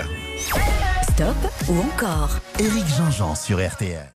Stop 1.03 1.35
ou 1.69 1.79
encore 1.79 2.39
Éric 2.59 2.85
Jean-Jean 2.97 3.35
sur 3.35 3.65
RTL. 3.65 4.11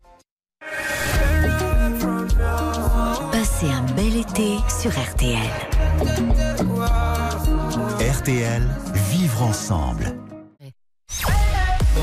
Passez 3.32 3.68
un 3.68 3.84
bel 3.94 4.18
été 4.18 4.58
sur 4.82 4.92
RTL. 4.92 5.40
RTL, 8.10 8.64
vivre 9.12 9.44
ensemble. 9.44 10.16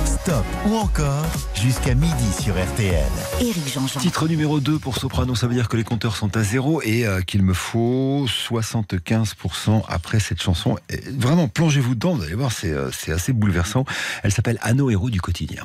Stop 0.05 0.45
ou 0.69 0.77
encore 0.77 1.27
jusqu'à 1.53 1.97
midi 1.97 2.33
sur 2.41 2.55
RTL. 2.55 3.11
Éric 3.41 3.73
Jean-Jean. 3.75 3.99
Titre 3.99 4.29
numéro 4.29 4.61
2 4.61 4.79
pour 4.79 4.99
Soprano, 4.99 5.35
ça 5.35 5.49
veut 5.49 5.55
dire 5.55 5.69
que 5.69 5.77
les 5.77 5.83
compteurs 5.83 6.15
sont 6.15 6.37
à 6.37 6.45
zéro 6.45 6.81
et 6.83 7.05
euh, 7.05 7.23
qu'il 7.23 7.43
me 7.43 7.55
faut 7.55 8.27
75% 8.29 9.83
après 9.89 10.21
cette 10.21 10.41
chanson. 10.41 10.77
Et 10.91 11.01
vraiment, 11.19 11.49
plongez-vous 11.49 11.97
dedans, 11.97 12.15
vous 12.15 12.23
allez 12.23 12.35
voir, 12.35 12.53
c'est 12.53 12.71
euh, 12.71 12.93
c'est 12.93 13.11
assez 13.11 13.33
bouleversant. 13.33 13.85
Elle 14.23 14.31
s'appelle 14.31 14.59
Anno 14.63 14.91
héros 14.91 15.11
du 15.11 15.21
quotidien. 15.21 15.65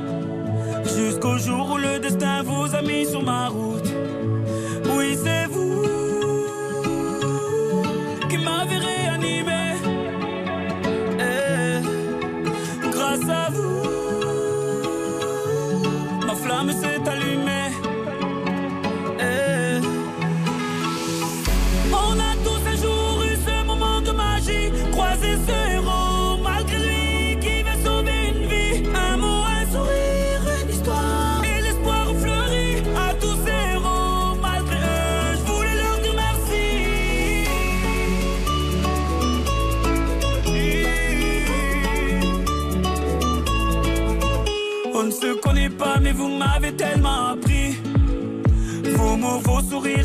Jusqu'au 0.95 1.37
jour 1.37 1.71
où 1.71 1.77
le 1.77 1.99
destin 1.99 2.43
vous 2.43 2.75
a 2.75 2.81
mis 2.81 3.05
sur 3.05 3.23
ma 3.23 3.47
route. 3.47 3.89
Oui, 4.95 5.17
c'est 5.23 5.45
vous 5.47 5.83
qui 8.29 8.37
m'avez 8.37 8.77
réanimé. 8.77 9.75
Eh, 11.19 12.89
grâce 12.89 13.29
à 13.29 13.49
vous, 13.51 13.90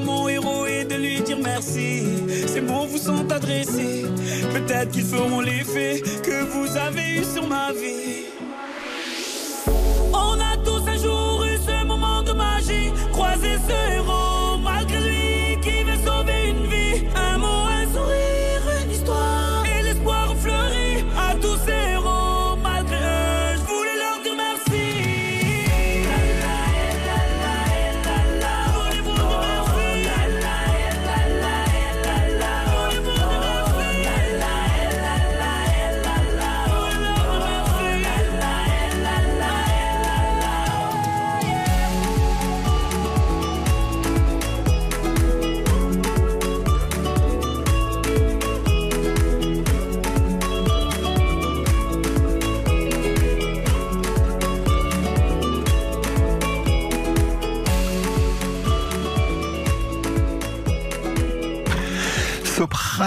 mon 0.00 0.28
héros 0.28 0.66
et 0.66 0.84
de 0.84 0.94
lui 0.94 1.20
dire 1.20 1.38
merci. 1.42 2.02
Ces 2.46 2.60
mots 2.60 2.86
vous 2.86 2.98
sont 2.98 3.30
adressés, 3.30 4.06
peut-être 4.52 4.90
qu'ils 4.90 5.04
feront 5.04 5.40
l'effet 5.40 6.02
que 6.22 6.44
vous 6.44 6.76
avez 6.76 7.20
eu 7.20 7.24
sur 7.24 7.46
ma 7.46 7.72
vie. 7.72 8.31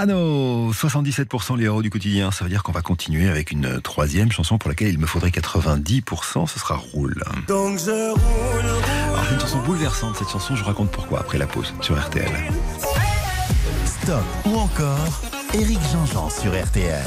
Soprano, 0.05 0.71
77% 0.71 1.57
les 1.57 1.65
héros 1.65 1.81
du 1.81 1.89
quotidien. 1.89 2.29
Ça 2.29 2.43
veut 2.43 2.49
dire 2.49 2.61
qu'on 2.61 2.71
va 2.71 2.83
continuer 2.83 3.27
avec 3.27 3.49
une 3.49 3.81
troisième 3.81 4.31
chanson 4.31 4.59
pour 4.59 4.69
laquelle 4.69 4.89
il 4.89 4.99
me 4.99 5.07
faudrait 5.07 5.31
90%. 5.31 6.45
Ce 6.45 6.59
sera 6.59 6.75
Roule. 6.75 7.23
Donc 7.47 7.79
je 7.79 8.11
roule, 8.11 8.83
Alors 9.07 9.25
c'est 9.27 9.33
une 9.33 9.39
chanson 9.39 9.59
bouleversante 9.63 10.15
cette 10.17 10.29
chanson. 10.29 10.55
Je 10.55 10.61
vous 10.61 10.67
raconte 10.67 10.91
pourquoi 10.91 11.21
après 11.21 11.39
la 11.39 11.47
pause 11.47 11.73
sur 11.81 11.99
RTL. 11.99 12.29
Stop 13.85 14.23
ou 14.45 14.55
encore 14.57 15.21
Eric 15.55 15.79
Jean-Jean 15.91 16.29
sur 16.29 16.51
RTL. 16.51 17.01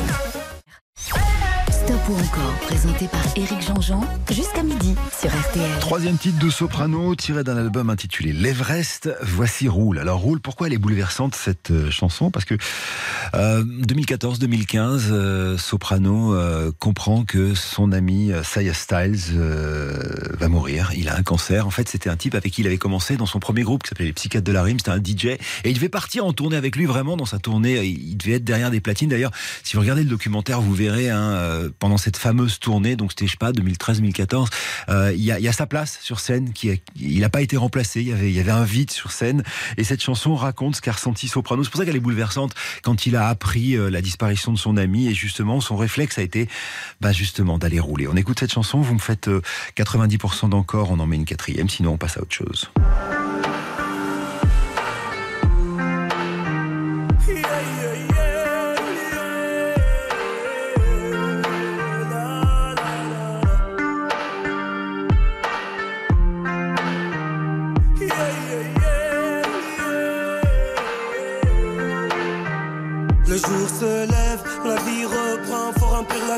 Ou 2.08 2.12
encore, 2.12 2.54
présenté 2.62 3.06
par 3.06 3.22
Éric 3.36 3.60
Jean-Jean, 3.60 4.00
jusqu'à 4.30 4.62
midi 4.62 4.94
sur 5.20 5.28
RTL. 5.28 5.78
Troisième 5.80 6.16
titre 6.16 6.38
de 6.38 6.48
Soprano 6.48 7.14
tiré 7.14 7.44
d'un 7.44 7.58
album 7.58 7.90
intitulé 7.90 8.32
L'Everest. 8.32 9.10
Voici 9.20 9.68
Roule. 9.68 9.98
Alors 9.98 10.20
Roule, 10.20 10.40
pourquoi 10.40 10.68
elle 10.68 10.72
est 10.72 10.78
bouleversante 10.78 11.34
cette 11.34 11.70
euh, 11.70 11.90
chanson? 11.90 12.30
Parce 12.30 12.46
que 12.46 12.54
euh, 13.34 13.62
2014-2015, 13.62 15.08
euh, 15.10 15.58
Soprano 15.58 16.34
euh, 16.34 16.72
comprend 16.78 17.24
que 17.24 17.54
son 17.54 17.92
ami 17.92 18.30
Saya 18.42 18.72
Styles 18.72 19.38
va 20.38 20.48
mourir. 20.48 20.92
Il 20.96 21.10
a 21.10 21.16
un 21.16 21.22
cancer. 21.22 21.66
En 21.66 21.70
fait, 21.70 21.90
c'était 21.90 22.08
un 22.08 22.16
type 22.16 22.34
avec 22.34 22.52
qui 22.54 22.62
il 22.62 22.66
avait 22.66 22.78
commencé 22.78 23.18
dans 23.18 23.26
son 23.26 23.38
premier 23.38 23.64
groupe 23.64 23.82
qui 23.82 23.90
s'appelait 23.90 24.06
les 24.06 24.12
Psychiatres 24.14 24.46
de 24.46 24.52
la 24.52 24.62
Rime. 24.62 24.78
C'était 24.78 24.92
un 24.92 25.02
DJ 25.02 25.26
et 25.26 25.40
il 25.66 25.74
devait 25.74 25.90
partir 25.90 26.24
en 26.24 26.32
tournée 26.32 26.56
avec 26.56 26.74
lui 26.74 26.86
vraiment 26.86 27.18
dans 27.18 27.26
sa 27.26 27.38
tournée. 27.38 27.84
Il 27.84 28.16
devait 28.16 28.36
être 28.36 28.44
derrière 28.44 28.70
des 28.70 28.80
platines. 28.80 29.10
D'ailleurs, 29.10 29.32
si 29.62 29.74
vous 29.74 29.82
regardez 29.82 30.04
le 30.04 30.08
documentaire, 30.08 30.62
vous 30.62 30.72
verrez 30.72 31.10
hein, 31.10 31.18
euh, 31.18 31.68
cette 31.98 32.16
fameuse 32.16 32.58
tournée, 32.58 32.96
donc 32.96 33.12
c'était 33.12 33.26
je 33.26 33.32
sais 33.32 33.36
pas 33.36 33.52
2013-2014, 33.52 34.48
euh, 34.88 35.12
il 35.14 35.22
y, 35.22 35.30
a, 35.30 35.52
sa 35.52 35.66
place 35.66 35.98
sur 36.02 36.20
scène 36.20 36.52
qui 36.52 36.80
il 36.96 37.20
n'a 37.20 37.28
pas 37.28 37.42
été 37.42 37.56
remplacé. 37.56 38.00
Il 38.00 38.30
y 38.30 38.40
avait 38.40 38.50
un 38.50 38.64
vide 38.64 38.90
sur 38.90 39.10
scène 39.10 39.42
et 39.76 39.84
cette 39.84 40.02
chanson 40.02 40.34
raconte 40.34 40.76
ce 40.76 40.80
qu'a 40.80 40.92
ressenti 40.92 41.28
Soprano. 41.28 41.64
C'est 41.64 41.70
pour 41.70 41.80
ça 41.80 41.84
qu'elle 41.84 41.96
est 41.96 42.00
bouleversante 42.00 42.54
quand 42.82 43.06
il 43.06 43.16
a 43.16 43.28
appris 43.28 43.76
euh, 43.76 43.90
la 43.90 44.00
disparition 44.00 44.52
de 44.52 44.58
son 44.58 44.76
ami 44.76 45.08
et 45.08 45.14
justement 45.14 45.60
son 45.60 45.76
réflexe 45.76 46.18
a 46.18 46.22
été 46.22 46.48
bah 47.00 47.12
justement 47.12 47.58
d'aller 47.58 47.80
rouler. 47.80 48.06
On 48.08 48.16
écoute 48.16 48.40
cette 48.40 48.52
chanson, 48.52 48.80
vous 48.80 48.94
me 48.94 48.98
faites 48.98 49.28
euh, 49.28 49.42
90% 49.76 50.50
d'encore, 50.50 50.90
on 50.90 51.00
en 51.00 51.06
met 51.06 51.16
une 51.16 51.24
quatrième, 51.24 51.68
sinon 51.68 51.92
on 51.92 51.98
passe 51.98 52.16
à 52.16 52.22
autre 52.22 52.34
chose. 52.34 52.70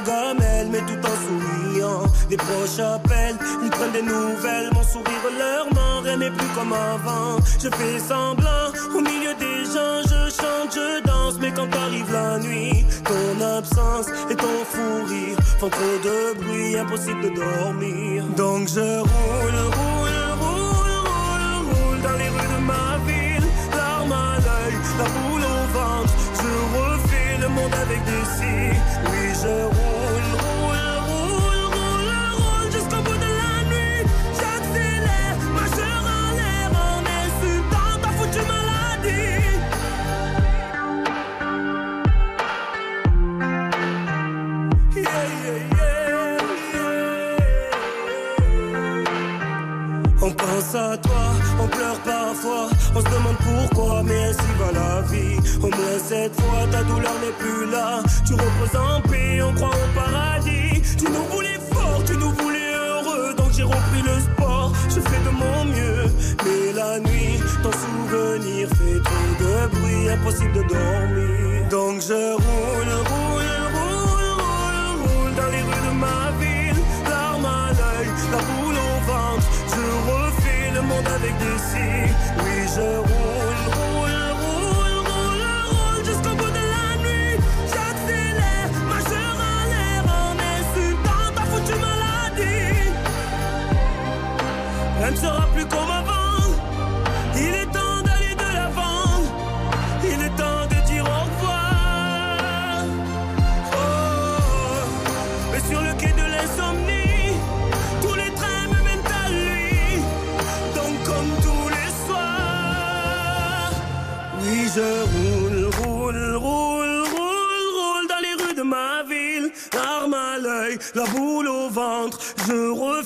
Gamelle, 0.02 0.68
mais 0.70 0.80
tout 0.80 1.00
en 1.06 1.16
souriant. 1.24 2.02
Les 2.28 2.36
proches 2.36 2.78
appellent, 2.78 3.38
ils 3.62 3.70
prennent 3.70 3.92
des 3.92 4.02
nouvelles, 4.02 4.70
mon 4.72 4.82
sourire 4.82 5.24
leur 5.38 5.66
ment, 5.74 6.00
rien 6.02 6.16
n'est 6.16 6.30
plus 6.30 6.48
comme 6.54 6.72
avant. 6.72 7.36
Je 7.62 7.68
fais 7.68 7.98
semblant, 7.98 8.68
au 8.94 9.00
milieu 9.00 9.34
des 9.34 9.64
gens, 9.64 10.00
je 10.04 10.30
chante, 10.30 10.72
je 10.74 11.02
danse, 11.04 11.36
mais 11.40 11.52
quand 11.52 11.68
arrive 11.74 12.12
la 12.12 12.38
nuit, 12.38 12.84
ton 13.04 13.44
absence 13.58 14.06
et 14.30 14.36
ton 14.36 14.64
fou 14.70 15.04
rire 15.08 15.38
font 15.58 15.68
trop 15.68 15.98
de 16.04 16.40
bruit, 16.40 16.78
impossible 16.78 17.22
de 17.22 17.30
dormir. 17.30 18.24
Donc 18.36 18.68
je 18.68 18.80
roule, 18.80 19.60
roule, 19.78 20.20
roule, 20.40 20.98
roule, 21.04 21.56
roule 21.70 22.00
dans 22.02 22.16
les 22.16 22.28
rues 22.28 22.50
de 22.54 22.60
ma 22.64 22.98
ville, 23.06 23.46
larmes 23.76 24.12
à 24.12 24.36
l'œil, 24.36 24.74
la 24.98 25.04
boule 25.04 25.42
au 25.42 25.62
ventre, 25.76 26.14
je 26.40 26.52
refais 26.78 27.38
le 27.40 27.48
monde 27.48 27.74
avec 27.74 28.04
des 28.04 28.24
si. 28.36 28.78
Oui, 29.10 29.34
je 29.42 29.64
roule, 29.64 29.89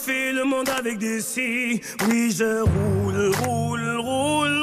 refais 0.05 0.33
le 0.33 0.45
monde 0.45 0.69
avec 0.69 0.99
des 0.99 1.21
si. 1.21 1.81
Oui 2.09 2.31
je 2.31 2.61
roule, 2.61 3.33
roule, 3.43 3.97
roule, 3.97 3.97
roule, 3.97 4.54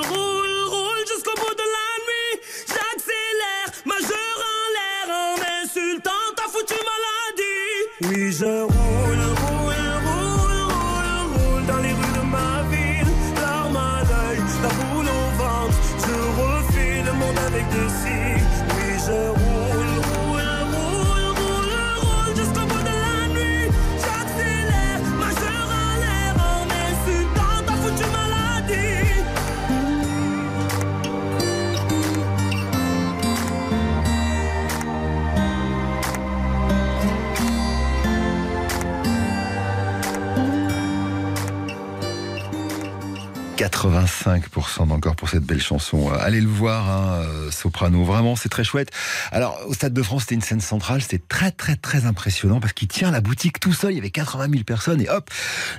85% 44.39 44.87
d'encore 44.87 45.15
pour 45.15 45.29
cette 45.29 45.43
belle 45.43 45.61
chanson. 45.61 46.11
Allez 46.11 46.41
le 46.41 46.47
voir, 46.47 46.89
hein, 46.89 47.23
euh, 47.23 47.51
Soprano. 47.51 48.03
Vraiment, 48.03 48.35
c'est 48.35 48.49
très 48.49 48.63
chouette. 48.63 48.91
Alors, 49.31 49.59
au 49.67 49.73
Stade 49.73 49.93
de 49.93 50.01
France, 50.01 50.23
c'était 50.23 50.35
une 50.35 50.41
scène 50.41 50.61
centrale. 50.61 51.01
C'était 51.01 51.21
très, 51.27 51.51
très, 51.51 51.75
très 51.75 52.05
impressionnant 52.05 52.59
parce 52.59 52.73
qu'il 52.73 52.87
tient 52.87 53.11
la 53.11 53.21
boutique 53.21 53.59
tout 53.59 53.73
seul. 53.73 53.91
Il 53.91 53.95
y 53.95 53.99
avait 53.99 54.09
80 54.09 54.47
000 54.51 54.63
personnes 54.63 55.01
et 55.01 55.09
hop, 55.09 55.29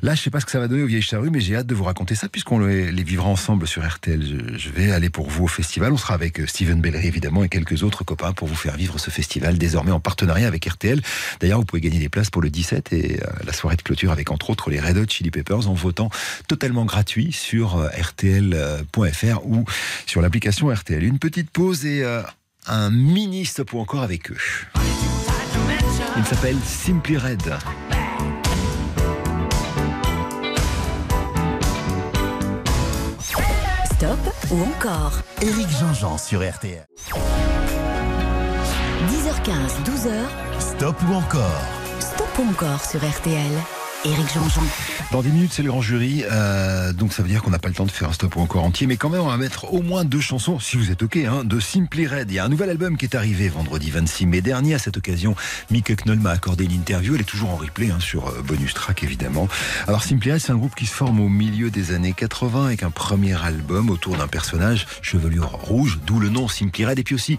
là, 0.03 0.15
je 0.15 0.23
sais 0.23 0.31
pas 0.31 0.41
ce 0.41 0.47
que 0.47 0.53
ça 0.53 0.61
va 0.61 0.69
donner 0.69 0.83
aux 0.83 0.87
Vieilles 0.87 1.03
Charrues, 1.03 1.31
mais 1.31 1.41
j'ai 1.41 1.57
hâte 1.57 1.67
de 1.67 1.75
vous 1.75 1.85
raconter 1.85 2.15
ça 2.15 2.29
puisqu'on 2.29 2.59
les, 2.61 2.91
vivra 3.03 3.29
ensemble 3.29 3.67
sur 3.67 3.87
RTL. 3.87 4.23
Je, 4.57 4.69
vais 4.71 4.93
aller 4.93 5.11
pour 5.11 5.29
vous 5.29 5.45
au 5.45 5.49
festival. 5.49 5.93
On 5.93 5.97
sera 5.97 6.15
avec 6.15 6.41
euh, 6.41 6.47
Steven 6.47 6.81
Bellery, 6.81 7.07
évidemment, 7.07 7.45
et 7.45 7.49
quelques 7.49 7.83
autres 7.83 8.05
copains 8.05 8.33
pour 8.33 8.49
vous 8.49 8.55
faire 8.55 8.77
vivre 8.77 8.99
ce 8.99 9.11
festival 9.11 9.59
désormais 9.59 9.91
en 9.91 10.01
partenariat 10.01 10.47
avec 10.47 10.65
RTL. 10.65 11.01
D'ailleurs, 11.41 11.59
vous 11.59 11.65
pouvez 11.65 11.83
gagner 11.83 11.99
des 11.99 12.09
places 12.09 12.31
pour 12.31 12.43
le 12.43 12.51
17 12.51 12.93
et 12.93 13.21
euh, 13.23 13.27
la 13.45 13.53
soirée 13.53 13.77
de 13.77 13.83
clôture 13.83 14.13
avec 14.13 14.31
entre 14.31 14.51
autres 14.51 14.71
les 14.71 14.81
Red 14.81 14.97
Hot 14.97 15.07
Chili 15.09 15.31
Peppers 15.31 15.69
en 15.69 15.75
votant 15.75 16.11
totalement 16.49 16.85
gratuit 16.85 17.33
sur 17.33 17.77
euh, 17.77 17.89
rtl.fr 18.51 19.47
ou 19.47 19.65
sur 20.07 20.23
l'application 20.23 20.73
RTL. 20.73 21.03
Une 21.03 21.19
petite 21.19 21.51
pause 21.51 21.85
et 21.85 22.03
euh, 22.03 22.23
un 22.67 22.91
mini 22.91 23.45
stop 23.45 23.73
ou 23.73 23.81
encore 23.81 24.03
avec 24.03 24.31
eux. 24.31 24.37
Il 26.17 26.25
s'appelle 26.25 26.57
Simply 26.65 27.17
Red. 27.17 27.55
Stop 33.85 34.19
ou 34.51 34.63
encore 34.63 35.21
Éric 35.41 35.69
Jean-Jean 35.81 36.19
sur 36.19 36.41
RTL. 36.41 36.87
10h15, 39.09 39.53
12h, 39.85 40.13
Stop 40.61 40.97
ou 41.09 41.15
encore 41.15 41.63
Stop 42.01 42.39
ou 42.39 42.51
encore 42.51 42.85
sur 42.85 43.01
RTL. 43.01 43.82
Dans 45.13 45.23
10 45.23 45.29
minutes, 45.29 45.53
c'est 45.53 45.63
le 45.63 45.69
grand 45.69 45.81
jury. 45.81 46.25
euh, 46.29 46.93
donc 46.93 47.13
ça 47.13 47.23
veut 47.23 47.29
dire 47.29 47.41
qu'on 47.41 47.51
n'a 47.51 47.61
pas 47.61 47.69
le 47.69 47.75
temps 47.75 47.87
de 47.87 47.91
faire 47.91 48.09
un 48.09 48.13
stop 48.13 48.37
encore 48.37 48.65
entier. 48.65 48.89
Mais 48.89 48.97
quand 48.97 49.11
même, 49.11 49.21
on 49.21 49.29
va 49.29 49.37
mettre 49.37 49.73
au 49.73 49.81
moins 49.81 50.05
deux 50.05 50.21
chansons, 50.21 50.59
si 50.59 50.77
vous 50.77 50.91
êtes 50.91 51.05
OK, 51.05 51.17
hein, 51.19 51.45
de 51.45 51.61
Simply 51.61 52.09
Red. 52.09 52.29
Il 52.31 52.35
y 52.35 52.39
a 52.41 52.45
un 52.45 52.49
nouvel 52.49 52.71
album 52.71 52.97
qui 52.97 53.05
est 53.05 53.15
arrivé 53.15 53.49
vendredi 53.49 53.93
26 53.93 54.27
mai 54.27 54.41
dernier. 54.41 54.75
À 54.75 54.81
cette 54.81 54.97
occasion, 54.97 55.37
Mick 55.71 55.89
Hucknall 55.89 56.19
m'a 56.19 56.31
accordé 56.31 56.65
une 56.65 56.73
interview. 56.73 57.15
Elle 57.15 57.21
est 57.21 57.25
toujours 57.25 57.51
en 57.51 57.57
replay 57.57 57.93
hein, 57.93 58.01
sur 58.01 58.27
euh, 58.27 58.43
Bonus 58.43 58.75
Track, 58.75 59.05
évidemment. 59.05 59.47
Alors 59.87 60.03
Simply 60.03 60.33
Red, 60.33 60.41
c'est 60.41 60.53
un 60.53 60.57
groupe 60.57 60.75
qui 60.75 60.87
se 60.87 60.95
forme 60.95 61.21
au 61.21 61.29
milieu 61.29 61.71
des 61.71 61.93
années 61.93 62.13
80 62.13 62.67
avec 62.67 62.83
un 62.83 62.91
premier 62.91 63.41
album 63.41 63.89
autour 63.89 64.17
d'un 64.17 64.29
personnage 64.29 64.89
chevelure 65.03 65.51
rouge, 65.51 66.01
d'où 66.05 66.19
le 66.19 66.29
nom 66.29 66.49
Simply 66.49 66.87
Red. 66.87 66.99
Et 66.99 67.05
puis 67.05 67.15
aussi 67.15 67.39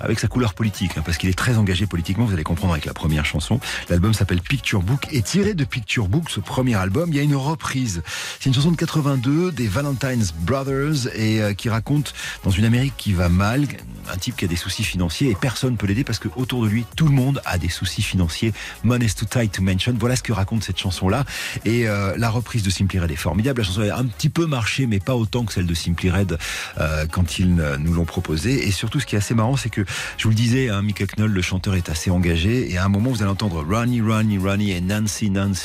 avec 0.00 0.18
sa 0.18 0.28
couleur 0.28 0.54
politique, 0.54 0.92
hein, 0.96 1.02
parce 1.04 1.18
qu'il 1.18 1.28
est 1.28 1.38
très 1.38 1.56
engagé 1.56 1.86
politiquement, 1.86 2.24
vous 2.24 2.32
allez 2.32 2.44
comprendre 2.44 2.72
avec 2.72 2.84
la 2.84 2.94
première 2.94 3.24
chanson. 3.24 3.60
L'album 3.88 4.14
s'appelle 4.14 4.40
Picture 4.40 4.82
Book, 4.82 5.06
et 5.10 5.22
tiré 5.22 5.54
de 5.54 5.64
Picture 5.68 6.08
Book, 6.08 6.30
ce 6.30 6.40
premier 6.40 6.74
album, 6.74 7.10
il 7.10 7.16
y 7.16 7.20
a 7.20 7.22
une 7.22 7.36
reprise. 7.36 8.02
C'est 8.40 8.48
une 8.48 8.54
chanson 8.54 8.70
de 8.70 8.76
82 8.76 9.52
des 9.52 9.68
Valentine's 9.68 10.32
Brothers, 10.32 11.08
et 11.14 11.42
euh, 11.42 11.54
qui 11.54 11.68
raconte 11.68 12.14
dans 12.44 12.50
une 12.50 12.64
Amérique 12.64 12.94
qui 12.96 13.12
va 13.12 13.28
mal, 13.28 13.66
un 14.12 14.16
type 14.16 14.36
qui 14.36 14.44
a 14.44 14.48
des 14.48 14.56
soucis 14.56 14.84
financiers, 14.84 15.30
et 15.30 15.34
personne 15.34 15.76
peut 15.76 15.86
l'aider 15.86 16.04
parce 16.04 16.18
que 16.18 16.28
autour 16.36 16.64
de 16.64 16.68
lui, 16.68 16.86
tout 16.96 17.06
le 17.06 17.14
monde 17.14 17.40
a 17.44 17.58
des 17.58 17.68
soucis 17.68 18.02
financiers. 18.02 18.52
Money's 18.82 19.14
too 19.14 19.26
tight 19.26 19.52
to 19.52 19.62
mention. 19.62 19.94
Voilà 19.98 20.16
ce 20.16 20.22
que 20.22 20.32
raconte 20.32 20.64
cette 20.64 20.78
chanson-là. 20.78 21.24
Et 21.64 21.88
euh, 21.88 22.16
la 22.16 22.30
reprise 22.30 22.62
de 22.62 22.70
Simply 22.70 22.98
Red 22.98 23.10
est 23.10 23.16
formidable. 23.16 23.60
La 23.60 23.66
chanson 23.66 23.82
a 23.82 23.96
un 23.96 24.06
petit 24.06 24.30
peu 24.30 24.46
marché, 24.46 24.86
mais 24.86 25.00
pas 25.00 25.14
autant 25.14 25.44
que 25.44 25.52
celle 25.52 25.66
de 25.66 25.74
Simply 25.74 26.10
Red 26.10 26.38
euh, 26.78 27.06
quand 27.10 27.38
ils 27.38 27.54
nous 27.54 27.92
l'ont 27.92 28.04
proposée. 28.04 28.66
Et 28.66 28.70
surtout, 28.70 29.00
ce 29.00 29.06
qui 29.06 29.14
est 29.14 29.18
assez 29.18 29.34
marrant, 29.34 29.56
c'est 29.56 29.70
que 29.70 29.84
je 30.16 30.24
vous 30.24 30.30
le 30.30 30.34
disais, 30.34 30.68
hein, 30.70 30.82
Mick 30.82 31.00
Hucknall, 31.00 31.30
le 31.30 31.42
chanteur, 31.42 31.74
est 31.74 31.88
assez 31.88 32.10
engagé. 32.10 32.70
Et 32.72 32.78
à 32.78 32.84
un 32.84 32.88
moment, 32.88 33.10
vous 33.10 33.22
allez 33.22 33.30
entendre 33.30 33.64
Ronnie, 33.68 34.00
Ronnie, 34.00 34.38
Ronnie 34.38 34.72
et 34.72 34.80
Nancy, 34.80 35.30
Nancy 35.30 35.57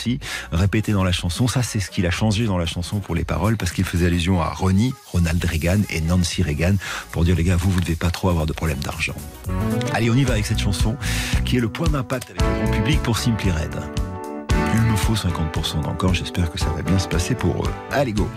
répéter 0.52 0.92
dans 0.92 1.04
la 1.04 1.12
chanson. 1.12 1.48
Ça, 1.48 1.64
c'est 1.64 1.80
ce 1.80 1.90
qu'il 1.90 2.06
a 2.06 2.12
changé 2.12 2.46
dans 2.46 2.58
la 2.58 2.66
chanson 2.66 3.00
pour 3.00 3.16
les 3.16 3.24
paroles 3.24 3.58
parce 3.58 3.72
qu'il 3.72 3.84
faisait 3.84 4.08
allusion 4.08 4.42
à 4.42 4.50
Ronnie, 4.50 4.94
Ronald 5.12 5.44
Reagan 5.44 5.82
et 5.90 6.02
Nancy 6.02 6.44
Reagan 6.44 6.76
pour 7.12 7.24
dire 7.24 7.36
les 7.36 7.44
gars, 7.44 7.56
vous, 7.56 7.72
vous 7.72 7.82
devez 7.82 7.96
pas 7.96 8.12
trop 8.12 8.30
avoir 8.30 8.46
de 8.46 8.54
problème 8.54 8.80
d'argent. 8.80 9.16
Allez, 9.94 10.10
on 10.10 10.16
y 10.16 10.24
va 10.24 10.34
avec 10.34 10.46
cette 10.46 10.60
chanson 10.60 10.96
qui 11.46 11.58
est 11.58 11.62
le 11.62 11.70
point 11.70 11.88
d'impact 11.88 12.32
avec 12.32 12.42
le 12.42 12.66
grand 12.66 12.72
public 12.72 13.02
pour 13.02 13.18
Simply 13.18 13.52
Red. 13.52 13.76
Il 14.76 14.82
nous 14.90 14.98
faut 14.98 15.14
50% 15.14 15.84
d'encore. 15.84 16.14
J'espère 16.14 16.52
que 16.52 16.60
ça 16.60 16.70
va 16.76 16.82
bien 16.82 16.98
se 16.98 17.08
passer 17.08 17.36
pour 17.36 17.66
eux. 17.66 17.72
Allez, 17.92 18.14
go! 18.14 18.28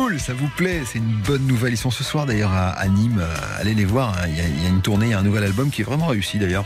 Cool, 0.00 0.18
ça 0.18 0.32
vous 0.32 0.48
plaît, 0.48 0.80
c'est 0.86 0.98
une 0.98 1.20
bonne 1.26 1.46
nouvelle. 1.46 1.74
Ils 1.74 1.76
sont 1.76 1.90
ce 1.90 2.02
soir 2.02 2.24
d'ailleurs 2.24 2.52
à, 2.54 2.88
Nîmes, 2.88 3.20
euh, 3.20 3.60
allez 3.60 3.74
les 3.74 3.84
voir, 3.84 4.14
hein. 4.14 4.28
il 4.28 4.62
y 4.62 4.66
a 4.66 4.68
une 4.68 4.80
tournée, 4.80 5.06
il 5.06 5.10
y 5.10 5.14
a 5.14 5.18
un 5.18 5.22
nouvel 5.22 5.44
album 5.44 5.68
qui 5.68 5.82
est 5.82 5.84
vraiment 5.84 6.06
réussi 6.06 6.38
d'ailleurs. 6.38 6.64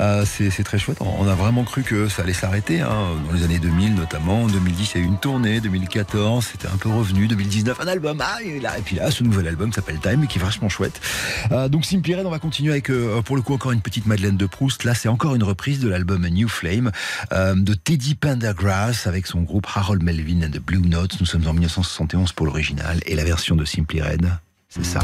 Euh, 0.00 0.24
c'est 0.26 0.62
très 0.62 0.78
chouette, 0.78 0.98
on 1.00 1.26
a 1.26 1.34
vraiment 1.34 1.64
cru 1.64 1.82
que 1.82 2.08
ça 2.08 2.22
allait 2.22 2.32
s'arrêter, 2.32 2.80
hein, 2.80 3.16
dans 3.26 3.32
les 3.32 3.44
années 3.44 3.58
2000 3.58 3.94
notamment. 3.94 4.42
En 4.42 4.46
2010, 4.46 4.92
il 4.94 5.00
y 5.00 5.02
a 5.02 5.04
eu 5.04 5.08
une 5.08 5.18
tournée, 5.18 5.60
2014, 5.60 6.48
c'était 6.52 6.68
un 6.68 6.76
peu 6.76 6.88
revenu, 6.88 7.28
2019, 7.28 7.80
un 7.80 7.86
album, 7.86 8.22
ah, 8.24 8.38
et, 8.42 8.60
là, 8.60 8.72
puis 8.84 8.96
là, 8.96 9.10
ce 9.10 9.22
nouvel 9.22 9.48
album 9.48 9.72
s'appelle 9.72 9.98
Time, 9.98 10.26
qui 10.26 10.38
est 10.38 10.42
vachement 10.42 10.68
chouette. 10.68 11.00
Euh, 11.52 11.68
donc 11.68 11.84
Simply 11.84 12.14
Red, 12.14 12.26
on 12.26 12.30
va 12.30 12.38
continuer 12.38 12.72
avec, 12.72 12.90
euh, 12.90 13.22
pour 13.22 13.36
le 13.36 13.42
coup, 13.42 13.54
encore 13.54 13.72
une 13.72 13.80
petite 13.80 14.06
Madeleine 14.06 14.36
de 14.36 14.46
Proust. 14.46 14.84
Là, 14.84 14.94
c'est 14.94 15.08
encore 15.08 15.34
une 15.34 15.44
reprise 15.44 15.80
de 15.80 15.88
l'album 15.88 16.26
New 16.28 16.48
Flame 16.48 16.90
euh, 17.32 17.54
de 17.54 17.74
Teddy 17.74 18.14
Pendergrass 18.14 19.06
avec 19.06 19.26
son 19.26 19.42
groupe 19.42 19.66
Harold 19.74 20.02
Melvin 20.02 20.42
and 20.46 20.50
the 20.50 20.60
Blue 20.60 20.80
Notes. 20.80 21.16
Nous 21.20 21.26
sommes 21.26 21.46
en 21.46 21.52
1971 21.52 22.32
pour 22.32 22.46
l'original 22.46 23.00
et 23.06 23.14
la 23.14 23.24
version 23.24 23.56
de 23.56 23.64
Simply 23.64 24.02
Red, 24.02 24.30
c'est 24.68 24.84
ça. 24.84 25.00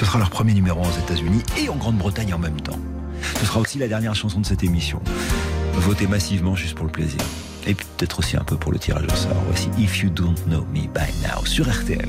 Ce 0.00 0.06
sera 0.06 0.18
leur 0.18 0.30
premier 0.30 0.54
numéro 0.54 0.80
aux 0.80 0.98
États-Unis 0.98 1.42
et 1.58 1.68
en 1.68 1.76
Grande-Bretagne 1.76 2.32
en 2.32 2.38
même 2.38 2.58
temps. 2.58 2.78
Ce 3.38 3.44
sera 3.44 3.60
aussi 3.60 3.76
la 3.76 3.86
dernière 3.86 4.14
chanson 4.14 4.40
de 4.40 4.46
cette 4.46 4.64
émission. 4.64 4.98
Votez 5.74 6.06
massivement 6.06 6.56
juste 6.56 6.74
pour 6.74 6.86
le 6.86 6.90
plaisir. 6.90 7.20
Et 7.66 7.74
peut-être 7.74 8.20
aussi 8.20 8.38
un 8.38 8.44
peu 8.44 8.56
pour 8.56 8.72
le 8.72 8.78
tirage 8.78 9.04
au 9.04 9.14
sort. 9.14 9.36
Voici 9.46 9.68
If 9.76 10.02
You 10.02 10.08
Don't 10.08 10.40
Know 10.46 10.64
Me 10.72 10.88
By 10.88 11.12
Now 11.22 11.44
sur 11.44 11.70
RTL. 11.70 12.08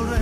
little. 0.00 0.21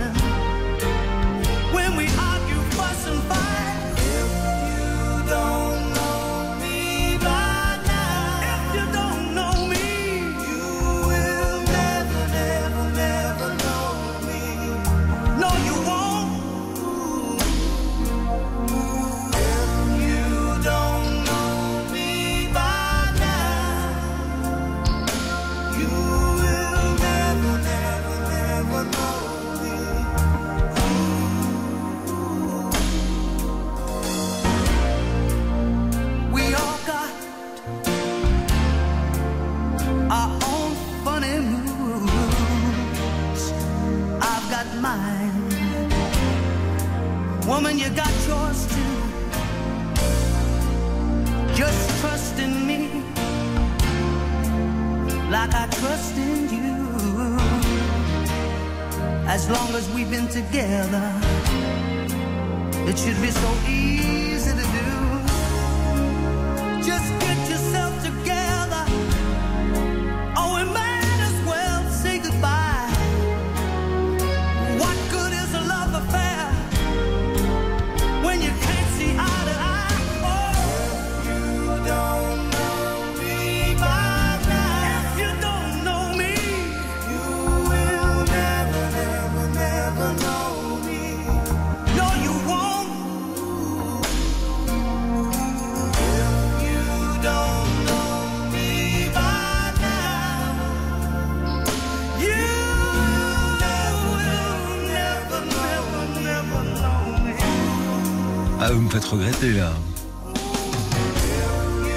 Faites 109.41 109.49
regretter 109.49 109.53
là. 109.57 109.73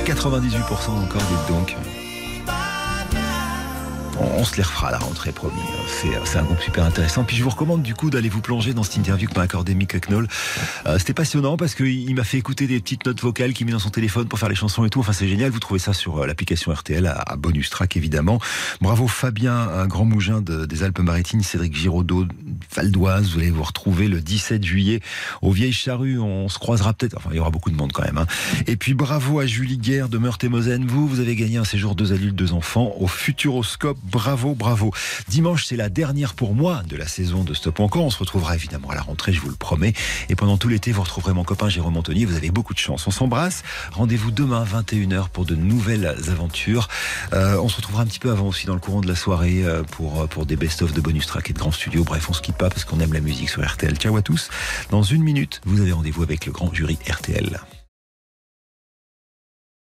98% 0.06 0.90
encore, 0.90 1.22
dites 1.22 1.48
donc. 1.48 1.76
On, 4.20 4.44
se 4.44 4.56
les 4.56 4.62
refera 4.62 4.92
la 4.92 4.98
rentrée, 4.98 5.32
promis. 5.32 5.54
C'est 5.88 6.38
un 6.38 6.44
groupe 6.44 6.60
super 6.60 6.84
intéressant. 6.84 7.24
Puis 7.24 7.36
je 7.36 7.42
vous 7.42 7.50
recommande 7.50 7.82
du 7.82 7.94
coup 7.94 8.10
d'aller 8.10 8.28
vous 8.28 8.40
plonger 8.40 8.72
dans 8.72 8.84
cette 8.84 8.96
interview 8.96 9.28
que 9.28 9.34
m'a 9.34 9.42
accordé 9.42 9.74
Mick 9.74 9.92
Hucknall. 9.94 10.28
Euh, 10.86 10.98
C'était 10.98 11.14
passionnant 11.14 11.56
parce 11.56 11.74
qu'il 11.74 11.88
il 12.08 12.14
m'a 12.14 12.22
fait 12.22 12.38
écouter 12.38 12.66
des 12.68 12.78
petites 12.78 13.04
notes 13.06 13.20
vocales 13.20 13.52
qu'il 13.54 13.66
met 13.66 13.72
dans 13.72 13.78
son 13.80 13.90
téléphone 13.90 14.28
pour 14.28 14.38
faire 14.38 14.48
les 14.48 14.54
chansons 14.54 14.84
et 14.84 14.90
tout. 14.90 15.00
Enfin, 15.00 15.12
c'est 15.12 15.26
génial. 15.26 15.50
Vous 15.50 15.58
trouvez 15.58 15.80
ça 15.80 15.92
sur 15.92 16.18
euh, 16.22 16.26
l'application 16.26 16.72
RTL 16.72 17.06
à, 17.06 17.34
bonus 17.36 17.70
track 17.70 17.96
évidemment. 17.96 18.38
Bravo 18.80 19.08
Fabien, 19.08 19.56
un 19.56 19.86
grand 19.88 20.04
mougin 20.04 20.40
de- 20.42 20.64
des 20.64 20.82
Alpes-Maritimes, 20.84 21.42
Cédric 21.42 21.74
Giraudot, 21.74 22.26
Val 22.74 22.90
d'Oise. 22.90 23.30
Vous 23.32 23.38
allez 23.38 23.50
vous 23.50 23.62
retrouver 23.62 24.08
le 24.08 24.20
17 24.20 24.64
juillet 24.64 25.00
aux 25.42 25.50
Vieilles 25.50 25.72
Charrues. 25.72 26.18
On 26.18 26.48
se 26.48 26.58
croisera 26.58 26.92
peut-être. 26.92 27.16
Enfin, 27.16 27.30
il 27.32 27.36
y 27.36 27.40
aura 27.40 27.50
beaucoup 27.50 27.70
de 27.70 27.76
monde 27.76 27.92
quand 27.92 28.04
même. 28.04 28.18
hein. 28.18 28.26
Et 28.66 28.76
puis 28.76 28.94
bravo 28.94 29.40
à 29.40 29.46
Julie 29.46 29.78
Guerre 29.78 30.08
de 30.08 30.18
Meurthe-et-Moselle. 30.18 30.84
Vous, 30.86 31.06
vous 31.08 31.20
avez 31.20 31.36
gagné 31.36 31.58
un 31.58 31.64
séjour 31.64 31.94
deux 31.94 32.12
adultes, 32.12 32.34
deux 32.34 32.52
enfants 32.52 32.92
au 32.98 33.06
Futuroscope. 33.06 33.98
Bravo, 34.04 34.54
bravo. 34.54 34.92
Dimanche, 35.28 35.64
c'est 35.66 35.76
la 35.76 35.88
dernière 35.88 36.34
pour 36.34 36.54
moi 36.54 36.82
de 36.88 36.96
la 36.96 37.06
saison 37.06 37.44
de 37.44 37.54
Stop 37.54 37.80
Encore. 37.80 38.04
On 38.04 38.10
se 38.10 38.18
retrouvera 38.18 38.54
évidemment 38.54 38.90
à 38.90 38.94
la 38.94 39.02
rentrée, 39.02 39.32
je 39.32 39.40
vous 39.40 39.48
le 39.48 39.54
promets. 39.56 39.92
Et 40.28 40.36
pendant 40.36 40.56
tout 40.56 40.68
l'été, 40.68 40.92
vous 40.92 41.02
retrouverez 41.02 41.32
mon 41.32 41.44
copain 41.44 41.68
Jérôme 41.68 41.96
Antonier. 41.96 42.24
Vous 42.24 42.36
avez 42.36 42.50
beaucoup 42.50 42.74
de 42.74 42.78
chance. 42.78 43.06
On 43.06 43.10
s'embrasse. 43.10 43.62
Rendez-vous 43.92 44.30
demain 44.30 44.64
21h 44.64 45.28
pour 45.28 45.44
de 45.44 45.54
nouvelles 45.54 46.14
aventures. 46.28 46.88
Euh, 47.32 47.58
on 47.60 47.68
se 47.68 47.76
retrouvera 47.76 48.02
un 48.02 48.06
petit 48.06 48.18
peu 48.18 48.30
avant 48.30 48.48
aussi 48.48 48.66
dans 48.66 48.74
le 48.74 48.80
courant 48.80 49.00
de 49.00 49.08
la 49.08 49.14
soirée 49.16 49.64
euh, 49.64 49.82
pour, 49.82 50.28
pour 50.28 50.46
des 50.46 50.56
best-of 50.56 50.92
de 50.92 51.00
bonus 51.00 51.26
track 51.26 51.50
et 51.50 51.52
de 51.52 51.58
grands 51.58 51.72
studios. 51.72 52.04
Bref, 52.04 52.28
on 52.30 52.32
se 52.32 52.42
pas 52.54 52.70
parce 52.70 52.84
qu'on 52.84 53.00
aime 53.00 53.12
la 53.12 53.20
musique 53.20 53.48
sur 53.48 53.64
RTL. 53.64 53.96
Ciao 53.96 54.16
à 54.16 54.22
tous. 54.22 54.50
Dans 54.90 55.02
une 55.02 55.22
minute, 55.22 55.60
vous 55.64 55.80
avez 55.80 55.92
rendez-vous 55.92 56.22
avec 56.22 56.46
le 56.46 56.52
grand 56.52 56.72
jury 56.72 56.98
RTL. 57.08 57.60